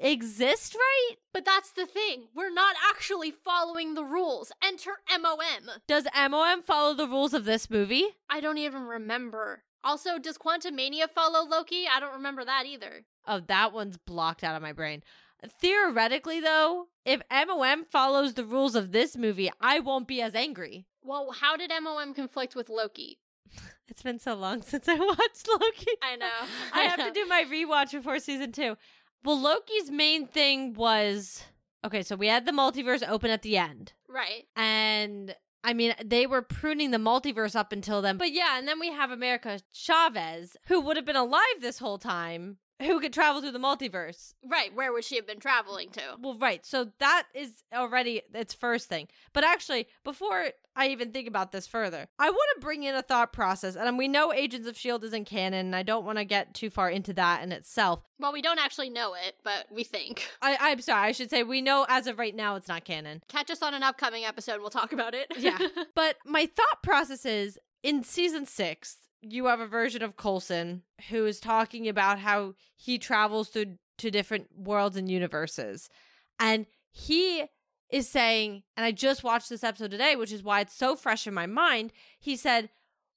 exist, 0.00 0.74
right? 0.74 1.16
But 1.32 1.44
that's 1.44 1.72
the 1.72 1.86
thing. 1.86 2.28
We're 2.34 2.52
not 2.52 2.76
actually 2.90 3.30
following 3.30 3.94
the 3.94 4.04
rules. 4.04 4.52
Enter 4.62 4.98
MOM. 5.10 5.70
Does 5.86 6.06
MOM 6.14 6.62
follow 6.62 6.94
the 6.94 7.06
rules 7.06 7.34
of 7.34 7.44
this 7.44 7.70
movie? 7.70 8.04
I 8.28 8.40
don't 8.40 8.58
even 8.58 8.82
remember. 8.82 9.62
Also, 9.82 10.18
does 10.18 10.36
Quantumania 10.38 11.08
follow 11.08 11.48
Loki? 11.48 11.84
I 11.92 12.00
don't 12.00 12.12
remember 12.12 12.44
that 12.44 12.64
either. 12.66 13.04
Oh, 13.26 13.40
that 13.48 13.72
one's 13.72 13.96
blocked 13.96 14.44
out 14.44 14.56
of 14.56 14.62
my 14.62 14.72
brain. 14.72 15.02
Theoretically, 15.46 16.40
though, 16.40 16.88
if 17.04 17.22
MOM 17.30 17.84
follows 17.84 18.34
the 18.34 18.44
rules 18.44 18.74
of 18.74 18.92
this 18.92 19.16
movie, 19.16 19.50
I 19.60 19.80
won't 19.80 20.06
be 20.06 20.20
as 20.20 20.34
angry. 20.34 20.86
Well, 21.02 21.32
how 21.40 21.56
did 21.56 21.70
MOM 21.82 22.12
conflict 22.14 22.54
with 22.54 22.68
Loki? 22.68 23.18
It's 23.88 24.04
been 24.04 24.20
so 24.20 24.34
long 24.34 24.62
since 24.70 24.88
I 24.88 24.94
watched 24.94 25.48
Loki. 25.48 25.90
I 26.00 26.14
know. 26.14 26.30
I 26.72 26.82
have 26.82 27.04
to 27.04 27.10
do 27.12 27.26
my 27.26 27.44
rewatch 27.50 27.90
before 27.90 28.20
season 28.20 28.52
two. 28.52 28.76
Well, 29.24 29.40
Loki's 29.40 29.90
main 29.90 30.26
thing 30.26 30.74
was 30.74 31.44
okay, 31.84 32.02
so 32.02 32.16
we 32.16 32.28
had 32.28 32.46
the 32.46 32.52
multiverse 32.52 33.06
open 33.06 33.30
at 33.30 33.42
the 33.42 33.56
end. 33.56 33.92
Right. 34.08 34.46
And 34.56 35.34
I 35.62 35.74
mean, 35.74 35.94
they 36.04 36.26
were 36.26 36.42
pruning 36.42 36.90
the 36.90 36.98
multiverse 36.98 37.54
up 37.54 37.72
until 37.72 38.00
then. 38.00 38.16
But 38.16 38.32
yeah, 38.32 38.58
and 38.58 38.66
then 38.66 38.80
we 38.80 38.90
have 38.90 39.10
America 39.10 39.60
Chavez, 39.72 40.56
who 40.66 40.80
would 40.80 40.96
have 40.96 41.04
been 41.04 41.16
alive 41.16 41.60
this 41.60 41.78
whole 41.78 41.98
time, 41.98 42.58
who 42.80 43.00
could 43.00 43.12
travel 43.12 43.40
through 43.40 43.52
the 43.52 43.58
multiverse. 43.58 44.34
Right. 44.44 44.74
Where 44.74 44.92
would 44.92 45.04
she 45.04 45.16
have 45.16 45.26
been 45.26 45.40
traveling 45.40 45.90
to? 45.90 46.02
Well, 46.20 46.36
right. 46.38 46.64
So 46.64 46.88
that 46.98 47.24
is 47.34 47.62
already 47.74 48.22
its 48.34 48.54
first 48.54 48.88
thing. 48.88 49.08
But 49.32 49.44
actually, 49.44 49.86
before 50.04 50.50
I 50.74 50.88
even 50.88 51.12
think 51.12 51.28
about 51.28 51.52
this 51.52 51.66
further, 51.66 52.08
I 52.18 52.30
want 52.30 52.48
to 52.56 52.60
bring 52.60 52.84
in 52.84 52.94
a 52.94 53.02
thought 53.02 53.32
process. 53.32 53.76
And 53.76 53.98
we 53.98 54.08
know 54.08 54.32
Agents 54.32 54.66
of 54.66 54.76
S.H.I.E.L.D. 54.76 55.06
isn't 55.06 55.26
canon, 55.26 55.66
and 55.66 55.76
I 55.76 55.82
don't 55.82 56.04
want 56.04 56.18
to 56.18 56.24
get 56.24 56.54
too 56.54 56.70
far 56.70 56.88
into 56.88 57.12
that 57.14 57.42
in 57.42 57.52
itself. 57.52 58.00
Well, 58.18 58.32
we 58.32 58.42
don't 58.42 58.58
actually 58.58 58.90
know 58.90 59.14
it, 59.14 59.36
but 59.44 59.66
we 59.70 59.84
think. 59.84 60.30
I, 60.42 60.56
I'm 60.60 60.80
sorry, 60.80 61.08
I 61.08 61.12
should 61.12 61.30
say 61.30 61.42
we 61.42 61.60
know 61.60 61.86
as 61.88 62.06
of 62.06 62.18
right 62.18 62.34
now 62.34 62.56
it's 62.56 62.68
not 62.68 62.84
canon. 62.84 63.22
Catch 63.28 63.50
us 63.50 63.62
on 63.62 63.74
an 63.74 63.82
upcoming 63.82 64.24
episode. 64.24 64.60
We'll 64.60 64.70
talk 64.70 64.92
about 64.92 65.14
it. 65.14 65.32
Yeah. 65.38 65.58
but 65.94 66.16
my 66.24 66.46
thought 66.46 66.82
process 66.82 67.26
is 67.26 67.58
in 67.82 68.04
season 68.04 68.46
six, 68.46 68.98
you 69.22 69.46
have 69.46 69.60
a 69.60 69.66
version 69.66 70.02
of 70.02 70.16
Coulson 70.16 70.82
who 71.10 71.26
is 71.26 71.40
talking 71.40 71.88
about 71.88 72.18
how 72.18 72.54
he 72.76 72.98
travels 72.98 73.48
through 73.48 73.76
to 73.98 74.10
different 74.10 74.48
worlds 74.56 74.96
and 74.96 75.10
universes. 75.10 75.90
And 76.38 76.66
he 76.90 77.44
is 77.90 78.08
saying, 78.08 78.62
and 78.76 78.84
I 78.84 78.92
just 78.92 79.22
watched 79.22 79.50
this 79.50 79.64
episode 79.64 79.90
today, 79.90 80.16
which 80.16 80.32
is 80.32 80.42
why 80.42 80.60
it's 80.60 80.74
so 80.74 80.96
fresh 80.96 81.26
in 81.26 81.34
my 81.34 81.46
mind. 81.46 81.92
He 82.18 82.36
said, 82.36 82.70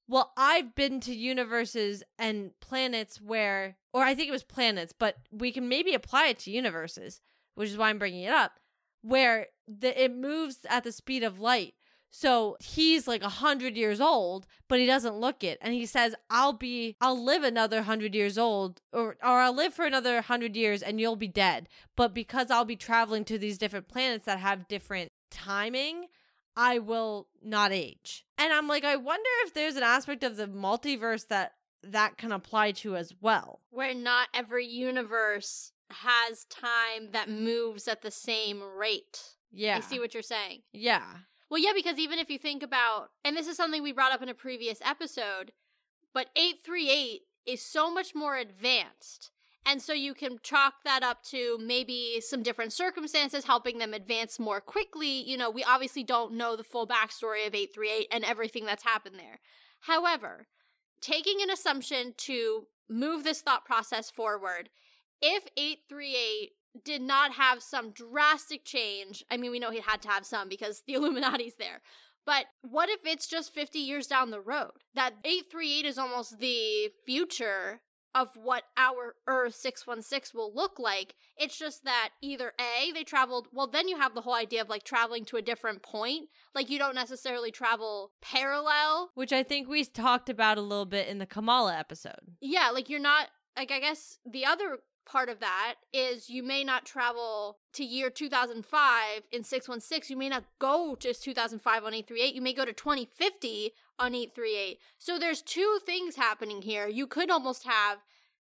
Well, 0.08 0.34
I've 0.36 0.76
been 0.76 1.00
to 1.02 1.16
universes 1.16 2.04
and 2.20 2.52
planets 2.60 3.22
where, 3.22 3.78
or 3.94 4.04
I 4.04 4.14
think 4.14 4.28
it 4.28 4.34
was 4.34 4.44
planets, 4.44 4.94
but 4.98 5.18
we 5.32 5.52
can 5.52 5.70
maybe 5.70 5.94
apply 5.94 6.28
it 6.28 6.40
to 6.40 6.52
universes, 6.52 7.22
which 7.56 7.70
is 7.70 7.78
why 7.78 7.90
I'm 7.90 8.00
bringing 8.00 8.24
it 8.24 8.34
up, 8.34 8.60
where 9.02 9.48
the, 9.68 10.04
it 10.04 10.14
moves 10.14 10.60
at 10.70 10.84
the 10.84 10.92
speed 10.92 11.24
of 11.24 11.40
light. 11.40 11.76
So 12.16 12.58
he's 12.60 13.08
like 13.08 13.24
a 13.24 13.28
hundred 13.28 13.76
years 13.76 14.00
old, 14.00 14.46
but 14.68 14.80
he 14.80 14.86
doesn't 14.86 15.18
look 15.18 15.44
it. 15.44 15.58
And 15.64 15.74
he 15.74 15.88
says, 15.88 16.14
I'll 16.30 16.54
be, 16.54 16.96
I'll 17.02 17.22
live 17.22 17.42
another 17.42 17.82
hundred 17.82 18.14
years 18.14 18.38
old, 18.38 18.82
or, 18.94 19.18
or 19.24 19.40
I'll 19.40 19.56
live 19.56 19.74
for 19.74 19.84
another 19.84 20.22
hundred 20.22 20.56
years 20.56 20.84
and 20.84 21.02
you'll 21.02 21.16
be 21.16 21.28
dead. 21.28 21.68
But 21.96 22.14
because 22.14 22.52
I'll 22.52 22.66
be 22.66 22.76
traveling 22.76 23.26
to 23.26 23.40
these 23.40 23.58
different 23.58 23.88
planets 23.88 24.26
that 24.26 24.38
have 24.38 24.68
different 24.68 25.12
timing, 25.32 26.06
I 26.56 26.78
will 26.78 27.30
not 27.42 27.72
age. 27.72 28.28
And 28.38 28.54
I'm 28.54 28.68
like, 28.68 28.84
I 28.84 28.96
wonder 28.96 29.30
if 29.46 29.56
there's 29.56 29.76
an 29.76 29.82
aspect 29.82 30.24
of 30.24 30.38
the 30.38 30.48
multiverse 30.48 31.28
that 31.30 31.54
that 31.82 32.20
can 32.20 32.32
apply 32.32 32.74
to 32.74 32.96
as 32.96 33.12
well. 33.22 33.60
Where 33.72 33.96
not 33.96 34.28
every 34.36 34.68
universe 34.68 35.72
has 35.90 36.46
time 36.46 37.10
that 37.12 37.28
moves 37.28 37.88
at 37.88 38.04
the 38.04 38.12
same 38.12 38.62
rate. 38.62 39.20
Yeah. 39.52 39.78
I 39.78 39.80
see 39.80 40.00
what 40.00 40.14
you're 40.14 40.22
saying. 40.22 40.62
Yeah. 40.72 41.06
Well, 41.54 41.62
yeah, 41.62 41.74
because 41.76 42.00
even 42.00 42.18
if 42.18 42.32
you 42.32 42.40
think 42.40 42.64
about, 42.64 43.12
and 43.24 43.38
this 43.38 43.46
is 43.46 43.56
something 43.56 43.84
we 43.84 43.92
brought 43.92 44.12
up 44.12 44.24
in 44.24 44.28
a 44.28 44.34
previous 44.34 44.80
episode, 44.84 45.52
but 46.12 46.30
838 46.36 47.22
is 47.46 47.62
so 47.62 47.94
much 47.94 48.16
more 48.16 48.36
advanced. 48.36 49.30
And 49.64 49.80
so 49.80 49.94
you 49.94 50.16
can 50.16 50.40
chalk 50.42 50.74
that 50.84 51.04
up 51.04 51.22
to 51.26 51.60
maybe 51.62 52.20
some 52.22 52.42
different 52.42 52.74
circumstances 52.74 53.46
helping 53.46 53.78
them 53.78 53.94
advance 53.94 54.40
more 54.40 54.62
quickly. 54.62 55.22
You 55.22 55.38
know, 55.38 55.52
we 55.52 55.64
obviously 55.64 56.04
don't 56.04 56.34
know 56.34 56.56
the 56.56 56.64
full 56.64 56.88
backstory 56.88 57.46
of 57.46 57.54
838 57.54 58.08
and 58.12 58.26
everything 58.26 58.66
that's 58.66 58.84
happened 58.84 59.20
there. 59.20 59.40
However, 59.82 60.48
taking 61.02 61.40
an 61.44 61.52
assumption 61.52 62.16
to 62.18 62.66
move 62.90 63.24
this 63.24 63.42
thought 63.42 63.64
process 63.64 64.10
forward, 64.10 64.70
if 65.22 65.44
838 65.56 66.54
did 66.84 67.02
not 67.02 67.34
have 67.34 67.62
some 67.62 67.92
drastic 67.92 68.66
change. 68.66 69.24
I 69.30 69.38
mean, 69.38 69.52
we 69.52 69.60
know 69.60 69.72
he 69.72 69.80
had 69.80 70.02
to 70.04 70.10
have 70.10 70.26
some 70.26 70.50
because 70.50 70.84
the 70.86 70.94
Illuminati's 70.96 71.56
there. 71.58 71.82
But 72.26 72.46
what 72.62 72.90
if 72.90 73.02
it's 73.06 73.28
just 73.28 73.54
50 73.54 73.80
years 73.80 74.08
down 74.08 74.32
the 74.32 74.40
road? 74.40 74.72
That 74.96 75.16
838 75.26 75.86
is 75.86 75.98
almost 75.98 76.40
the 76.40 76.92
future 77.06 77.82
of 78.16 78.30
what 78.36 78.64
our 78.78 79.16
Earth 79.28 79.56
616 79.56 80.38
will 80.38 80.54
look 80.54 80.78
like. 80.78 81.16
It's 81.36 81.58
just 81.58 81.84
that 81.84 82.10
either 82.22 82.54
A, 82.60 82.92
they 82.92 83.04
traveled, 83.04 83.48
well, 83.52 83.68
then 83.68 83.88
you 83.88 83.98
have 83.98 84.14
the 84.14 84.22
whole 84.22 84.36
idea 84.36 84.62
of 84.62 84.70
like 84.70 84.84
traveling 84.84 85.26
to 85.26 85.38
a 85.38 85.42
different 85.42 85.82
point. 85.82 86.30
Like 86.54 86.70
you 86.70 86.78
don't 86.78 86.96
necessarily 86.96 87.52
travel 87.52 88.12
parallel. 88.22 89.10
Which 89.16 89.34
I 89.34 89.44
think 89.44 89.68
we 89.68 89.84
talked 89.84 90.30
about 90.30 90.58
a 90.58 90.62
little 90.62 90.86
bit 90.86 91.08
in 91.08 91.18
the 91.18 91.26
Kamala 91.26 91.76
episode. 91.76 92.36
Yeah, 92.40 92.70
like 92.70 92.90
you're 92.90 93.00
not, 93.00 93.30
like, 93.58 93.72
I 93.72 93.80
guess 93.80 94.20
the 94.26 94.46
other 94.46 94.78
part 95.06 95.30
of 95.30 95.40
that 95.40 95.76
is 95.92 96.30
you 96.30 96.44
may 96.44 96.64
not 96.64 96.86
travel 96.86 97.58
to 97.74 97.84
year 97.84 98.10
2005 98.10 99.22
in 99.32 99.44
616 99.44 100.14
you 100.14 100.18
may 100.18 100.30
not 100.30 100.44
go 100.60 100.96
to 100.96 101.14
2005 101.14 101.84
on 101.84 101.94
838 101.94 102.36
you 102.36 102.42
may 102.42 102.54
go 102.54 102.66
to 102.66 102.74
2050 102.74 103.72
on 104.00 104.16
838 104.16 104.80
so 104.98 105.20
there's 105.20 105.42
two 105.42 105.80
things 105.86 106.16
happening 106.16 106.62
here. 106.62 106.88
You 106.88 107.08
could 107.08 107.30
almost 107.30 107.66
have 107.66 108.00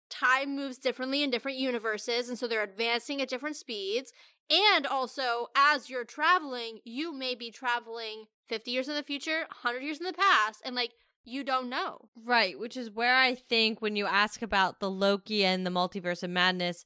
time 0.10 0.56
moves 0.56 0.78
differently 0.78 1.24
in 1.24 1.30
different 1.30 1.58
universes 1.58 2.30
and 2.30 2.38
so 2.38 2.48
they're 2.48 2.64
advancing 2.64 3.22
at 3.22 3.30
different 3.30 3.56
speeds. 3.56 4.12
And 4.50 4.86
also 4.86 5.48
as 5.56 5.90
you're 5.90 6.04
traveling 6.04 6.80
you 6.84 7.14
may 7.14 7.36
be 7.36 7.52
traveling 7.52 8.26
50 8.48 8.72
years 8.72 8.90
in 8.90 8.96
the 8.96 9.04
future 9.04 9.46
100 9.64 9.84
years 9.84 10.00
in 10.00 10.06
the 10.06 10.14
past 10.14 10.62
and 10.66 10.76
like 10.76 10.94
you 11.30 11.44
don't 11.44 11.70
know. 11.70 12.10
Right, 12.26 12.60
which 12.60 12.76
is 12.76 12.92
where 12.92 13.16
I 13.16 13.36
think 13.36 13.82
when 13.82 13.96
you 13.96 14.06
ask 14.06 14.42
about 14.42 14.80
the 14.80 14.90
Loki 14.90 15.46
and 15.46 15.66
the 15.66 15.72
multiverse 15.72 16.24
of 16.24 16.30
madness 16.30 16.86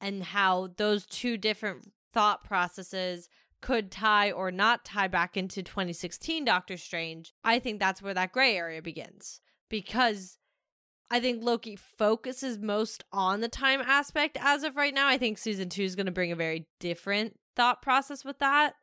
and 0.00 0.22
how 0.22 0.70
those 0.76 1.06
two 1.06 1.36
different 1.36 1.92
thought 2.12 2.44
processes 2.44 3.28
could 3.62 3.90
tie 3.90 4.30
or 4.30 4.50
not 4.50 4.84
tie 4.84 5.08
back 5.08 5.36
into 5.36 5.62
2016 5.62 6.44
Doctor 6.44 6.76
Strange, 6.76 7.32
I 7.42 7.58
think 7.58 7.80
that's 7.80 8.02
where 8.02 8.14
that 8.14 8.32
gray 8.32 8.56
area 8.56 8.82
begins. 8.82 9.40
Because 9.70 10.38
I 11.10 11.20
think 11.20 11.42
Loki 11.42 11.76
focuses 11.76 12.58
most 12.58 13.04
on 13.12 13.40
the 13.40 13.48
time 13.48 13.80
aspect 13.80 14.36
as 14.40 14.64
of 14.64 14.76
right 14.76 14.92
now. 14.92 15.08
I 15.08 15.16
think 15.16 15.38
season 15.38 15.68
two 15.68 15.82
is 15.82 15.96
going 15.96 16.06
to 16.06 16.12
bring 16.12 16.32
a 16.32 16.36
very 16.36 16.66
different 16.80 17.38
thought 17.56 17.82
process 17.82 18.24
with 18.24 18.38
that. 18.40 18.74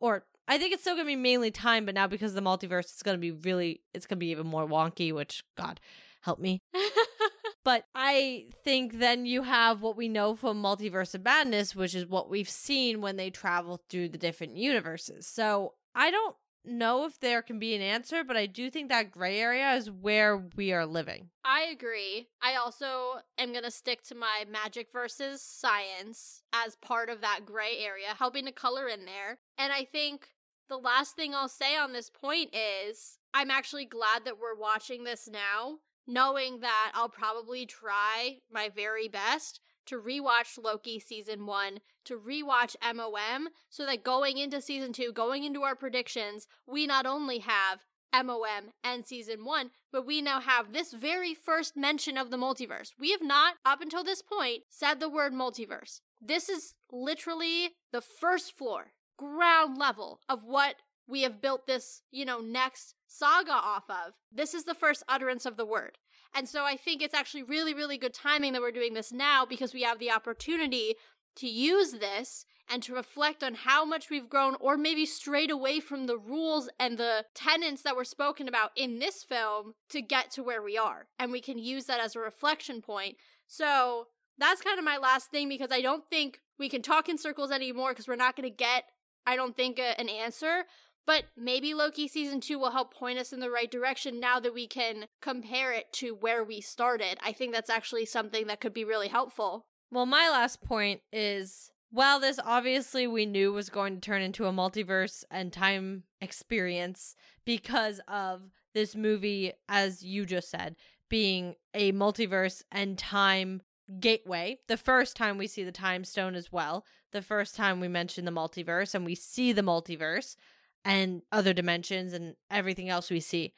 Or 0.00 0.26
I 0.46 0.58
think 0.58 0.74
it's 0.74 0.82
still 0.82 0.96
to 0.96 1.04
be 1.04 1.16
mainly 1.16 1.50
time, 1.50 1.86
but 1.86 1.94
now 1.94 2.06
because 2.06 2.34
of 2.34 2.42
the 2.42 2.48
multiverse, 2.48 2.80
it's 2.80 3.02
to 3.02 3.16
be 3.16 3.30
really, 3.30 3.80
it's 3.94 4.06
to 4.06 4.16
be 4.16 4.28
even 4.28 4.46
more 4.46 4.66
wonky, 4.66 5.12
which, 5.12 5.42
God, 5.56 5.80
help 6.20 6.38
me. 6.38 6.60
but 7.64 7.84
I 7.94 8.46
think 8.62 8.98
then 8.98 9.24
you 9.24 9.42
have 9.42 9.80
what 9.80 9.96
we 9.96 10.08
know 10.08 10.34
from 10.34 10.62
Multiverse 10.62 11.14
of 11.14 11.24
Madness, 11.24 11.74
which 11.74 11.94
is 11.94 12.06
what 12.06 12.28
we've 12.28 12.48
seen 12.48 13.00
when 13.00 13.16
they 13.16 13.30
travel 13.30 13.82
through 13.88 14.10
the 14.10 14.18
different 14.18 14.56
universes. 14.56 15.26
So 15.26 15.74
I 15.94 16.10
don't 16.10 16.36
know 16.64 17.04
if 17.04 17.20
there 17.20 17.42
can 17.42 17.58
be 17.58 17.74
an 17.74 17.82
answer, 17.82 18.24
but 18.24 18.36
I 18.36 18.46
do 18.46 18.70
think 18.70 18.88
that 18.88 19.10
gray 19.10 19.38
area 19.38 19.74
is 19.74 19.90
where 19.90 20.36
we 20.56 20.72
are 20.72 20.86
living. 20.86 21.28
I 21.44 21.62
agree. 21.62 22.28
I 22.42 22.56
also 22.56 23.20
am 23.38 23.52
going 23.52 23.64
to 23.64 23.70
stick 23.70 24.02
to 24.04 24.14
my 24.14 24.44
magic 24.50 24.90
versus 24.92 25.42
science 25.42 26.42
as 26.52 26.76
part 26.76 27.10
of 27.10 27.20
that 27.20 27.40
gray 27.44 27.78
area, 27.78 28.14
helping 28.18 28.46
to 28.46 28.52
color 28.52 28.88
in 28.88 29.04
there. 29.04 29.38
And 29.58 29.72
I 29.72 29.84
think 29.84 30.28
the 30.68 30.76
last 30.76 31.16
thing 31.16 31.34
I'll 31.34 31.48
say 31.48 31.76
on 31.76 31.92
this 31.92 32.10
point 32.10 32.54
is 32.54 33.18
I'm 33.32 33.50
actually 33.50 33.84
glad 33.84 34.24
that 34.24 34.38
we're 34.38 34.58
watching 34.58 35.04
this 35.04 35.28
now, 35.30 35.78
knowing 36.06 36.60
that 36.60 36.92
I'll 36.94 37.08
probably 37.08 37.66
try 37.66 38.38
my 38.52 38.68
very 38.68 39.08
best 39.08 39.60
to 39.86 40.00
rewatch 40.00 40.58
Loki 40.62 40.98
season 40.98 41.46
one, 41.46 41.80
to 42.04 42.18
rewatch 42.18 42.74
MOM, 42.82 43.48
so 43.68 43.84
that 43.84 44.04
going 44.04 44.38
into 44.38 44.60
season 44.60 44.92
two, 44.92 45.12
going 45.12 45.44
into 45.44 45.62
our 45.62 45.74
predictions, 45.76 46.46
we 46.66 46.86
not 46.86 47.06
only 47.06 47.40
have 47.40 47.84
MOM 48.14 48.72
and 48.82 49.06
season 49.06 49.44
one, 49.44 49.70
but 49.92 50.06
we 50.06 50.22
now 50.22 50.40
have 50.40 50.72
this 50.72 50.92
very 50.92 51.34
first 51.34 51.76
mention 51.76 52.16
of 52.16 52.30
the 52.30 52.36
multiverse. 52.36 52.92
We 52.98 53.10
have 53.10 53.22
not, 53.22 53.54
up 53.64 53.80
until 53.80 54.04
this 54.04 54.22
point, 54.22 54.62
said 54.70 55.00
the 55.00 55.08
word 55.08 55.32
multiverse. 55.32 56.00
This 56.20 56.48
is 56.48 56.74
literally 56.90 57.70
the 57.92 58.00
first 58.00 58.56
floor, 58.56 58.92
ground 59.16 59.78
level 59.78 60.20
of 60.28 60.44
what 60.44 60.76
we 61.06 61.22
have 61.22 61.40
built 61.40 61.66
this, 61.66 62.02
you 62.10 62.24
know, 62.24 62.40
next 62.40 62.94
saga 63.06 63.52
off 63.52 63.84
of. 63.88 64.14
This 64.32 64.54
is 64.54 64.64
the 64.64 64.74
first 64.74 65.02
utterance 65.08 65.46
of 65.46 65.56
the 65.56 65.66
word. 65.66 65.98
And 66.34 66.48
so 66.48 66.64
I 66.64 66.76
think 66.76 67.00
it's 67.00 67.14
actually 67.14 67.42
really, 67.42 67.74
really 67.74 67.98
good 67.98 68.14
timing 68.14 68.52
that 68.52 68.62
we're 68.62 68.72
doing 68.72 68.94
this 68.94 69.12
now 69.12 69.44
because 69.44 69.72
we 69.72 69.82
have 69.82 69.98
the 69.98 70.10
opportunity 70.10 70.94
to 71.36 71.48
use 71.48 71.92
this 71.92 72.44
and 72.68 72.82
to 72.82 72.94
reflect 72.94 73.44
on 73.44 73.54
how 73.54 73.84
much 73.84 74.08
we've 74.08 74.28
grown 74.28 74.56
or 74.58 74.76
maybe 74.76 75.04
strayed 75.04 75.50
away 75.50 75.80
from 75.80 76.06
the 76.06 76.16
rules 76.16 76.68
and 76.78 76.96
the 76.96 77.24
tenets 77.34 77.82
that 77.82 77.96
were 77.96 78.04
spoken 78.04 78.48
about 78.48 78.70
in 78.74 78.98
this 78.98 79.22
film 79.22 79.74
to 79.90 80.00
get 80.00 80.30
to 80.30 80.42
where 80.42 80.62
we 80.62 80.78
are. 80.78 81.06
And 81.18 81.30
we 81.30 81.40
can 81.40 81.58
use 81.58 81.84
that 81.84 82.00
as 82.00 82.16
a 82.16 82.20
reflection 82.20 82.80
point. 82.80 83.16
So 83.46 84.06
that's 84.38 84.62
kind 84.62 84.78
of 84.78 84.84
my 84.84 84.96
last 84.96 85.30
thing 85.30 85.48
because 85.48 85.70
I 85.70 85.82
don't 85.82 86.08
think 86.08 86.40
we 86.58 86.68
can 86.68 86.82
talk 86.82 87.08
in 87.08 87.18
circles 87.18 87.50
anymore 87.50 87.90
because 87.90 88.08
we're 88.08 88.16
not 88.16 88.36
going 88.36 88.48
to 88.48 88.54
get, 88.54 88.84
I 89.26 89.36
don't 89.36 89.56
think, 89.56 89.78
a, 89.78 89.98
an 90.00 90.08
answer. 90.08 90.64
But 91.06 91.24
maybe 91.36 91.74
Loki 91.74 92.08
season 92.08 92.40
two 92.40 92.58
will 92.58 92.70
help 92.70 92.94
point 92.94 93.18
us 93.18 93.32
in 93.32 93.40
the 93.40 93.50
right 93.50 93.70
direction 93.70 94.20
now 94.20 94.40
that 94.40 94.54
we 94.54 94.66
can 94.66 95.06
compare 95.20 95.72
it 95.72 95.92
to 95.94 96.14
where 96.14 96.42
we 96.42 96.60
started. 96.60 97.18
I 97.22 97.32
think 97.32 97.52
that's 97.52 97.68
actually 97.68 98.06
something 98.06 98.46
that 98.46 98.60
could 98.60 98.72
be 98.72 98.84
really 98.84 99.08
helpful. 99.08 99.66
Well, 99.90 100.06
my 100.06 100.30
last 100.30 100.62
point 100.62 101.02
is 101.12 101.70
while 101.90 102.18
this 102.20 102.40
obviously 102.44 103.06
we 103.06 103.26
knew 103.26 103.52
was 103.52 103.68
going 103.68 103.94
to 103.94 104.00
turn 104.00 104.22
into 104.22 104.46
a 104.46 104.52
multiverse 104.52 105.24
and 105.30 105.52
time 105.52 106.04
experience 106.20 107.14
because 107.44 108.00
of 108.08 108.50
this 108.72 108.96
movie, 108.96 109.52
as 109.68 110.02
you 110.02 110.24
just 110.24 110.50
said, 110.50 110.74
being 111.08 111.54
a 111.74 111.92
multiverse 111.92 112.62
and 112.72 112.98
time 112.98 113.62
gateway. 114.00 114.58
The 114.68 114.76
first 114.76 115.16
time 115.16 115.38
we 115.38 115.46
see 115.46 115.64
the 115.64 115.72
time 115.72 116.04
stone 116.04 116.34
as 116.34 116.50
well, 116.50 116.84
the 117.12 117.22
first 117.22 117.54
time 117.54 117.80
we 117.80 117.88
mention 117.88 118.24
the 118.24 118.30
multiverse 118.30 118.94
and 118.94 119.04
we 119.04 119.14
see 119.14 119.52
the 119.52 119.62
multiverse 119.62 120.36
and 120.84 121.22
other 121.32 121.52
dimensions 121.52 122.12
and 122.12 122.34
everything 122.50 122.88
else 122.88 123.10
we 123.10 123.20
see. 123.20 123.52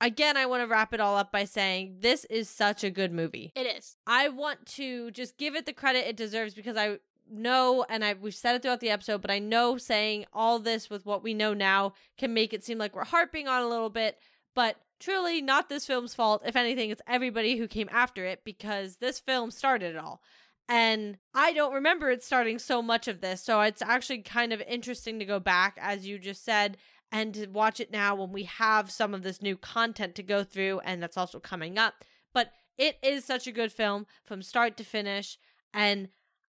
Again, 0.00 0.36
I 0.36 0.46
want 0.46 0.62
to 0.62 0.66
wrap 0.66 0.92
it 0.92 1.00
all 1.00 1.16
up 1.16 1.30
by 1.30 1.44
saying 1.44 1.98
this 2.00 2.24
is 2.24 2.48
such 2.48 2.82
a 2.82 2.90
good 2.90 3.12
movie. 3.12 3.52
It 3.54 3.66
is. 3.66 3.96
I 4.06 4.28
want 4.30 4.66
to 4.66 5.10
just 5.12 5.38
give 5.38 5.54
it 5.54 5.64
the 5.64 5.72
credit 5.72 6.08
it 6.08 6.16
deserves 6.16 6.54
because 6.54 6.76
I 6.76 6.98
know 7.30 7.84
and 7.88 8.04
I 8.04 8.14
we've 8.14 8.34
said 8.34 8.56
it 8.56 8.62
throughout 8.62 8.80
the 8.80 8.90
episode, 8.90 9.22
but 9.22 9.30
I 9.30 9.38
know 9.38 9.78
saying 9.78 10.26
all 10.32 10.58
this 10.58 10.90
with 10.90 11.06
what 11.06 11.22
we 11.22 11.34
know 11.34 11.54
now 11.54 11.94
can 12.18 12.34
make 12.34 12.52
it 12.52 12.64
seem 12.64 12.78
like 12.78 12.96
we're 12.96 13.04
harping 13.04 13.46
on 13.46 13.62
a 13.62 13.68
little 13.68 13.90
bit, 13.90 14.18
but 14.54 14.76
truly 15.02 15.42
not 15.42 15.68
this 15.68 15.86
film's 15.86 16.14
fault. 16.14 16.42
If 16.44 16.56
anything, 16.56 16.90
it's 16.90 17.02
everybody 17.06 17.56
who 17.56 17.66
came 17.66 17.88
after 17.92 18.24
it 18.24 18.44
because 18.44 18.96
this 18.96 19.18
film 19.18 19.50
started 19.50 19.96
it 19.96 19.98
all. 19.98 20.22
And 20.68 21.18
I 21.34 21.52
don't 21.52 21.74
remember 21.74 22.10
it 22.10 22.22
starting 22.22 22.58
so 22.58 22.80
much 22.80 23.08
of 23.08 23.20
this. 23.20 23.42
So 23.42 23.60
it's 23.60 23.82
actually 23.82 24.22
kind 24.22 24.52
of 24.52 24.62
interesting 24.62 25.18
to 25.18 25.24
go 25.24 25.40
back, 25.40 25.76
as 25.80 26.06
you 26.06 26.18
just 26.18 26.44
said, 26.44 26.76
and 27.10 27.34
to 27.34 27.46
watch 27.48 27.80
it 27.80 27.90
now 27.90 28.14
when 28.14 28.32
we 28.32 28.44
have 28.44 28.90
some 28.90 29.12
of 29.12 29.22
this 29.22 29.42
new 29.42 29.56
content 29.56 30.14
to 30.14 30.22
go 30.22 30.44
through. 30.44 30.80
And 30.84 31.02
that's 31.02 31.18
also 31.18 31.40
coming 31.40 31.78
up. 31.78 32.04
But 32.32 32.52
it 32.78 32.96
is 33.02 33.24
such 33.24 33.46
a 33.46 33.52
good 33.52 33.72
film 33.72 34.06
from 34.24 34.40
start 34.40 34.76
to 34.78 34.84
finish. 34.84 35.36
And 35.74 36.08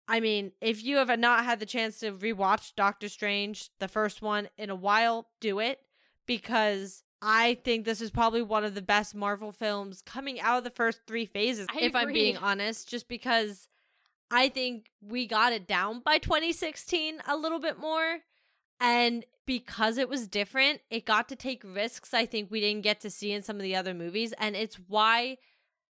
I 0.08 0.20
mean, 0.20 0.54
if 0.60 0.84
you 0.84 0.98
have 0.98 1.18
not 1.20 1.46
had 1.46 1.60
the 1.60 1.66
chance 1.68 2.00
to 2.00 2.12
rewatch 2.12 2.74
Doctor 2.76 3.10
Strange, 3.10 3.70
the 3.80 3.88
first 3.88 4.24
one, 4.24 4.50
in 4.58 4.72
a 4.72 4.76
while, 4.76 5.28
do 5.40 5.60
it 5.60 5.80
because 6.26 7.04
I 7.22 7.58
think 7.64 7.86
this 7.86 8.02
is 8.02 8.12
probably 8.12 8.42
one 8.42 8.64
of 8.64 8.76
the 8.76 8.82
best 8.82 9.14
Marvel 9.14 9.52
films 9.52 10.02
coming 10.02 10.40
out 10.40 10.60
of 10.60 10.64
the 10.64 10.70
first 10.70 11.02
three 11.06 11.26
phases, 11.26 11.68
I 11.70 11.80
if 11.82 11.96
I'm 11.96 12.14
being 12.14 12.38
honest, 12.38 12.88
just 12.88 13.10
because 13.10 13.68
I 14.32 14.50
think 14.50 14.90
we 15.02 15.28
got 15.28 15.54
it 15.54 15.68
down 15.68 16.02
by 16.02 16.18
2016 16.18 17.22
a 17.28 17.36
little 17.36 17.60
bit 17.60 17.78
more. 17.78 18.20
And 18.80 19.26
because 19.46 19.98
it 19.98 20.08
was 20.08 20.28
different, 20.28 20.82
it 20.90 21.06
got 21.06 21.28
to 21.30 21.36
take 21.36 21.64
risks 21.66 22.14
I 22.14 22.26
think 22.26 22.50
we 22.50 22.62
didn't 22.62 22.84
get 22.84 23.02
to 23.02 23.10
see 23.10 23.32
in 23.34 23.44
some 23.44 23.58
of 23.58 23.64
the 23.64 23.76
other 23.76 23.94
movies. 23.94 24.34
And 24.38 24.56
it's 24.56 24.76
why 24.88 25.38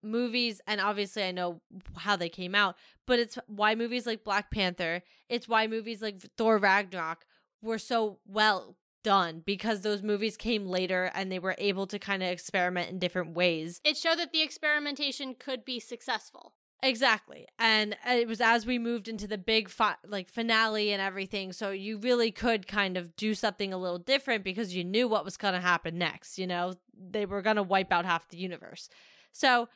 movies, 0.02 0.60
and 0.66 0.80
obviously 0.80 1.24
I 1.24 1.32
know 1.32 1.60
how 1.96 2.14
they 2.14 2.28
came 2.28 2.54
out, 2.54 2.76
but 3.06 3.18
it's 3.18 3.38
why 3.48 3.74
movies 3.74 4.06
like 4.06 4.22
Black 4.22 4.50
Panther, 4.50 5.02
it's 5.28 5.48
why 5.48 5.66
movies 5.66 6.02
like 6.02 6.20
Thor 6.36 6.58
Ragnarok 6.58 7.26
were 7.62 7.78
so 7.78 8.18
well 8.26 8.76
done 9.06 9.40
because 9.46 9.82
those 9.82 10.02
movies 10.02 10.36
came 10.36 10.66
later 10.66 11.12
and 11.14 11.30
they 11.30 11.38
were 11.38 11.54
able 11.58 11.86
to 11.86 11.96
kind 11.96 12.24
of 12.24 12.28
experiment 12.28 12.90
in 12.90 12.98
different 12.98 13.36
ways. 13.36 13.80
It 13.84 13.96
showed 13.96 14.18
that 14.18 14.32
the 14.32 14.42
experimentation 14.42 15.36
could 15.38 15.64
be 15.64 15.78
successful. 15.78 16.54
Exactly. 16.82 17.46
And 17.56 17.96
it 18.04 18.26
was 18.26 18.40
as 18.40 18.66
we 18.66 18.80
moved 18.80 19.06
into 19.06 19.28
the 19.28 19.38
big 19.38 19.68
fi- 19.68 19.94
like 20.04 20.28
finale 20.28 20.90
and 20.90 21.00
everything, 21.00 21.52
so 21.52 21.70
you 21.70 21.98
really 21.98 22.32
could 22.32 22.66
kind 22.66 22.96
of 22.96 23.14
do 23.14 23.32
something 23.32 23.72
a 23.72 23.78
little 23.78 24.00
different 24.00 24.42
because 24.42 24.74
you 24.74 24.82
knew 24.82 25.06
what 25.06 25.24
was 25.24 25.36
going 25.36 25.54
to 25.54 25.60
happen 25.60 25.98
next, 25.98 26.36
you 26.36 26.48
know? 26.48 26.74
They 26.92 27.26
were 27.26 27.42
going 27.42 27.56
to 27.56 27.62
wipe 27.62 27.92
out 27.92 28.06
half 28.06 28.28
the 28.28 28.38
universe. 28.38 28.88
So, 29.30 29.68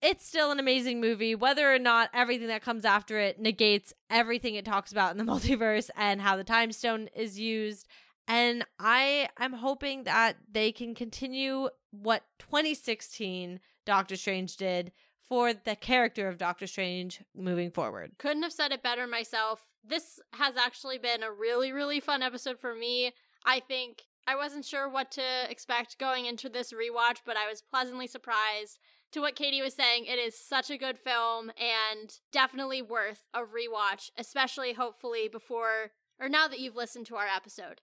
it's 0.00 0.24
still 0.24 0.52
an 0.52 0.60
amazing 0.60 1.00
movie 1.00 1.34
whether 1.34 1.74
or 1.74 1.78
not 1.78 2.08
everything 2.14 2.46
that 2.46 2.62
comes 2.62 2.84
after 2.84 3.18
it 3.18 3.40
negates 3.40 3.92
everything 4.08 4.54
it 4.54 4.64
talks 4.64 4.92
about 4.92 5.10
in 5.10 5.18
the 5.18 5.24
multiverse 5.32 5.90
and 5.96 6.20
how 6.20 6.36
the 6.36 6.44
time 6.44 6.70
stone 6.70 7.08
is 7.16 7.36
used 7.36 7.88
and 8.28 8.64
i 8.78 9.28
i'm 9.38 9.54
hoping 9.54 10.04
that 10.04 10.36
they 10.50 10.70
can 10.70 10.94
continue 10.94 11.68
what 11.90 12.22
2016 12.38 13.58
doctor 13.84 14.14
strange 14.16 14.56
did 14.56 14.92
for 15.28 15.52
the 15.52 15.76
character 15.76 16.28
of 16.28 16.38
doctor 16.38 16.66
strange 16.66 17.22
moving 17.34 17.70
forward 17.70 18.12
Couldn't 18.18 18.42
have 18.42 18.52
said 18.52 18.72
it 18.72 18.82
better 18.82 19.06
myself. 19.06 19.60
This 19.84 20.20
has 20.32 20.56
actually 20.56 20.98
been 20.98 21.22
a 21.22 21.32
really, 21.32 21.72
really 21.72 22.00
fun 22.00 22.22
episode 22.22 22.58
for 22.58 22.74
me. 22.74 23.12
I 23.44 23.60
think 23.60 24.04
I 24.26 24.36
wasn't 24.36 24.64
sure 24.64 24.88
what 24.88 25.10
to 25.12 25.22
expect 25.48 25.98
going 25.98 26.26
into 26.26 26.48
this 26.48 26.72
rewatch, 26.72 27.18
but 27.24 27.36
I 27.36 27.48
was 27.48 27.62
pleasantly 27.62 28.06
surprised. 28.06 28.78
To 29.12 29.20
what 29.20 29.36
Katie 29.36 29.62
was 29.62 29.72
saying, 29.72 30.04
it 30.04 30.18
is 30.18 30.38
such 30.38 30.68
a 30.70 30.76
good 30.76 30.98
film 30.98 31.50
and 31.58 32.18
definitely 32.30 32.82
worth 32.82 33.24
a 33.32 33.40
rewatch, 33.40 34.10
especially 34.18 34.74
hopefully 34.74 35.28
before 35.28 35.92
or 36.20 36.28
now 36.28 36.48
that 36.48 36.60
you've 36.60 36.76
listened 36.76 37.06
to 37.06 37.16
our 37.16 37.26
episode. 37.26 37.80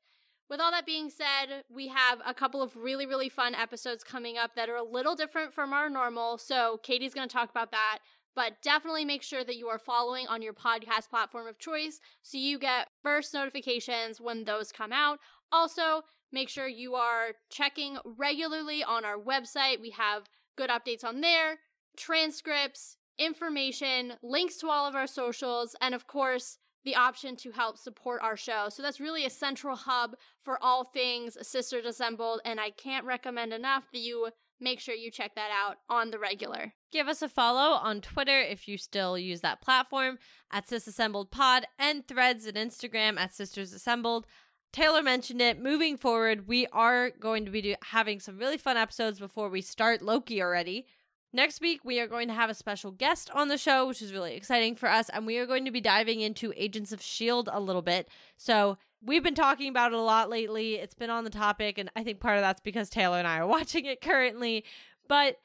With 0.50 0.60
all 0.60 0.72
that 0.72 0.86
being 0.86 1.10
said, 1.10 1.64
we 1.74 1.88
have 1.88 2.20
a 2.26 2.34
couple 2.34 2.62
of 2.62 2.76
really, 2.76 3.08
really 3.08 3.30
fun 3.30 3.56
episodes 3.56 4.04
coming 4.04 4.38
up 4.38 4.56
that 4.56 4.70
are 4.70 4.76
a 4.76 4.84
little 4.84 5.16
different 5.16 5.54
from 5.54 5.74
our 5.74 5.90
normal. 5.90 6.38
So, 6.38 6.80
Katie's 6.84 7.16
going 7.16 7.28
to 7.28 7.34
talk 7.34 7.50
about 7.50 7.72
that. 7.72 8.00
But 8.36 8.62
definitely 8.62 9.06
make 9.06 9.24
sure 9.24 9.46
that 9.46 9.56
you 9.56 9.70
are 9.70 9.80
following 9.80 10.28
on 10.28 10.42
your 10.42 10.54
podcast 10.54 11.10
platform 11.10 11.48
of 11.48 11.58
choice 11.58 12.02
so 12.22 12.38
you 12.38 12.60
get 12.60 12.90
first 13.02 13.34
notifications 13.34 14.20
when 14.20 14.44
those 14.44 14.74
come 14.74 14.92
out. 14.92 15.20
Also, 15.54 16.02
make 16.34 16.50
sure 16.50 16.68
you 16.68 16.96
are 16.96 17.30
checking 17.50 17.98
regularly 18.04 18.84
on 18.84 19.06
our 19.06 19.18
website. 19.18 19.80
We 19.80 19.92
have 19.92 20.30
good 20.58 20.70
updates 20.70 21.06
on 21.06 21.22
there, 21.22 21.60
transcripts, 21.96 22.98
information, 23.18 24.14
links 24.22 24.58
to 24.58 24.70
all 24.70 24.86
of 24.86 24.96
our 24.96 25.08
socials, 25.08 25.76
and 25.80 25.96
of 25.96 26.06
course, 26.06 26.58
the 26.86 26.96
option 26.96 27.36
to 27.36 27.52
help 27.52 27.78
support 27.78 28.22
our 28.22 28.38
show. 28.38 28.68
So 28.70 28.82
that's 28.82 29.02
really 29.02 29.26
a 29.26 29.30
central 29.30 29.76
hub 29.76 30.16
for 30.42 30.64
all 30.64 30.86
things 30.86 31.38
Sisters 31.42 31.86
Assembled, 31.86 32.42
and 32.46 32.60
I 32.60 32.70
can't 32.70 33.06
recommend 33.06 33.52
enough 33.52 33.86
that 33.92 34.00
you 34.00 34.30
make 34.62 34.80
sure 34.80 34.96
you 34.96 35.12
check 35.12 35.36
that 35.36 35.50
out 35.52 35.78
on 35.90 36.12
the 36.12 36.20
regular. 36.20 36.74
Give 36.92 37.08
us 37.08 37.22
a 37.22 37.28
follow 37.28 37.76
on 37.76 38.00
Twitter 38.00 38.40
if 38.40 38.68
you 38.68 38.78
still 38.78 39.18
use 39.18 39.42
that 39.42 39.62
platform 39.62 40.18
at 40.52 40.70
Sis 40.70 40.88
Assembled 40.88 41.32
Pod 41.32 41.66
and 41.78 42.08
threads 42.08 42.46
and 42.46 42.56
Instagram 42.56 43.20
at 43.20 43.34
Sisters 43.34 43.74
Assembled. 43.74 44.26
Taylor 44.72 45.02
mentioned 45.02 45.42
it. 45.42 45.62
Moving 45.62 45.98
forward, 45.98 46.48
we 46.48 46.68
are 46.68 47.10
going 47.10 47.46
to 47.46 47.52
be 47.52 47.62
do- 47.62 47.76
having 47.84 48.20
some 48.20 48.38
really 48.38 48.58
fun 48.58 48.78
episodes 48.78 49.20
before 49.20 49.50
we 49.50 49.62
start 49.62 50.02
Loki 50.02 50.42
already. 50.42 50.86
Next 51.34 51.60
week, 51.60 51.82
we 51.84 52.00
are 52.00 52.08
going 52.08 52.30
to 52.30 52.34
have 52.34 52.50
a 52.50 52.54
special 52.54 52.92
guest 52.92 53.30
on 53.34 53.50
the 53.50 53.58
show, 53.58 53.88
which 53.88 54.02
is 54.02 54.14
really 54.14 54.36
exciting 54.36 54.76
for 54.76 54.90
us, 54.90 55.10
and 55.10 55.26
we 55.26 55.38
are 55.38 55.46
going 55.46 55.66
to 55.66 55.72
be 55.72 55.82
diving 55.82 56.22
into 56.22 56.54
Agents 56.56 56.92
of 56.94 57.02
S.H.I.E.L.D. 57.02 57.52
a 57.54 57.60
little 57.60 57.82
bit. 57.82 58.08
So, 58.38 58.78
we've 59.04 59.24
been 59.24 59.36
talking 59.36 59.70
about 59.70 59.92
it 59.92 59.98
a 59.98 60.02
lot 60.02 60.30
lately. 60.30 60.76
It's 60.76 60.96
been 60.96 61.10
on 61.10 61.26
the 61.26 61.30
topic, 61.30 61.78
and 61.78 61.92
I 61.96 62.04
think 62.04 62.20
part 62.20 62.38
of 62.38 62.42
that's 62.42 62.62
because 62.62 62.90
Taylor 62.90 63.18
and 63.18 63.28
I 63.28 63.40
are 63.40 63.48
watching 63.58 63.86
it 63.86 64.02
currently. 64.02 64.64
But 65.08 65.38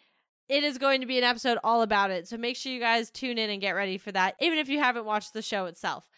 it 0.51 0.65
is 0.65 0.79
going 0.79 1.01
to 1.01 1.07
be 1.07 1.17
an 1.17 1.25
episode 1.25 1.59
all 1.63 1.81
about 1.81 2.11
it. 2.11 2.27
So 2.27 2.37
make 2.37 2.57
sure 2.57 2.73
you 2.73 2.81
guys 2.81 3.09
tune 3.09 3.39
in 3.39 3.51
and 3.51 3.61
get 3.61 3.71
ready 3.77 3.99
for 3.99 4.11
that, 4.11 4.35
even 4.41 4.59
if 4.59 4.69
you 4.69 4.81
haven't 4.81 5.05
watched 5.05 5.33
the 5.33 5.43
show 5.43 5.67
itself. 5.67 6.11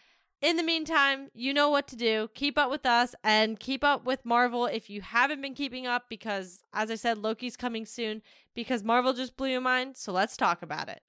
In 0.42 0.56
the 0.56 0.64
meantime, 0.64 1.28
you 1.34 1.54
know 1.54 1.70
what 1.70 1.86
to 1.88 1.96
do. 1.96 2.28
Keep 2.34 2.58
up 2.58 2.68
with 2.68 2.84
us 2.84 3.14
and 3.22 3.60
keep 3.60 3.84
up 3.84 4.04
with 4.04 4.24
Marvel 4.24 4.66
if 4.66 4.90
you 4.90 5.00
haven't 5.00 5.40
been 5.40 5.54
keeping 5.54 5.86
up 5.86 6.06
because, 6.08 6.64
as 6.74 6.90
I 6.90 6.96
said, 6.96 7.16
Loki's 7.16 7.56
coming 7.56 7.86
soon 7.86 8.22
because 8.52 8.82
Marvel 8.82 9.12
just 9.12 9.36
blew 9.36 9.48
your 9.48 9.60
mind. 9.60 9.96
So 9.96 10.10
let's 10.10 10.36
talk 10.36 10.60
about 10.60 10.88
it. 10.88 11.00